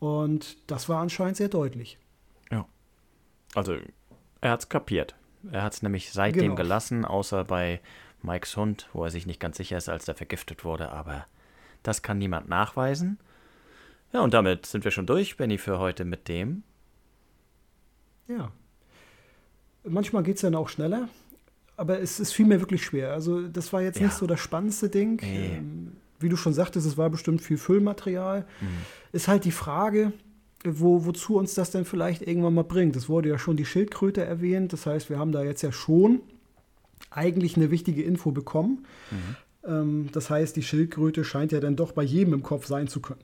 Und 0.00 0.58
das 0.70 0.90
war 0.90 1.00
anscheinend 1.00 1.38
sehr 1.38 1.48
deutlich. 1.48 1.98
Ja. 2.50 2.66
Also 3.54 3.76
er 4.42 4.50
hat 4.50 4.60
es 4.60 4.68
kapiert. 4.68 5.14
Er 5.50 5.62
hat 5.62 5.72
es 5.72 5.82
nämlich 5.82 6.12
seitdem 6.12 6.42
genau. 6.42 6.54
gelassen, 6.56 7.06
außer 7.06 7.44
bei 7.44 7.80
Mikes 8.20 8.54
Hund, 8.58 8.90
wo 8.92 9.02
er 9.04 9.10
sich 9.10 9.24
nicht 9.24 9.40
ganz 9.40 9.56
sicher 9.56 9.78
ist, 9.78 9.88
als 9.88 10.06
er 10.08 10.14
vergiftet 10.14 10.62
wurde. 10.62 10.90
Aber 10.90 11.26
das 11.82 12.02
kann 12.02 12.18
niemand 12.18 12.50
nachweisen. 12.50 13.18
Ja, 14.12 14.20
und 14.20 14.34
damit 14.34 14.66
sind 14.66 14.84
wir 14.84 14.90
schon 14.90 15.06
durch, 15.06 15.38
Benny, 15.38 15.56
für 15.56 15.78
heute 15.78 16.04
mit 16.04 16.28
dem. 16.28 16.64
Ja. 18.28 18.52
Manchmal 19.84 20.22
geht 20.22 20.36
es 20.36 20.42
dann 20.42 20.54
auch 20.54 20.68
schneller, 20.68 21.08
aber 21.76 22.00
es, 22.00 22.18
es 22.18 22.32
fiel 22.32 22.46
mir 22.46 22.60
wirklich 22.60 22.84
schwer. 22.84 23.12
Also, 23.12 23.46
das 23.48 23.72
war 23.72 23.82
jetzt 23.82 24.00
ja. 24.00 24.06
nicht 24.06 24.16
so 24.16 24.26
das 24.26 24.40
spannendste 24.40 24.88
Ding. 24.88 25.20
Nee. 25.22 25.56
Ähm, 25.56 25.92
wie 26.20 26.28
du 26.28 26.36
schon 26.36 26.54
sagtest, 26.54 26.86
es 26.86 26.96
war 26.96 27.10
bestimmt 27.10 27.42
viel 27.42 27.58
Füllmaterial. 27.58 28.46
Mhm. 28.60 28.66
Ist 29.12 29.28
halt 29.28 29.44
die 29.44 29.52
Frage, 29.52 30.12
wo, 30.64 31.04
wozu 31.04 31.36
uns 31.36 31.54
das 31.54 31.70
denn 31.70 31.84
vielleicht 31.84 32.22
irgendwann 32.22 32.54
mal 32.54 32.64
bringt. 32.64 32.96
Es 32.96 33.08
wurde 33.08 33.28
ja 33.28 33.38
schon 33.38 33.56
die 33.56 33.66
Schildkröte 33.66 34.24
erwähnt, 34.24 34.72
das 34.72 34.86
heißt, 34.86 35.10
wir 35.10 35.18
haben 35.18 35.32
da 35.32 35.42
jetzt 35.42 35.62
ja 35.62 35.72
schon 35.72 36.20
eigentlich 37.10 37.56
eine 37.56 37.70
wichtige 37.70 38.02
Info 38.02 38.32
bekommen. 38.32 38.86
Mhm. 39.10 39.36
Ähm, 39.66 40.08
das 40.12 40.30
heißt, 40.30 40.56
die 40.56 40.62
Schildkröte 40.62 41.24
scheint 41.24 41.52
ja 41.52 41.60
dann 41.60 41.76
doch 41.76 41.92
bei 41.92 42.02
jedem 42.02 42.34
im 42.34 42.42
Kopf 42.42 42.66
sein 42.66 42.88
zu 42.88 43.00
können. 43.00 43.20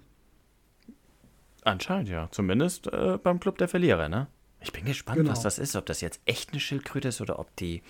Anscheinend 1.63 2.09
ja, 2.09 2.29
zumindest 2.31 2.87
äh, 2.93 3.19
beim 3.23 3.41
Club 3.41 3.59
der 3.59 3.69
Verlierer, 3.69 4.09
ne? 4.09 4.29
Ich 4.61 4.73
bin 4.73 4.85
gespannt, 4.85 5.19
genau. 5.19 5.31
was 5.31 5.43
das 5.43 5.59
ist, 5.59 5.77
ob 5.77 5.87
das 5.87 6.01
jetzt 6.01 6.21
echt 6.27 6.51
eine 6.51 6.61
Schildkröte 6.61 7.09
ist 7.09 7.21
oder 7.21 7.39
ob 7.39 7.55
die. 7.57 7.83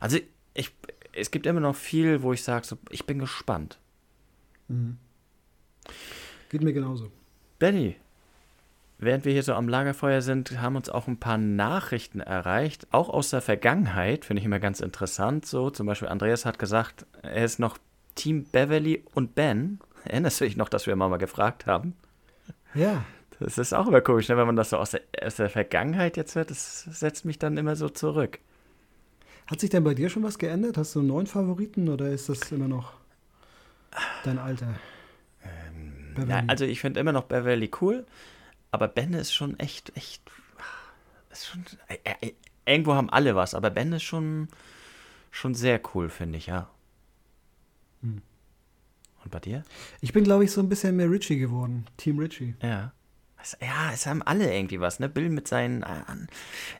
Also 0.00 0.18
ich, 0.54 0.72
es 1.12 1.30
gibt 1.30 1.46
immer 1.46 1.60
noch 1.60 1.76
viel, 1.76 2.22
wo 2.22 2.32
ich 2.32 2.42
sage, 2.42 2.66
so, 2.66 2.78
ich 2.90 3.04
bin 3.06 3.18
gespannt. 3.18 3.78
Mhm. 4.68 4.98
Geht 6.48 6.62
mir 6.62 6.72
genauso. 6.72 7.10
Benny, 7.58 7.96
während 8.98 9.24
wir 9.24 9.32
hier 9.32 9.42
so 9.42 9.54
am 9.54 9.68
Lagerfeuer 9.68 10.22
sind, 10.22 10.60
haben 10.60 10.76
uns 10.76 10.88
auch 10.88 11.08
ein 11.08 11.18
paar 11.18 11.38
Nachrichten 11.38 12.20
erreicht, 12.20 12.86
auch 12.90 13.08
aus 13.08 13.30
der 13.30 13.40
Vergangenheit, 13.40 14.24
finde 14.24 14.40
ich 14.40 14.46
immer 14.46 14.60
ganz 14.60 14.80
interessant. 14.80 15.46
So, 15.46 15.70
zum 15.70 15.86
Beispiel 15.86 16.08
Andreas 16.08 16.44
hat 16.44 16.58
gesagt, 16.58 17.06
er 17.22 17.44
ist 17.44 17.58
noch 17.58 17.78
Team 18.14 18.44
Beverly 18.44 19.04
und 19.14 19.34
Ben. 19.34 19.80
Erinnerst 20.04 20.40
du 20.40 20.44
dich 20.44 20.56
noch, 20.56 20.68
dass 20.68 20.86
wir 20.86 20.96
mal 20.96 21.14
gefragt 21.16 21.66
haben? 21.66 21.94
Ja. 22.74 23.04
Das 23.40 23.56
ist 23.58 23.72
auch 23.72 23.86
immer 23.86 24.00
komisch, 24.00 24.28
ne? 24.28 24.36
wenn 24.36 24.46
man 24.46 24.56
das 24.56 24.70
so 24.70 24.78
aus 24.78 24.90
der, 24.90 25.02
aus 25.22 25.36
der 25.36 25.48
Vergangenheit 25.48 26.16
jetzt 26.16 26.34
hört. 26.34 26.50
Das 26.50 26.82
setzt 26.82 27.24
mich 27.24 27.38
dann 27.38 27.56
immer 27.56 27.76
so 27.76 27.88
zurück. 27.88 28.40
Hat 29.46 29.60
sich 29.60 29.70
denn 29.70 29.84
bei 29.84 29.94
dir 29.94 30.10
schon 30.10 30.22
was 30.22 30.38
geändert? 30.38 30.76
Hast 30.76 30.94
du 30.94 30.98
einen 30.98 31.08
neuen 31.08 31.26
Favoriten 31.26 31.88
oder 31.88 32.10
ist 32.10 32.28
das 32.28 32.52
immer 32.52 32.68
noch 32.68 32.94
dein 34.24 34.38
Alter? 34.38 34.74
Ähm, 35.42 36.28
ja, 36.28 36.42
also 36.48 36.64
ich 36.64 36.80
finde 36.80 37.00
immer 37.00 37.12
noch 37.12 37.24
Beverly 37.24 37.70
cool. 37.80 38.04
Aber 38.70 38.88
Ben 38.88 39.14
ist 39.14 39.32
schon 39.32 39.58
echt, 39.58 39.96
echt. 39.96 40.22
Ist 41.30 41.46
schon, 41.46 41.64
äh, 41.88 41.96
äh, 42.20 42.32
irgendwo 42.66 42.94
haben 42.94 43.08
alle 43.08 43.34
was, 43.34 43.54
aber 43.54 43.70
Ben 43.70 43.92
ist 43.92 44.02
schon, 44.02 44.48
schon 45.30 45.54
sehr 45.54 45.80
cool, 45.94 46.10
finde 46.10 46.38
ich, 46.38 46.46
ja. 46.46 46.68
Hm. 48.02 48.20
Und 49.24 49.30
bei 49.30 49.40
dir? 49.40 49.64
Ich 50.00 50.12
bin, 50.12 50.24
glaube 50.24 50.44
ich, 50.44 50.52
so 50.52 50.60
ein 50.60 50.68
bisschen 50.68 50.96
mehr 50.96 51.10
Richie 51.10 51.38
geworden. 51.38 51.86
Team 51.96 52.18
Richie. 52.18 52.54
Ja. 52.62 52.92
Ja, 53.60 53.92
es 53.92 54.06
haben 54.06 54.22
alle 54.22 54.54
irgendwie 54.54 54.80
was, 54.80 55.00
ne? 55.00 55.08
Bill 55.08 55.30
mit 55.30 55.48
seinen. 55.48 55.82
Äh, 55.82 56.02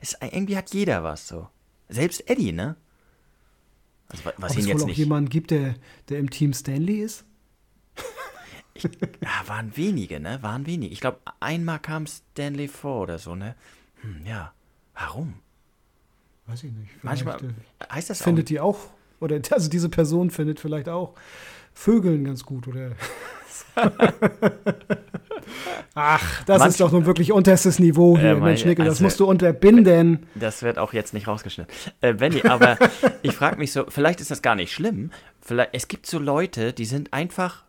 es, 0.01 0.17
irgendwie 0.21 0.57
hat 0.57 0.73
jeder 0.73 1.03
was 1.03 1.27
so. 1.27 1.47
Selbst 1.87 2.29
Eddie, 2.29 2.51
ne? 2.51 2.75
Also, 4.09 4.23
was 4.37 4.51
Ob 4.51 4.57
ihn 4.57 4.61
es 4.61 4.67
jetzt 4.67 4.75
wohl 4.75 4.83
auch 4.83 4.87
nicht. 4.87 4.97
jemanden 4.97 5.29
gibt, 5.29 5.51
der, 5.51 5.75
der 6.09 6.19
im 6.19 6.29
Team 6.29 6.53
Stanley 6.53 7.01
ist? 7.01 7.25
Ich, 8.73 8.83
ja, 8.83 9.47
waren 9.47 9.75
wenige, 9.75 10.19
ne? 10.19 10.41
Waren 10.41 10.65
wenige. 10.65 10.93
Ich 10.93 11.01
glaube, 11.01 11.19
einmal 11.39 11.79
kam 11.79 12.07
Stanley 12.07 12.67
vor 12.67 13.01
oder 13.01 13.19
so, 13.19 13.35
ne? 13.35 13.55
Hm, 14.01 14.25
ja. 14.25 14.53
Warum? 14.93 15.35
Weiß 16.45 16.63
ich 16.63 16.71
nicht. 16.71 16.91
Vielleicht 16.99 17.25
Manchmal 17.25 17.51
äh, 17.79 17.93
heißt 17.93 18.09
das 18.09 18.21
Findet 18.21 18.45
auch, 18.45 18.47
die 18.47 18.59
auch, 18.59 18.79
oder 19.19 19.39
also 19.51 19.69
diese 19.69 19.89
Person 19.89 20.29
findet 20.31 20.59
vielleicht 20.59 20.89
auch 20.89 21.15
Vögeln 21.73 22.23
ganz 22.23 22.43
gut, 22.43 22.67
oder? 22.67 22.91
Ach, 25.95 26.43
das 26.45 26.59
Manch, 26.59 26.71
ist 26.71 26.79
doch 26.79 26.91
nun 26.91 27.05
wirklich 27.05 27.31
unterstes 27.31 27.79
Niveau 27.79 28.17
hier, 28.17 28.31
äh, 28.31 28.35
Mensch 28.35 28.65
Nickel, 28.65 28.83
also, 28.85 28.93
das 28.93 29.01
musst 29.01 29.19
du 29.19 29.25
unterbinden. 29.25 30.27
Das 30.35 30.63
wird 30.63 30.77
auch 30.77 30.93
jetzt 30.93 31.13
nicht 31.13 31.27
rausgeschnitten. 31.27 31.73
Äh, 32.01 32.13
Benny, 32.13 32.41
aber 32.43 32.77
ich 33.21 33.33
frage 33.33 33.57
mich 33.57 33.71
so, 33.71 33.85
vielleicht 33.89 34.21
ist 34.21 34.31
das 34.31 34.41
gar 34.41 34.55
nicht 34.55 34.73
schlimm. 34.73 35.11
Vielleicht, 35.41 35.71
es 35.73 35.87
gibt 35.87 36.05
so 36.05 36.19
Leute, 36.19 36.73
die 36.73 36.85
sind 36.85 37.13
einfach 37.13 37.63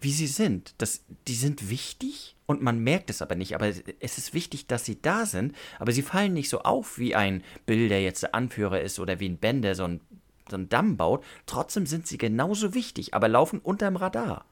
wie 0.00 0.12
sie 0.12 0.26
sind. 0.26 0.74
Das, 0.78 1.04
die 1.26 1.34
sind 1.34 1.70
wichtig 1.70 2.36
und 2.46 2.62
man 2.62 2.78
merkt 2.78 3.10
es 3.10 3.22
aber 3.22 3.34
nicht. 3.34 3.54
Aber 3.54 3.68
es 3.68 4.18
ist 4.18 4.34
wichtig, 4.34 4.66
dass 4.66 4.84
sie 4.84 5.00
da 5.00 5.26
sind, 5.26 5.54
aber 5.78 5.92
sie 5.92 6.02
fallen 6.02 6.32
nicht 6.32 6.48
so 6.48 6.60
auf 6.60 6.98
wie 6.98 7.14
ein 7.14 7.42
Bill, 7.64 7.88
der 7.88 8.02
jetzt 8.02 8.22
der 8.22 8.34
Anführer 8.34 8.80
ist 8.80 8.98
oder 8.98 9.20
wie 9.20 9.28
ein 9.28 9.38
Ben, 9.38 9.62
der 9.62 9.74
so 9.74 9.84
einen, 9.84 10.00
so 10.48 10.56
einen 10.56 10.68
Damm 10.68 10.96
baut. 10.96 11.24
Trotzdem 11.46 11.86
sind 11.86 12.06
sie 12.06 12.18
genauso 12.18 12.74
wichtig, 12.74 13.14
aber 13.14 13.28
laufen 13.28 13.58
unterm 13.58 13.96
Radar. 13.96 14.44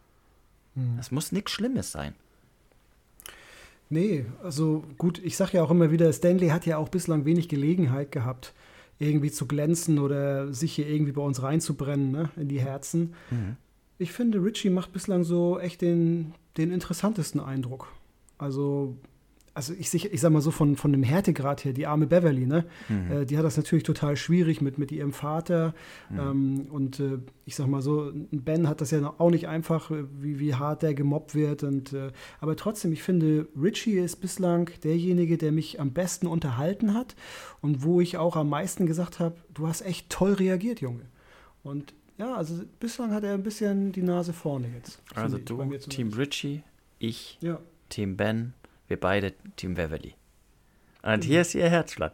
Hm. 0.75 0.97
Das 0.97 1.11
muss 1.11 1.33
nichts 1.33 1.53
Schlimmes 1.53 1.93
sein. 1.93 2.15
Nee, 3.91 4.27
also 4.43 4.85
gut, 4.99 5.21
ich 5.23 5.37
sage 5.37 5.59
ja 5.59 5.63
auch 5.63 5.71
immer 5.71 5.91
wieder, 5.91 6.13
Stanley 6.13 6.49
hat 6.49 6.67
ja 6.67 6.79
auch 6.79 6.89
bislang 6.89 7.25
wenig 7.25 7.49
Gelegenheit 7.49 8.13
gehabt, 8.13 8.55
irgendwie 8.99 9.31
zu 9.31 9.47
glänzen 9.47 9.99
oder 9.99 10.53
sich 10.53 10.75
hier 10.75 10.89
irgendwie 10.89 11.13
bei 11.13 11.23
uns 11.23 11.43
reinzubrennen, 11.43 12.11
ne, 12.11 12.31
in 12.37 12.49
die 12.49 12.61
Herzen. 12.61 13.15
Mhm 13.31 13.57
ich 13.99 14.13
finde, 14.13 14.43
Richie 14.43 14.71
macht 14.71 14.93
bislang 14.93 15.25
so 15.25 15.59
echt 15.59 15.81
den, 15.83 16.35
den 16.57 16.73
interessantesten 16.73 17.41
Eindruck. 17.41 17.93
Also, 18.39 18.97
also 19.55 19.73
ich, 19.73 19.95
ich 19.95 20.21
sag 20.21 20.33
mal 20.33 20.41
so 20.41 20.51
von, 20.51 20.77
von 20.77 20.91
dem 20.91 21.05
Härtegrad 21.05 21.65
her, 21.65 21.73
die 21.73 21.87
arme 21.87 22.09
Beverly, 22.09 22.45
ne? 22.45 22.65
Mhm. 22.89 23.11
Äh, 23.11 23.25
die 23.25 23.39
hat 23.39 23.45
das 23.45 23.57
natürlich 23.57 23.85
total 23.85 24.17
schwierig 24.17 24.61
mit, 24.61 24.79
mit 24.79 24.91
ihrem 24.91 25.13
Vater. 25.13 25.75
Mhm. 26.11 26.19
Ähm, 26.19 26.67
und 26.71 27.01
äh, 27.01 27.19
ich 27.47 27.55
sag 27.55 27.69
mal 27.69 27.81
so, 27.81 28.11
Ben 28.33 28.69
hat 28.69 28.81
das 28.81 28.91
ja 28.91 29.15
auch 29.17 29.31
nicht 29.31 29.47
einfach, 29.47 29.93
äh, 29.93 30.05
wie, 30.21 30.41
wie 30.41 30.55
hart 30.55 30.83
der 30.83 30.95
gemobbt 30.95 31.37
wird. 31.37 31.63
Und, 31.63 31.93
äh, 31.93 32.11
aber 32.41 32.57
trotzdem, 32.57 32.93
ich 32.93 33.05
finde, 33.05 33.47
Richie 33.57 33.99
ist 33.99 34.17
bislang 34.17 34.71
derjenige, 34.83 35.39
der 35.39 35.53
mich 35.53 35.81
am 35.81 35.93
besten 35.93 36.27
unterhalten 36.27 36.93
hat 36.93 37.15
und 37.61 37.85
wo 37.85 38.01
ich 38.01 38.17
auch 38.17 38.35
am 38.35 38.49
meisten 38.49 38.87
gesagt 38.87 39.21
habe, 39.21 39.37
du 39.55 39.69
hast 39.69 39.83
echt 39.83 40.11
toll 40.11 40.33
reagiert, 40.33 40.81
Junge. 40.81 41.03
Und 41.63 41.95
ja, 42.19 42.35
also 42.35 42.63
bislang 42.81 43.13
hat 43.13 43.23
er 43.23 43.35
ein 43.35 43.43
bisschen 43.45 43.93
die 43.93 44.03
Nase 44.03 44.33
vorne 44.33 44.69
jetzt. 44.75 45.01
Also 45.15 45.39
du, 45.39 45.65
Team 45.79 46.13
Richie, 46.13 46.63
ich, 46.99 47.39
ja. 47.41 47.61
Team 47.89 48.17
Ben, 48.17 48.53
wir 48.89 48.99
beide 48.99 49.33
Team 49.57 49.75
Beverly. 49.75 50.15
Und 51.03 51.23
hier 51.25 51.43
ist 51.43 51.55
ihr 51.55 51.69
Herzschlag. 51.69 52.13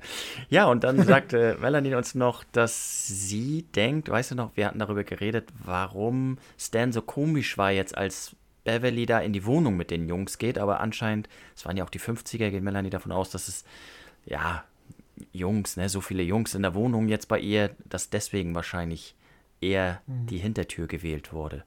Ja, 0.48 0.66
und 0.66 0.82
dann 0.82 1.02
sagte 1.06 1.56
Melanie 1.60 1.94
uns 1.94 2.14
noch, 2.14 2.42
dass 2.52 3.06
sie 3.06 3.64
denkt, 3.74 4.08
weißt 4.08 4.32
du 4.32 4.34
noch, 4.34 4.56
wir 4.56 4.66
hatten 4.66 4.80
darüber 4.80 5.04
geredet, 5.04 5.48
warum 5.64 6.38
Stan 6.58 6.92
so 6.92 7.00
komisch 7.00 7.56
war 7.56 7.70
jetzt, 7.70 7.96
als 7.96 8.34
Beverly 8.64 9.06
da 9.06 9.20
in 9.20 9.32
die 9.32 9.46
Wohnung 9.46 9.76
mit 9.76 9.90
den 9.90 10.08
Jungs 10.08 10.38
geht, 10.38 10.58
aber 10.58 10.80
anscheinend, 10.80 11.28
es 11.56 11.64
waren 11.64 11.76
ja 11.76 11.84
auch 11.84 11.90
die 11.90 12.00
50er, 12.00 12.50
geht 12.50 12.62
Melanie 12.62 12.90
davon 12.90 13.12
aus, 13.12 13.30
dass 13.30 13.48
es, 13.48 13.64
ja, 14.26 14.64
Jungs, 15.32 15.76
ne, 15.76 15.88
so 15.88 16.00
viele 16.00 16.22
Jungs 16.22 16.54
in 16.54 16.62
der 16.62 16.74
Wohnung 16.74 17.08
jetzt 17.08 17.28
bei 17.28 17.38
ihr, 17.38 17.70
dass 17.88 18.10
deswegen 18.10 18.54
wahrscheinlich 18.54 19.14
eher 19.60 20.00
mhm. 20.06 20.26
die 20.26 20.38
Hintertür 20.38 20.86
gewählt 20.86 21.32
wurde. 21.32 21.64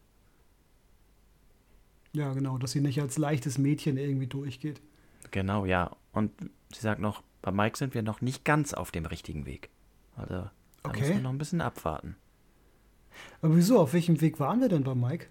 Ja, 2.13 2.33
genau, 2.33 2.57
dass 2.57 2.71
sie 2.71 2.81
nicht 2.81 3.01
als 3.01 3.17
leichtes 3.17 3.57
Mädchen 3.57 3.97
irgendwie 3.97 4.27
durchgeht. 4.27 4.81
Genau, 5.33 5.65
ja. 5.65 5.91
Und 6.11 6.31
sie 6.71 6.81
sagt 6.81 7.01
noch, 7.01 7.23
bei 7.41 7.51
Mike 7.51 7.75
sind 7.75 7.95
wir 7.95 8.03
noch 8.03 8.21
nicht 8.21 8.45
ganz 8.45 8.73
auf 8.73 8.91
dem 8.91 9.05
richtigen 9.07 9.47
Weg. 9.47 9.69
Also 10.15 10.33
da 10.35 10.51
okay. 10.83 10.99
müssen 10.99 11.13
wir 11.15 11.21
noch 11.21 11.31
ein 11.31 11.39
bisschen 11.39 11.59
abwarten. 11.59 12.15
Aber 13.41 13.55
wieso? 13.55 13.79
Auf 13.79 13.93
welchem 13.93 14.21
Weg 14.21 14.39
waren 14.39 14.61
wir 14.61 14.69
denn 14.69 14.83
bei 14.83 14.93
Mike? 14.93 15.25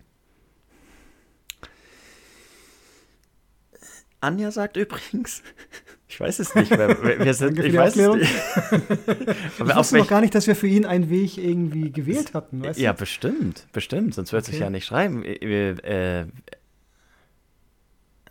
Anja 4.20 4.50
sagt 4.50 4.76
übrigens, 4.76 5.44
ich 6.08 6.18
weiß 6.18 6.40
es 6.40 6.52
nicht, 6.56 6.72
wir, 6.72 7.20
wir 7.20 7.34
sind, 7.34 7.60
ich 7.60 7.76
weiß 7.76 7.94
es 7.94 8.14
nicht. 8.16 8.34
Ich 9.58 9.76
wusste 9.76 9.98
noch 9.98 10.08
gar 10.08 10.20
nicht, 10.20 10.34
dass 10.34 10.48
wir 10.48 10.56
für 10.56 10.66
ihn 10.66 10.84
einen 10.84 11.10
Weg 11.10 11.38
irgendwie 11.38 11.92
gewählt 11.92 12.34
hatten, 12.34 12.64
weißt 12.64 12.80
ja, 12.80 12.92
du? 12.92 12.98
bestimmt, 12.98 13.68
bestimmt, 13.72 14.16
sonst 14.16 14.32
wird 14.32 14.46
sich 14.46 14.56
Okay. 14.56 14.64
ja 14.64 14.70
nicht 14.70 14.84
schreiben. 14.84 15.24
Äh, 15.24 15.70
äh, 15.70 16.20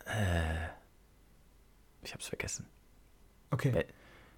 äh, 0.04 0.71
ich 2.02 2.12
hab's 2.14 2.28
vergessen. 2.28 2.66
Okay, 3.50 3.84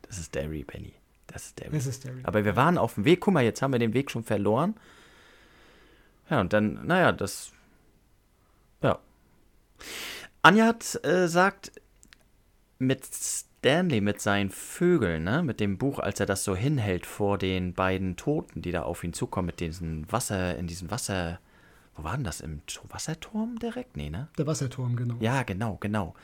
Das 0.02 0.18
ist 0.18 0.34
Derry, 0.34 0.64
Benny. 0.64 0.92
Das 1.26 1.46
ist 1.46 1.58
Derry. 1.60 1.70
das 1.72 1.86
ist 1.86 2.04
Derry. 2.04 2.20
Aber 2.24 2.44
wir 2.44 2.56
waren 2.56 2.78
auf 2.78 2.94
dem 2.94 3.04
Weg. 3.04 3.20
Guck 3.20 3.34
mal, 3.34 3.44
jetzt 3.44 3.62
haben 3.62 3.72
wir 3.72 3.78
den 3.78 3.94
Weg 3.94 4.10
schon 4.10 4.24
verloren. 4.24 4.74
Ja, 6.30 6.40
und 6.40 6.52
dann, 6.52 6.86
naja, 6.86 7.12
das. 7.12 7.52
Ja. 8.82 8.98
Anja 10.42 10.66
hat 10.66 11.04
äh, 11.04 11.26
sagt, 11.28 11.72
mit 12.78 13.04
Stanley, 13.04 14.00
mit 14.00 14.20
seinen 14.20 14.50
Vögeln, 14.50 15.24
ne, 15.24 15.42
mit 15.42 15.60
dem 15.60 15.78
Buch, 15.78 15.98
als 15.98 16.20
er 16.20 16.26
das 16.26 16.44
so 16.44 16.54
hinhält 16.54 17.06
vor 17.06 17.38
den 17.38 17.72
beiden 17.72 18.16
Toten, 18.16 18.60
die 18.62 18.72
da 18.72 18.82
auf 18.82 19.04
ihn 19.04 19.12
zukommen, 19.12 19.46
mit 19.46 19.60
diesen 19.60 20.10
Wasser, 20.12 20.56
in 20.58 20.66
diesem 20.66 20.90
Wasser. 20.90 21.38
Wo 21.96 22.04
war 22.04 22.16
denn 22.16 22.24
das? 22.24 22.40
Im 22.40 22.60
Wasserturm 22.90 23.58
direkt? 23.58 23.96
Nee, 23.96 24.10
ne? 24.10 24.28
Der 24.36 24.46
Wasserturm, 24.46 24.96
genau. 24.96 25.14
Ja, 25.20 25.44
genau, 25.44 25.76
genau. 25.80 26.14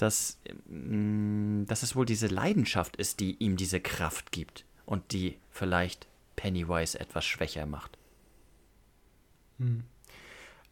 Dass, 0.00 0.38
mm, 0.68 1.64
dass 1.66 1.82
es 1.82 1.94
wohl 1.94 2.06
diese 2.06 2.26
Leidenschaft 2.26 2.96
ist, 2.96 3.20
die 3.20 3.36
ihm 3.36 3.56
diese 3.56 3.80
Kraft 3.80 4.32
gibt 4.32 4.64
und 4.86 5.12
die 5.12 5.36
vielleicht 5.50 6.08
Pennywise 6.36 6.98
etwas 6.98 7.24
schwächer 7.26 7.66
macht. 7.66 7.98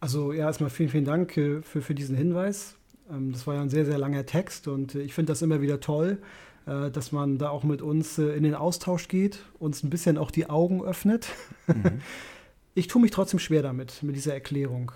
Also 0.01 0.33
ja, 0.33 0.47
erstmal 0.47 0.71
vielen, 0.71 0.89
vielen 0.89 1.05
Dank 1.05 1.37
äh, 1.37 1.61
für, 1.61 1.83
für 1.83 1.95
diesen 1.95 2.17
Hinweis. 2.17 2.77
Ähm, 3.11 3.33
Das 3.33 3.47
war 3.47 3.55
ja 3.55 3.61
ein 3.61 3.69
sehr, 3.69 3.85
sehr 3.85 3.99
langer 3.99 4.25
Text 4.25 4.67
und 4.67 4.95
äh, 4.95 5.03
ich 5.03 5.13
finde 5.13 5.33
das 5.33 5.43
immer 5.43 5.61
wieder 5.61 5.81
toll, 5.81 6.23
äh, 6.67 6.91
dass 6.91 7.13
man 7.13 7.37
da 7.37 7.51
auch 7.51 7.65
mit 7.65 7.83
uns 7.83 8.17
in 8.17 8.45
den 8.45 8.55
Austausch 8.55 9.09
geht, 9.09 9.45
uns 9.59 9.83
ein 9.83 9.91
bisschen 9.91 10.17
auch 10.17 10.31
die 10.31 10.49
Augen 10.49 10.83
öffnet. 10.83 11.29
Ich 12.75 12.87
tue 12.87 13.03
mich 13.03 13.11
trotzdem 13.11 13.41
schwer 13.41 13.63
damit, 13.63 14.05
mit 14.05 14.15
dieser 14.15 14.35
Erklärung, 14.35 14.93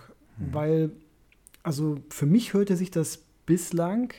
weil, 0.52 0.92
also 1.64 1.96
für 2.10 2.26
mich 2.26 2.54
hörte 2.54 2.76
sich 2.76 2.92
das 2.92 3.24
bislang 3.46 4.12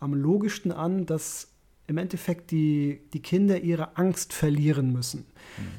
am 0.00 0.14
logischsten 0.14 0.72
an, 0.72 1.06
dass 1.06 1.48
im 1.86 1.98
Endeffekt 1.98 2.50
die, 2.50 3.00
die 3.12 3.20
Kinder 3.20 3.60
ihre 3.60 3.96
Angst 3.96 4.32
verlieren 4.32 4.92
müssen. 4.92 5.26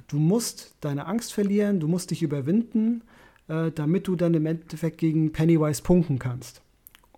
Du 0.08 0.18
musst 0.18 0.76
deine 0.82 1.08
Angst 1.08 1.34
verlieren, 1.34 1.80
du 1.80 1.88
musst 1.88 2.12
dich 2.12 2.22
überwinden, 2.22 3.02
äh, 3.48 3.72
damit 3.72 4.08
du 4.08 4.16
dann 4.16 4.34
im 4.34 4.46
Endeffekt 4.46 4.98
gegen 4.98 5.32
Pennywise 5.32 5.82
punkten 5.82 6.20
kannst. 6.20 6.62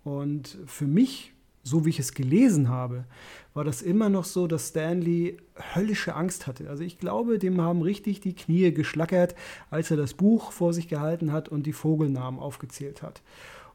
Und 0.04 0.58
für 0.66 0.86
mich, 0.86 1.32
so 1.64 1.84
wie 1.84 1.90
ich 1.90 1.98
es 1.98 2.14
gelesen 2.14 2.70
habe, 2.70 3.04
war 3.52 3.64
das 3.64 3.82
immer 3.82 4.08
noch 4.08 4.24
so, 4.24 4.46
dass 4.46 4.68
Stanley 4.68 5.36
höllische 5.74 6.14
Angst 6.14 6.46
hatte. 6.46 6.70
Also 6.70 6.82
ich 6.82 6.98
glaube, 6.98 7.38
dem 7.38 7.60
haben 7.60 7.82
richtig 7.82 8.20
die 8.20 8.34
Knie 8.34 8.72
geschlackert, 8.72 9.34
als 9.70 9.90
er 9.90 9.96
das 9.96 10.14
Buch 10.14 10.52
vor 10.52 10.72
sich 10.72 10.88
gehalten 10.88 11.32
hat 11.32 11.48
und 11.48 11.66
die 11.66 11.72
Vogelnamen 11.72 12.40
aufgezählt 12.40 13.02
hat. 13.02 13.20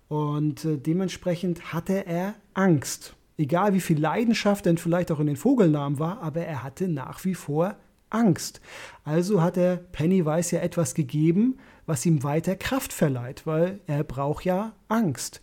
Und 0.08 0.66
äh, 0.66 0.78
dementsprechend 0.78 1.74
hatte 1.74 2.06
er 2.06 2.36
Angst. 2.54 3.16
Egal 3.38 3.74
wie 3.74 3.82
viel 3.82 3.99
Leidenschaft 3.99 4.66
denn 4.66 4.78
vielleicht 4.78 5.12
auch 5.12 5.20
in 5.20 5.28
den 5.28 5.36
Vogelnamen 5.36 5.97
war, 5.97 6.22
aber 6.22 6.41
er 6.41 6.64
hatte 6.64 6.88
nach 6.88 7.26
wie 7.26 7.36
vor 7.36 7.76
Angst. 8.10 8.62
Also 9.04 9.41
hat 9.41 9.58
er 9.58 9.78
Pennywise 9.78 10.56
ja 10.56 10.62
etwas 10.62 10.93
gegeben, 10.93 11.58
was 11.86 12.06
ihm 12.06 12.24
weiter 12.24 12.56
Kraft 12.56 12.93
verleiht, 12.93 13.45
weil 13.45 13.80
er 13.88 14.04
braucht 14.04 14.45
ja 14.45 14.74
Angst. 14.88 15.41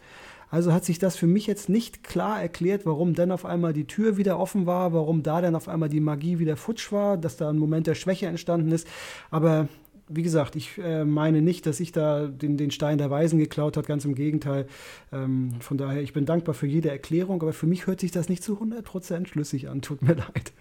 Also 0.51 0.73
hat 0.73 0.85
sich 0.85 0.99
das 0.99 1.17
für 1.17 1.29
mich 1.29 1.47
jetzt 1.47 1.69
nicht 1.69 2.03
klar 2.03 2.41
erklärt, 2.41 2.85
warum 2.85 3.15
dann 3.15 3.31
auf 3.31 3.45
einmal 3.45 3.73
die 3.73 3.87
Tür 3.87 4.17
wieder 4.17 4.39
offen 4.39 4.67
war, 4.67 4.93
warum 4.93 5.23
da 5.23 5.41
dann 5.41 5.55
auf 5.55 5.69
einmal 5.69 5.89
die 5.89 6.01
Magie 6.01 6.41
wieder 6.41 6.57
futsch 6.57 6.91
war, 6.91 7.17
dass 7.17 7.37
da 7.37 7.51
ein 7.51 7.59
Moment 7.59 7.87
der 7.87 7.95
Schwäche 7.95 8.27
entstanden 8.27 8.73
ist. 8.73 8.87
Aber 9.31 9.69
wie 10.11 10.23
gesagt, 10.23 10.57
ich 10.57 10.77
äh, 10.79 11.05
meine 11.05 11.41
nicht, 11.41 11.67
dass 11.67 11.81
ich 11.81 11.93
da 11.93 12.27
den, 12.27 12.57
den 12.57 12.71
Stein 12.71 12.99
der 12.99 13.11
Weisen 13.11 13.39
geklaut 13.39 13.77
habe, 13.77 13.87
ganz 13.87 14.05
im 14.05 14.15
Gegenteil. 14.15 14.67
Ähm, 15.13 15.53
von 15.61 15.79
daher, 15.79 16.03
ich 16.03 16.13
bin 16.13 16.27
dankbar 16.27 16.55
für 16.55 16.67
jede 16.67 16.91
Erklärung, 16.91 17.41
aber 17.43 17.53
für 17.53 17.67
mich 17.67 17.87
hört 17.87 18.01
sich 18.01 18.11
das 18.11 18.29
nicht 18.29 18.43
zu 18.43 18.61
100% 18.61 19.27
schlüssig 19.27 19.69
an, 19.69 19.83
tut 19.83 20.03
mir 20.03 20.15
leid. 20.35 20.53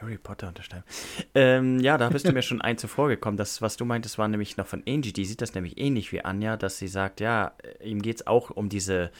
Harry 0.00 0.18
Potter 0.18 0.48
unterschreiben. 0.48 0.84
Ähm, 1.34 1.80
ja, 1.80 1.98
da 1.98 2.08
bist 2.08 2.28
du 2.28 2.32
mir 2.32 2.42
schon 2.42 2.60
ein 2.60 2.78
zuvor 2.78 3.08
gekommen. 3.08 3.36
Das, 3.36 3.62
was 3.62 3.76
du 3.76 3.84
meintest, 3.84 4.18
war 4.18 4.28
nämlich 4.28 4.56
noch 4.56 4.66
von 4.66 4.82
Angie. 4.86 5.12
Die 5.12 5.24
sieht 5.24 5.40
das 5.40 5.54
nämlich 5.54 5.78
ähnlich 5.78 6.12
wie 6.12 6.24
Anja, 6.24 6.56
dass 6.56 6.78
sie 6.78 6.88
sagt, 6.88 7.20
ja, 7.20 7.52
ihm 7.82 8.02
geht 8.02 8.16
es 8.16 8.26
auch 8.26 8.50
um 8.50 8.68
diese, 8.68 9.10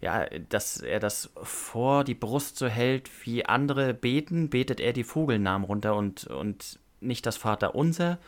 ja, 0.00 0.26
dass 0.48 0.78
er 0.78 1.00
das 1.00 1.30
vor 1.42 2.04
die 2.04 2.14
Brust 2.14 2.58
so 2.58 2.66
hält, 2.66 3.10
wie 3.24 3.46
andere 3.46 3.94
beten, 3.94 4.50
betet 4.50 4.80
er 4.80 4.92
die 4.92 5.04
Vogelnamen 5.04 5.64
runter 5.64 5.94
und, 5.96 6.26
und 6.26 6.78
nicht 7.00 7.26
das 7.26 7.36
Vaterunser. 7.36 8.18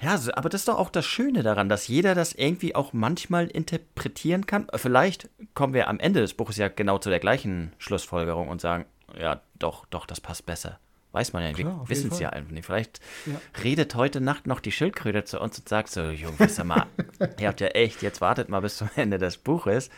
Ja, 0.00 0.18
aber 0.34 0.48
das 0.48 0.62
ist 0.62 0.68
doch 0.68 0.78
auch 0.78 0.90
das 0.90 1.06
Schöne 1.06 1.42
daran, 1.42 1.68
dass 1.68 1.88
jeder 1.88 2.14
das 2.14 2.32
irgendwie 2.32 2.74
auch 2.74 2.92
manchmal 2.92 3.48
interpretieren 3.48 4.46
kann. 4.46 4.68
Vielleicht 4.74 5.28
kommen 5.54 5.74
wir 5.74 5.88
am 5.88 5.98
Ende 5.98 6.20
des 6.20 6.34
Buches 6.34 6.56
ja 6.56 6.68
genau 6.68 6.98
zu 6.98 7.10
der 7.10 7.18
gleichen 7.18 7.72
Schlussfolgerung 7.78 8.48
und 8.48 8.60
sagen, 8.60 8.84
ja, 9.18 9.40
doch, 9.58 9.86
doch, 9.86 10.06
das 10.06 10.20
passt 10.20 10.46
besser. 10.46 10.78
Weiß 11.12 11.32
man 11.32 11.42
ja, 11.42 11.52
Klar, 11.52 11.80
wir 11.82 11.88
wissen 11.88 12.12
es 12.12 12.20
ja 12.20 12.30
einfach 12.30 12.52
nicht. 12.52 12.66
Vielleicht 12.66 13.00
Ja. 13.26 13.40
redet 13.64 13.94
heute 13.94 14.20
Nacht 14.20 14.46
noch 14.46 14.60
die 14.60 14.70
Schildkröte 14.70 15.24
zu 15.24 15.40
uns 15.40 15.58
und 15.58 15.68
sagt 15.68 15.88
so, 15.88 16.02
Jungs, 16.10 16.62
mal, 16.62 16.86
ihr 17.40 17.48
habt 17.48 17.60
ja 17.60 17.68
echt, 17.68 18.02
jetzt 18.02 18.20
wartet 18.20 18.50
mal 18.50 18.60
bis 18.60 18.76
zum 18.76 18.90
Ende 18.94 19.18
des 19.18 19.38
Buches. 19.38 19.90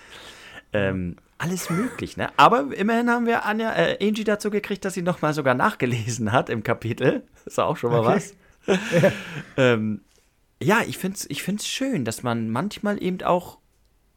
Ähm, 0.73 1.17
alles 1.37 1.69
möglich, 1.69 2.17
ne? 2.17 2.31
Aber 2.37 2.73
immerhin 2.75 3.11
haben 3.11 3.27
wir 3.27 3.45
Anja, 3.45 3.75
äh, 3.75 3.99
Angie 4.07 4.25
dazu 4.25 4.51
gekriegt, 4.51 4.85
dass 4.85 4.95
sie 4.95 5.03
nochmal 5.03 5.35
sogar 5.35 5.55
nachgelesen 5.55 6.33
hat 6.33 6.49
im 6.49 6.63
Kapitel. 6.63 7.25
Ist 7.45 7.59
auch 7.59 7.77
schon 7.77 7.91
mal 7.91 8.01
Okay. 8.01 8.15
was. 8.15 8.35
ähm, 9.57 10.03
ja, 10.63 10.83
ich 10.87 10.99
finde 10.99 11.17
es 11.17 11.29
ich 11.31 11.43
find's 11.43 11.67
schön, 11.67 12.05
dass 12.05 12.23
man 12.23 12.51
manchmal 12.51 13.03
eben 13.03 13.23
auch, 13.23 13.59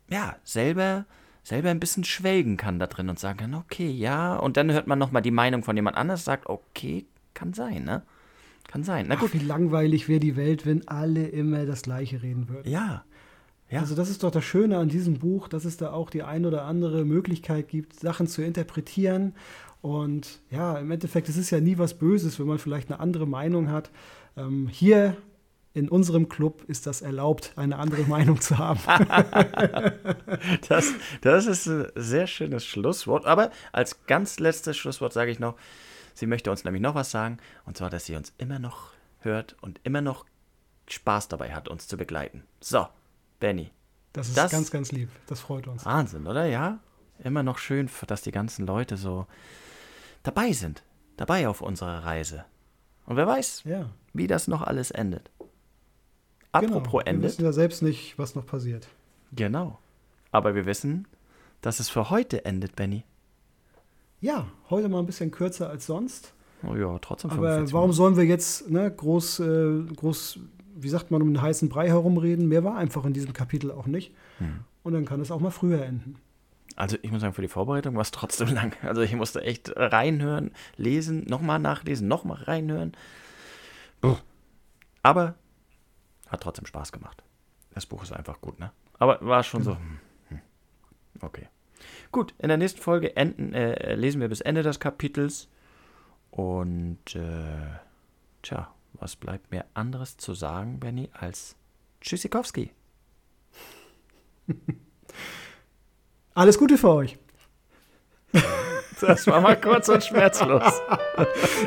ja, 0.09 0.35
selber, 0.43 1.05
selber 1.43 1.69
ein 1.69 1.79
bisschen 1.79 2.03
schwelgen 2.03 2.57
kann 2.57 2.79
da 2.79 2.87
drin 2.87 3.09
und 3.09 3.19
sagen 3.19 3.39
kann, 3.39 3.53
okay, 3.55 3.89
ja. 3.89 4.35
Und 4.35 4.57
dann 4.57 4.71
hört 4.71 4.87
man 4.87 4.99
nochmal 4.99 5.21
die 5.21 5.31
Meinung 5.31 5.63
von 5.63 5.75
jemand 5.75 5.97
anders, 5.97 6.25
sagt, 6.25 6.47
okay, 6.47 7.05
kann 7.33 7.53
sein, 7.53 7.83
ne? 7.83 8.03
Kann 8.67 8.83
sein. 8.83 9.05
Na 9.07 9.15
Ach, 9.15 9.21
gut, 9.21 9.33
wie 9.33 9.39
langweilig 9.39 10.07
wäre 10.07 10.19
die 10.19 10.35
Welt, 10.35 10.65
wenn 10.65 10.87
alle 10.87 11.27
immer 11.27 11.65
das 11.65 11.83
Gleiche 11.83 12.21
reden 12.21 12.49
würden. 12.49 12.69
ja. 12.69 13.03
Ja. 13.73 13.79
Also 13.79 13.95
das 13.95 14.11
ist 14.11 14.21
doch 14.21 14.29
das 14.29 14.43
Schöne 14.45 14.77
an 14.77 14.87
diesem 14.87 15.15
Buch, 15.15 15.47
dass 15.47 15.65
es 15.65 15.77
da 15.77 15.91
auch 15.93 16.11
die 16.11 16.21
ein 16.21 16.45
oder 16.45 16.65
andere 16.65 17.05
Möglichkeit 17.05 17.69
gibt, 17.69 17.99
Sachen 17.99 18.27
zu 18.27 18.43
interpretieren. 18.43 19.33
Und 19.81 20.41
ja, 20.51 20.77
im 20.77 20.91
Endeffekt, 20.91 21.27
es 21.27 21.37
ist 21.37 21.49
ja 21.49 21.59
nie 21.59 21.79
was 21.79 21.95
Böses, 21.95 22.39
wenn 22.39 22.45
man 22.45 22.59
vielleicht 22.59 22.91
eine 22.91 22.99
andere 22.99 23.25
Meinung 23.25 23.71
hat. 23.71 23.89
Ähm, 24.37 24.67
hier 24.67 25.15
in 25.73 25.89
unserem 25.89 26.29
Club 26.29 26.63
ist 26.67 26.85
das 26.85 27.01
erlaubt, 27.01 27.53
eine 27.55 27.77
andere 27.79 28.03
Meinung 28.03 28.39
zu 28.41 28.57
haben. 28.57 28.79
Das, 30.67 30.91
das 31.21 31.45
ist 31.45 31.67
ein 31.67 31.87
sehr 31.95 32.27
schönes 32.27 32.65
Schlusswort. 32.65 33.25
Aber 33.25 33.51
als 33.71 34.05
ganz 34.07 34.39
letztes 34.39 34.75
Schlusswort 34.77 35.13
sage 35.13 35.31
ich 35.31 35.39
noch, 35.39 35.55
sie 36.13 36.25
möchte 36.27 36.51
uns 36.51 36.63
nämlich 36.63 36.81
noch 36.81 36.95
was 36.95 37.11
sagen. 37.11 37.37
Und 37.65 37.77
zwar, 37.77 37.89
dass 37.89 38.05
sie 38.05 38.15
uns 38.15 38.33
immer 38.37 38.59
noch 38.59 38.91
hört 39.19 39.55
und 39.61 39.79
immer 39.83 40.01
noch 40.01 40.25
Spaß 40.89 41.29
dabei 41.29 41.53
hat, 41.53 41.69
uns 41.69 41.87
zu 41.87 41.97
begleiten. 41.97 42.43
So, 42.59 42.87
Benny. 43.39 43.71
Das 44.11 44.27
ist 44.27 44.37
Das- 44.37 44.51
ganz, 44.51 44.69
ganz 44.69 44.91
lieb. 44.91 45.09
Das 45.27 45.39
freut 45.39 45.67
uns. 45.67 45.85
Wahnsinn, 45.85 46.27
oder? 46.27 46.45
Ja? 46.45 46.79
Immer 47.23 47.41
noch 47.43 47.57
schön, 47.57 47.89
dass 48.07 48.21
die 48.21 48.31
ganzen 48.31 48.65
Leute 48.67 48.97
so 48.97 49.27
dabei 50.23 50.51
sind. 50.51 50.83
Dabei 51.15 51.47
auf 51.47 51.61
unserer 51.61 52.03
Reise. 52.05 52.43
Und 53.05 53.15
wer 53.17 53.27
weiß, 53.27 53.63
Ja, 53.65 53.89
wie 54.13 54.27
das 54.27 54.47
noch 54.47 54.61
alles 54.61 54.91
endet. 54.91 55.29
genau. 55.39 56.77
Apropos 56.77 57.01
Wir 57.03 57.07
endet. 57.07 57.31
wissen 57.31 57.43
ja 57.43 57.51
selbst 57.51 57.81
nicht, 57.81 58.17
was 58.17 58.35
noch 58.35 58.45
passiert. 58.45 58.87
Genau. 59.35 59.79
Aber 60.31 60.55
wir 60.55 60.65
wissen, 60.65 61.07
dass 61.61 61.79
es 61.79 61.89
für 61.89 62.09
heute 62.09 62.45
endet, 62.45 62.75
Benny. 62.75 63.03
Ja, 64.21 64.47
heute 64.69 64.87
mal 64.89 64.99
ein 64.99 65.05
bisschen 65.05 65.31
kürzer 65.31 65.69
als 65.69 65.85
sonst. 65.85 66.33
Oh 66.65 66.75
ja, 66.75 66.97
trotzdem 66.99 67.31
Aber 67.31 67.41
45 67.41 67.73
warum 67.73 67.91
sollen 67.91 68.15
wir 68.15 68.23
jetzt 68.23 68.69
ne, 68.69 68.89
groß, 68.89 69.39
äh, 69.41 69.83
groß, 69.95 70.39
wie 70.75 70.89
sagt 70.89 71.11
man, 71.11 71.21
um 71.21 71.27
den 71.33 71.41
heißen 71.41 71.67
Brei 71.67 71.87
herumreden? 71.89 72.47
Mehr 72.47 72.63
war 72.63 72.77
einfach 72.77 73.03
in 73.05 73.13
diesem 73.13 73.33
Kapitel 73.33 73.69
auch 73.71 73.85
nicht. 73.85 74.13
Hm. 74.37 74.61
Und 74.83 74.93
dann 74.93 75.05
kann 75.05 75.19
es 75.19 75.29
auch 75.31 75.39
mal 75.41 75.51
früher 75.51 75.83
enden. 75.83 76.15
Also 76.75 76.97
ich 77.01 77.11
muss 77.11 77.21
sagen, 77.21 77.33
für 77.33 77.41
die 77.41 77.47
Vorbereitung 77.47 77.95
war 77.95 78.01
es 78.01 78.11
trotzdem 78.11 78.47
lang. 78.53 78.75
Also 78.83 79.01
ich 79.01 79.13
musste 79.15 79.41
echt 79.41 79.75
reinhören, 79.75 80.51
lesen, 80.77 81.25
nochmal 81.25 81.59
nachlesen, 81.59 82.07
nochmal 82.07 82.43
reinhören. 82.43 82.93
Puh. 84.01 84.17
Aber 85.01 85.35
hat 86.27 86.41
trotzdem 86.41 86.65
Spaß 86.65 86.91
gemacht. 86.91 87.23
Das 87.71 87.85
Buch 87.85 88.03
ist 88.03 88.11
einfach 88.11 88.41
gut, 88.41 88.59
ne? 88.59 88.71
Aber 88.99 89.19
war 89.21 89.43
schon 89.43 89.63
so. 89.63 89.75
hm, 89.75 89.99
hm. 90.29 90.41
Okay. 91.21 91.47
Gut, 92.11 92.33
in 92.37 92.47
der 92.47 92.57
nächsten 92.57 92.81
Folge 92.81 93.15
enden, 93.15 93.53
äh, 93.53 93.95
lesen 93.95 94.21
wir 94.21 94.29
bis 94.29 94.41
Ende 94.41 94.63
des 94.63 94.79
Kapitels. 94.79 95.49
Und 96.31 97.15
äh, 97.15 97.79
tja, 98.41 98.73
was 98.93 99.15
bleibt 99.15 99.51
mir 99.51 99.65
anderes 99.73 100.17
zu 100.17 100.33
sagen, 100.33 100.79
Benny, 100.79 101.09
als 101.13 101.55
Tschüssikowski. 102.01 102.71
Alles 106.35 106.57
Gute 106.57 106.77
für 106.77 106.89
euch. 106.89 107.17
Das 109.01 109.27
war 109.27 109.41
mal 109.41 109.59
kurz 109.59 109.89
und 109.89 110.03
schmerzlos. 110.03 110.81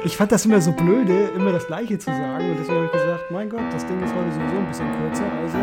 Ich 0.04 0.16
fand 0.16 0.32
das 0.32 0.46
immer 0.46 0.60
so 0.60 0.72
blöde, 0.72 1.26
immer 1.36 1.52
das 1.52 1.66
Gleiche 1.66 1.98
zu 1.98 2.06
sagen. 2.06 2.50
Und 2.50 2.58
deswegen 2.58 2.76
habe 2.76 2.86
ich 2.86 2.92
gesagt, 2.92 3.30
mein 3.30 3.50
Gott, 3.50 3.72
das 3.72 3.86
Ding 3.86 4.02
ist 4.02 4.14
heute 4.14 4.32
sowieso 4.32 4.56
ein 4.56 4.68
bisschen 4.68 4.90
kürzer. 4.98 5.30
Also 5.42 5.58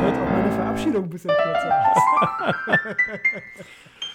fällt 0.00 0.14
auch 0.14 0.30
meine 0.30 0.52
Verabschiedung 0.52 1.04
ein 1.04 1.10
bisschen 1.10 1.30
kürzer 1.30 1.72
aus. 1.92 2.78